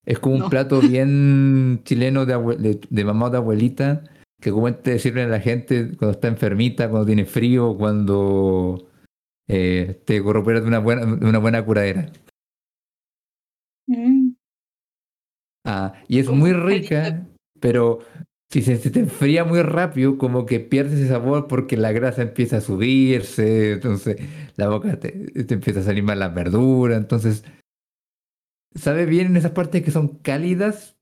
Es 0.05 0.19
como 0.19 0.35
un 0.35 0.49
plato 0.49 0.81
bien 0.81 1.81
chileno 1.83 2.25
de, 2.25 2.33
de, 2.57 2.79
de 2.89 3.03
mamá 3.05 3.27
o 3.27 3.29
de 3.29 3.37
abuelita, 3.37 4.03
que 4.41 4.51
como 4.51 4.73
te 4.73 4.97
sirven 4.99 5.25
a 5.27 5.31
la 5.31 5.39
gente 5.41 5.95
cuando 5.97 6.11
está 6.11 6.27
enfermita, 6.27 6.89
cuando 6.89 7.05
tiene 7.05 7.25
frío, 7.25 7.75
cuando 7.77 8.89
eh, 9.47 10.01
te 10.05 10.21
recuperas 10.21 10.63
de 10.63 10.67
una 10.67 10.79
buena, 10.79 11.05
de 11.05 11.25
una 11.25 11.39
buena 11.39 11.63
curadera. 11.63 12.11
mm, 13.87 14.29
Ah, 15.65 15.93
y 16.07 16.19
es 16.19 16.29
muy 16.29 16.53
rica, 16.53 17.27
pero 17.59 17.99
si 18.51 18.63
se, 18.63 18.77
se 18.77 18.89
te 18.89 18.99
enfría 18.99 19.43
muy 19.45 19.61
rápido, 19.61 20.17
como 20.17 20.45
que 20.45 20.59
pierdes 20.59 20.93
ese 20.99 21.09
sabor 21.09 21.47
porque 21.47 21.77
la 21.77 21.91
grasa 21.91 22.23
empieza 22.23 22.57
a 22.57 22.61
subirse, 22.61 23.73
entonces 23.73 24.17
la 24.55 24.69
boca 24.69 24.99
te, 24.99 25.11
te 25.11 25.53
empieza 25.53 25.81
a 25.81 25.83
salir 25.83 26.03
más 26.03 26.17
la 26.17 26.29
verdura, 26.29 26.97
entonces 26.97 27.43
sabe 28.73 29.05
bien 29.05 29.27
en 29.27 29.37
esas 29.37 29.51
partes 29.51 29.83
que 29.83 29.91
son 29.91 30.17
cálidas, 30.19 30.97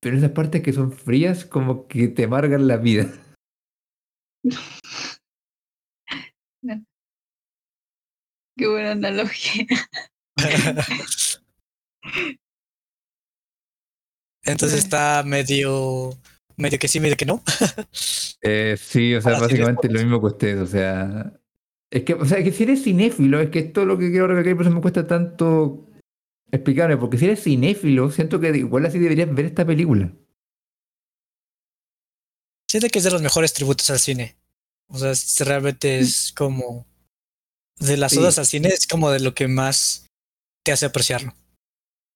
pero 0.00 0.16
esas 0.16 0.32
partes 0.32 0.62
que 0.62 0.72
son 0.72 0.90
frías 0.90 1.44
como 1.44 1.86
que 1.86 2.08
te 2.08 2.24
amargan 2.24 2.66
la 2.66 2.76
vida. 2.76 3.06
Qué 8.58 8.66
buena 8.66 8.92
analogía. 8.92 9.66
Entonces 14.46 14.78
está 14.78 15.22
medio, 15.24 16.16
medio 16.56 16.78
que 16.78 16.88
sí, 16.88 17.00
medio 17.00 17.16
que 17.16 17.26
no. 17.26 17.42
Eh, 18.42 18.76
sí, 18.80 19.12
o 19.14 19.20
sea, 19.20 19.32
Ahora 19.32 19.46
básicamente 19.46 19.88
lo 19.88 19.98
mismo 19.98 20.20
que 20.20 20.26
usted, 20.26 20.62
o 20.62 20.66
sea. 20.66 21.32
Es 21.90 22.04
que, 22.04 22.14
o 22.14 22.24
sea, 22.24 22.44
que 22.44 22.52
si 22.52 22.62
eres 22.62 22.82
cinéfilo, 22.84 23.40
es 23.40 23.50
que 23.50 23.58
esto 23.58 23.80
es 23.80 23.86
lo 23.88 23.98
que 23.98 24.10
quiero 24.10 24.28
recalcar, 24.28 24.54
por 24.56 24.66
eso 24.66 24.74
me 24.74 24.80
cuesta 24.80 25.06
tanto 25.06 25.88
explicarme, 26.52 26.96
porque 26.96 27.18
si 27.18 27.24
eres 27.24 27.42
cinéfilo, 27.42 28.08
siento 28.12 28.38
que 28.38 28.48
igual 28.56 28.86
así 28.86 28.98
deberías 29.00 29.34
ver 29.34 29.46
esta 29.46 29.64
película. 29.66 30.12
Siento 32.70 32.88
que 32.88 32.98
es 32.98 33.04
de 33.04 33.10
los 33.10 33.22
mejores 33.22 33.52
tributos 33.52 33.88
al 33.90 33.98
cine. 33.98 34.36
O 34.88 34.98
sea, 34.98 35.10
es- 35.10 35.40
realmente 35.40 35.98
es 35.98 36.32
como 36.36 36.86
de 37.78 37.96
las 37.96 38.12
Sí. 38.12 38.18
odas 38.18 38.38
al 38.38 38.46
cine, 38.46 38.68
es 38.68 38.86
como 38.86 39.10
de 39.10 39.20
lo 39.20 39.34
que 39.34 39.48
más 39.48 40.06
te 40.64 40.72
hace 40.72 40.86
apreciarlo. 40.86 41.34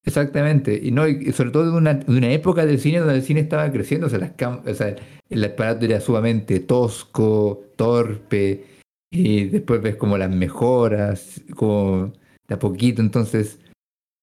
Exactamente, 0.04 0.80
y 0.82 0.92
no, 0.92 1.06
y 1.06 1.30
sobre 1.32 1.50
todo 1.50 1.70
de 1.70 1.76
una, 1.76 1.92
de 1.94 2.16
una 2.16 2.32
época 2.32 2.64
del 2.64 2.80
cine 2.80 3.00
donde 3.00 3.16
el 3.16 3.22
cine 3.22 3.40
estaba 3.40 3.70
creciendo, 3.70 4.06
o 4.06 4.10
sea, 4.10 4.18
las 4.18 4.34
cam- 4.34 4.66
o 4.66 4.74
sea, 4.74 4.96
el 5.28 5.44
aparato 5.44 5.84
era 5.84 6.00
sumamente 6.00 6.58
tosco, 6.60 7.64
torpe, 7.76 8.64
y 9.10 9.44
después 9.44 9.82
ves 9.82 9.96
como 9.96 10.16
las 10.16 10.30
mejoras, 10.34 11.42
como 11.54 12.12
de 12.48 12.54
a 12.54 12.58
poquito, 12.58 13.02
entonces 13.02 13.60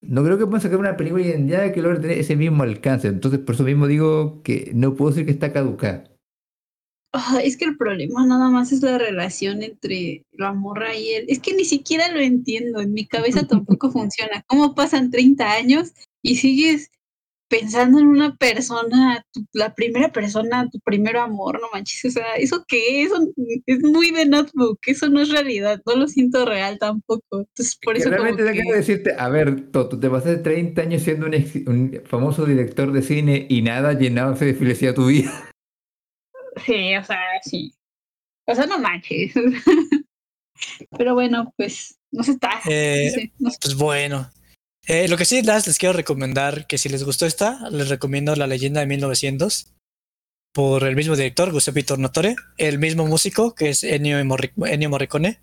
no 0.02 0.24
creo 0.24 0.38
que 0.40 0.46
puedan 0.48 0.62
sacar 0.62 0.80
una 0.80 0.98
película 0.98 1.24
hoy 1.26 1.74
que 1.74 1.82
logre 1.82 2.00
tener 2.02 2.20
ese 2.20 2.36
mismo 2.38 2.64
alcance, 2.64 3.10
entonces 3.10 3.40
por 3.42 3.56
eso 3.56 3.64
mismo 3.66 3.88
digo 3.88 4.42
que 4.44 4.72
no 4.76 4.96
puedo 4.96 5.12
decir 5.12 5.26
que 5.26 5.32
está 5.32 5.54
caducada. 5.54 6.06
Es 7.44 7.58
que 7.58 7.66
el 7.66 7.78
problema 7.78 8.26
nada 8.26 8.50
más 8.50 8.72
es 8.72 8.82
la 8.82 8.98
relación 8.98 9.64
entre 9.64 10.26
la 10.32 10.54
morra 10.54 10.96
y 10.96 11.10
él. 11.14 11.26
Es 11.28 11.40
que 11.40 11.54
ni 11.56 11.66
siquiera 11.66 12.12
lo 12.12 12.20
entiendo. 12.20 12.80
En 12.82 12.94
mi 12.94 13.06
cabeza 13.08 13.42
tampoco 13.48 13.92
funciona. 13.92 14.44
¿Cómo 14.48 14.76
pasan 14.76 15.12
30 15.12 15.52
años 15.52 15.94
y 16.22 16.36
sigues 16.38 16.90
pensando 17.50 18.00
en 18.00 18.08
una 18.08 18.36
persona, 18.36 19.24
tu- 19.32 19.46
la 19.54 19.74
primera 19.74 20.12
persona, 20.12 20.70
tu 20.70 20.80
primer 20.82 21.16
amor? 21.18 21.62
No 21.62 21.68
manches. 21.72 22.04
O 22.06 22.12
sea, 22.12 22.36
¿eso 22.38 22.66
qué? 22.68 23.04
Eso 23.04 23.16
es 23.66 23.80
muy 23.84 24.12
de 24.12 24.26
notebook. 24.26 24.80
Eso 24.86 25.08
no 25.10 25.22
es 25.22 25.30
realidad. 25.30 25.82
No 25.86 25.96
lo 25.96 26.08
siento 26.08 26.46
real 26.46 26.78
tampoco. 26.78 27.24
Entonces, 27.40 27.78
por 27.82 27.94
Que 27.94 28.02
eso 28.02 28.10
como 28.10 28.24
realmente 28.24 28.44
te 28.52 28.54
que- 28.54 28.70
de 28.72 28.78
decirte, 28.78 29.14
a 29.18 29.30
ver, 29.30 29.72
Toto, 29.72 29.98
te 30.00 30.10
pasaste 30.10 30.38
30 30.44 30.82
años 30.82 31.02
siendo 31.04 31.26
un, 31.28 31.34
ex- 31.36 31.68
un 31.68 32.02
famoso 32.06 32.46
director 32.46 32.92
de 32.92 33.02
cine 33.02 33.46
y 33.50 33.62
nada 33.62 33.94
llenabas 33.94 34.40
de 34.42 34.54
felicidad 34.54 34.94
tu 34.94 35.06
vida. 35.08 35.32
Sí, 36.66 36.96
o 36.96 37.04
sea, 37.04 37.20
sí. 37.44 37.74
O 38.48 38.56
sea, 38.56 38.66
no 38.66 38.80
manches. 38.80 39.34
Pero 40.98 41.14
bueno, 41.14 41.54
pues, 41.58 42.00
no 42.12 42.24
se 42.24 42.32
está. 42.32 42.50
Eh, 42.70 43.32
no 43.40 43.46
no 43.48 43.52
sé. 43.52 43.58
Pues 43.62 43.76
bueno. 43.76 44.30
Eh, 44.88 45.08
lo 45.10 45.18
que 45.18 45.26
sí 45.26 45.42
las, 45.42 45.68
les 45.68 45.78
quiero 45.78 45.92
recomendar, 45.94 46.66
que 46.66 46.78
si 46.78 46.88
les 46.88 47.04
gustó 47.04 47.26
esta, 47.26 47.70
les 47.70 47.90
recomiendo 47.90 48.34
La 48.38 48.48
leyenda 48.48 48.80
de 48.80 48.86
1900 48.88 49.74
por 50.54 50.86
el 50.86 50.96
mismo 50.96 51.16
director, 51.16 51.52
Giuseppe 51.52 51.84
Tornatore, 51.84 52.36
el 52.58 52.80
mismo 52.80 53.06
músico 53.06 53.54
que 53.54 53.70
es 53.70 53.84
Ennio, 53.84 54.18
Morri- 54.24 54.54
Ennio 54.66 54.90
Morricone. 54.90 55.40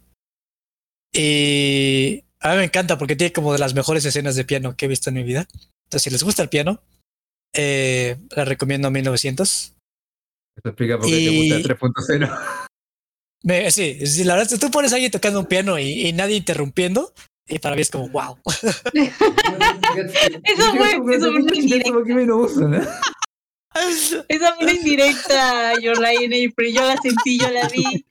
Y 1.13 2.25
a 2.41 2.51
mí 2.53 2.57
me 2.57 2.65
encanta 2.65 2.99
porque 2.99 3.17
tiene 3.17 3.33
como 3.33 3.53
de 3.53 3.59
las 3.59 3.75
mejores 3.75 4.05
escenas 4.05 4.35
de 4.35 4.45
piano 4.45 4.77
que 4.77 4.87
he 4.87 4.89
visto 4.89 5.11
en 5.11 5.17
mi 5.17 5.23
vida. 5.23 5.47
Entonces, 5.85 6.03
si 6.03 6.11
les 6.11 6.23
gusta 6.25 6.43
el 6.43 6.49
piano, 6.49 6.83
eh, 7.55 8.17
la 8.31 8.45
recomiendo 8.45 8.91
1900. 8.91 9.74
Eso 10.57 10.69
explica 10.69 10.99
por 10.99 11.07
qué 11.09 11.21
Y- 11.21 11.49
te 11.51 11.57
gusta 11.59 11.75
3.0. 11.77 12.31
Me- 13.43 13.71
sí, 13.71 14.07
sí, 14.07 14.25
la 14.25 14.37
verdad, 14.37 14.49
si 14.49 14.59
tú 14.59 14.71
pones 14.71 14.93
a 14.93 14.95
alguien 14.97 15.11
tocando 15.11 15.39
un 15.41 15.47
piano 15.47 15.79
y, 15.79 16.07
y 16.07 16.13
nadie 16.15 16.37
interrumpiendo, 16.37 17.13
y 17.47 17.59
para 17.59 17.77
mí 17.77 17.83
es 17.83 17.91
como, 17.91 18.09
wow. 18.09 18.39
Eso 18.55 18.73
fue- 20.77 21.15
eso 21.15 21.31
fue 21.31 21.43
una 21.43 21.55
indirecta. 21.57 21.91
Esa 24.29 24.55
fue 24.55 24.65
una 24.65 24.73
indirecta, 24.73 25.79
yo 25.81 25.93
la 25.95 26.11
pero 26.57 26.71
yo 26.71 26.85
la 26.87 26.97
sentí, 26.97 27.39
yo 27.39 27.51
la 27.51 27.69
vi. 27.69 28.07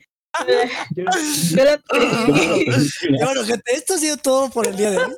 Yo 0.96 1.04
la, 1.04 1.12
yo 1.52 1.64
la 1.64 1.78
percibí. 1.78 2.66
Bueno, 3.24 3.44
gente, 3.46 3.72
esto 3.74 3.94
ha 3.96 3.98
sido 3.98 4.18
todo 4.18 4.50
por 4.50 4.68
el 4.68 4.76
día 4.76 4.92
de 4.92 4.98
hoy. 5.00 5.14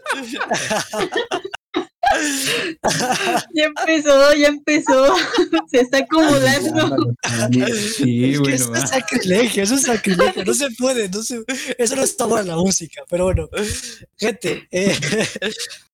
Ya 3.53 3.66
empezó, 3.66 4.34
ya 4.34 4.47
empezó. 4.47 5.16
Se 5.72 5.82
está 5.82 5.99
acumulando. 5.99 7.14
Sí, 7.95 8.26
Es 8.26 8.32
que 8.34 8.39
bueno, 8.39 8.56
eso 8.56 8.76
es 8.76 8.89
sacrilegio, 8.89 9.64
eso 9.64 9.76
es 9.76 9.84
sacrilegio, 9.84 10.43
no 10.45 10.53
se 10.53 10.70
puede, 10.72 11.08
no 11.10 11.24
se, 11.24 11.43
eso 11.78 11.95
no 11.95 12.03
está 12.03 12.26
buena 12.26 12.56
la 12.56 12.62
música, 12.62 13.03
pero 13.10 13.26
bueno, 13.26 13.49
gente, 14.18 14.68
eh, 14.72 14.95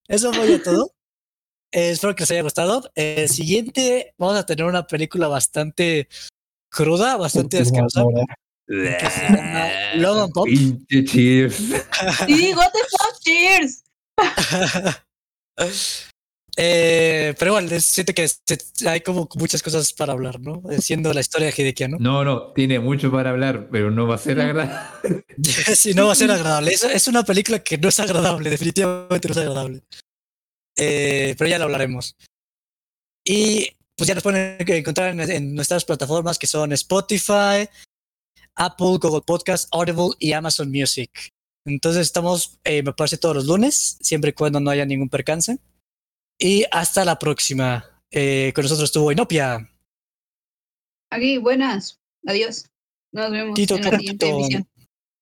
eso 0.07 0.33
fue 0.33 0.49
ya 0.49 0.63
todo. 0.63 0.93
Eh, 1.71 1.91
espero 1.91 2.15
que 2.15 2.23
les 2.23 2.31
haya 2.31 2.43
gustado. 2.43 2.91
El 2.95 3.29
siguiente, 3.29 4.13
vamos 4.17 4.37
a 4.37 4.45
tener 4.45 4.65
una 4.65 4.85
película 4.85 5.27
bastante 5.27 6.07
cruda, 6.69 7.17
bastante 7.17 7.63
se 7.63 7.71
llama 7.71 7.87
Logan 9.95 10.31
Pop. 10.31 10.47
Sí, 10.47 11.43
what 12.53 12.71
the 12.71 12.79
fuck, 12.89 13.19
cheers. 13.21 13.83
Eh, 16.57 17.33
pero 17.39 17.51
igual, 17.57 17.81
siento 17.81 18.13
que 18.13 18.27
se- 18.27 18.87
hay 18.89 19.01
como 19.01 19.27
muchas 19.35 19.63
cosas 19.63 19.93
para 19.93 20.11
hablar, 20.13 20.39
¿no? 20.41 20.61
Eh, 20.69 20.81
Siendo 20.81 21.13
la 21.13 21.21
historia 21.21 21.47
de 21.47 21.53
Hidekiano. 21.57 21.97
No, 21.99 22.25
no, 22.25 22.51
tiene 22.51 22.79
mucho 22.79 23.09
para 23.11 23.29
hablar, 23.29 23.69
pero 23.71 23.89
no 23.89 24.05
va 24.05 24.15
a 24.15 24.17
ser 24.17 24.39
agradable. 24.41 25.23
si 25.75 25.93
no 25.93 26.07
va 26.07 26.11
a 26.11 26.15
ser 26.15 26.29
agradable. 26.31 26.71
Es, 26.71 26.83
es 26.83 27.07
una 27.07 27.23
película 27.23 27.59
que 27.59 27.77
no 27.77 27.87
es 27.89 27.99
agradable, 27.99 28.49
definitivamente 28.49 29.27
no 29.29 29.31
es 29.31 29.37
agradable. 29.37 29.81
Eh, 30.77 31.35
pero 31.37 31.49
ya 31.49 31.57
lo 31.57 31.65
hablaremos. 31.65 32.15
Y 33.25 33.69
pues 33.95 34.07
ya 34.07 34.13
nos 34.15 34.23
pueden 34.23 34.57
encontrar 34.59 35.11
en, 35.11 35.19
en 35.21 35.55
nuestras 35.55 35.85
plataformas 35.85 36.37
que 36.37 36.47
son 36.47 36.73
Spotify, 36.73 37.67
Apple, 38.55 38.97
Google 39.01 39.21
Podcast, 39.25 39.69
Audible 39.71 40.09
y 40.19 40.33
Amazon 40.33 40.69
Music. 40.69 41.29
Entonces 41.65 42.01
estamos, 42.01 42.59
eh, 42.63 42.83
me 42.83 42.93
parece, 42.93 43.17
todos 43.17 43.35
los 43.35 43.45
lunes, 43.45 43.97
siempre 44.01 44.31
y 44.31 44.33
cuando 44.33 44.59
no 44.59 44.69
haya 44.71 44.85
ningún 44.85 45.09
percance. 45.09 45.59
Y 46.39 46.65
hasta 46.71 47.05
la 47.05 47.19
próxima. 47.19 47.85
Eh, 48.09 48.51
con 48.55 48.63
nosotros 48.63 48.89
estuvo 48.89 49.11
Inopia. 49.11 49.69
Aquí, 51.11 51.37
buenas. 51.37 51.99
Adiós. 52.25 52.65
Nos 53.13 53.31
vemos 53.31 53.53
Tito, 53.55 53.75
en 53.75 53.83
la 53.83 53.89
siguiente 53.91 54.25
Tito. 54.25 54.37
emisión. 54.37 54.67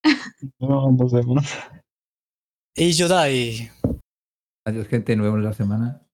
No, 0.59 0.89
nos 0.91 1.11
vemos. 1.11 1.43
Y 2.73 2.93
Yodai. 2.93 3.69
Adiós, 4.65 4.87
gente, 4.87 5.13
nos 5.17 5.25
vemos 5.25 5.43
la 5.43 5.53
semana. 5.53 6.07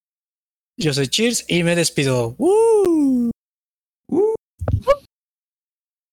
Yo 0.78 0.93
soy 0.93 1.07
Cheers 1.07 1.45
y 1.47 1.63
me 1.63 1.76
despido. 1.76 2.36
¡Woo! 2.39 3.30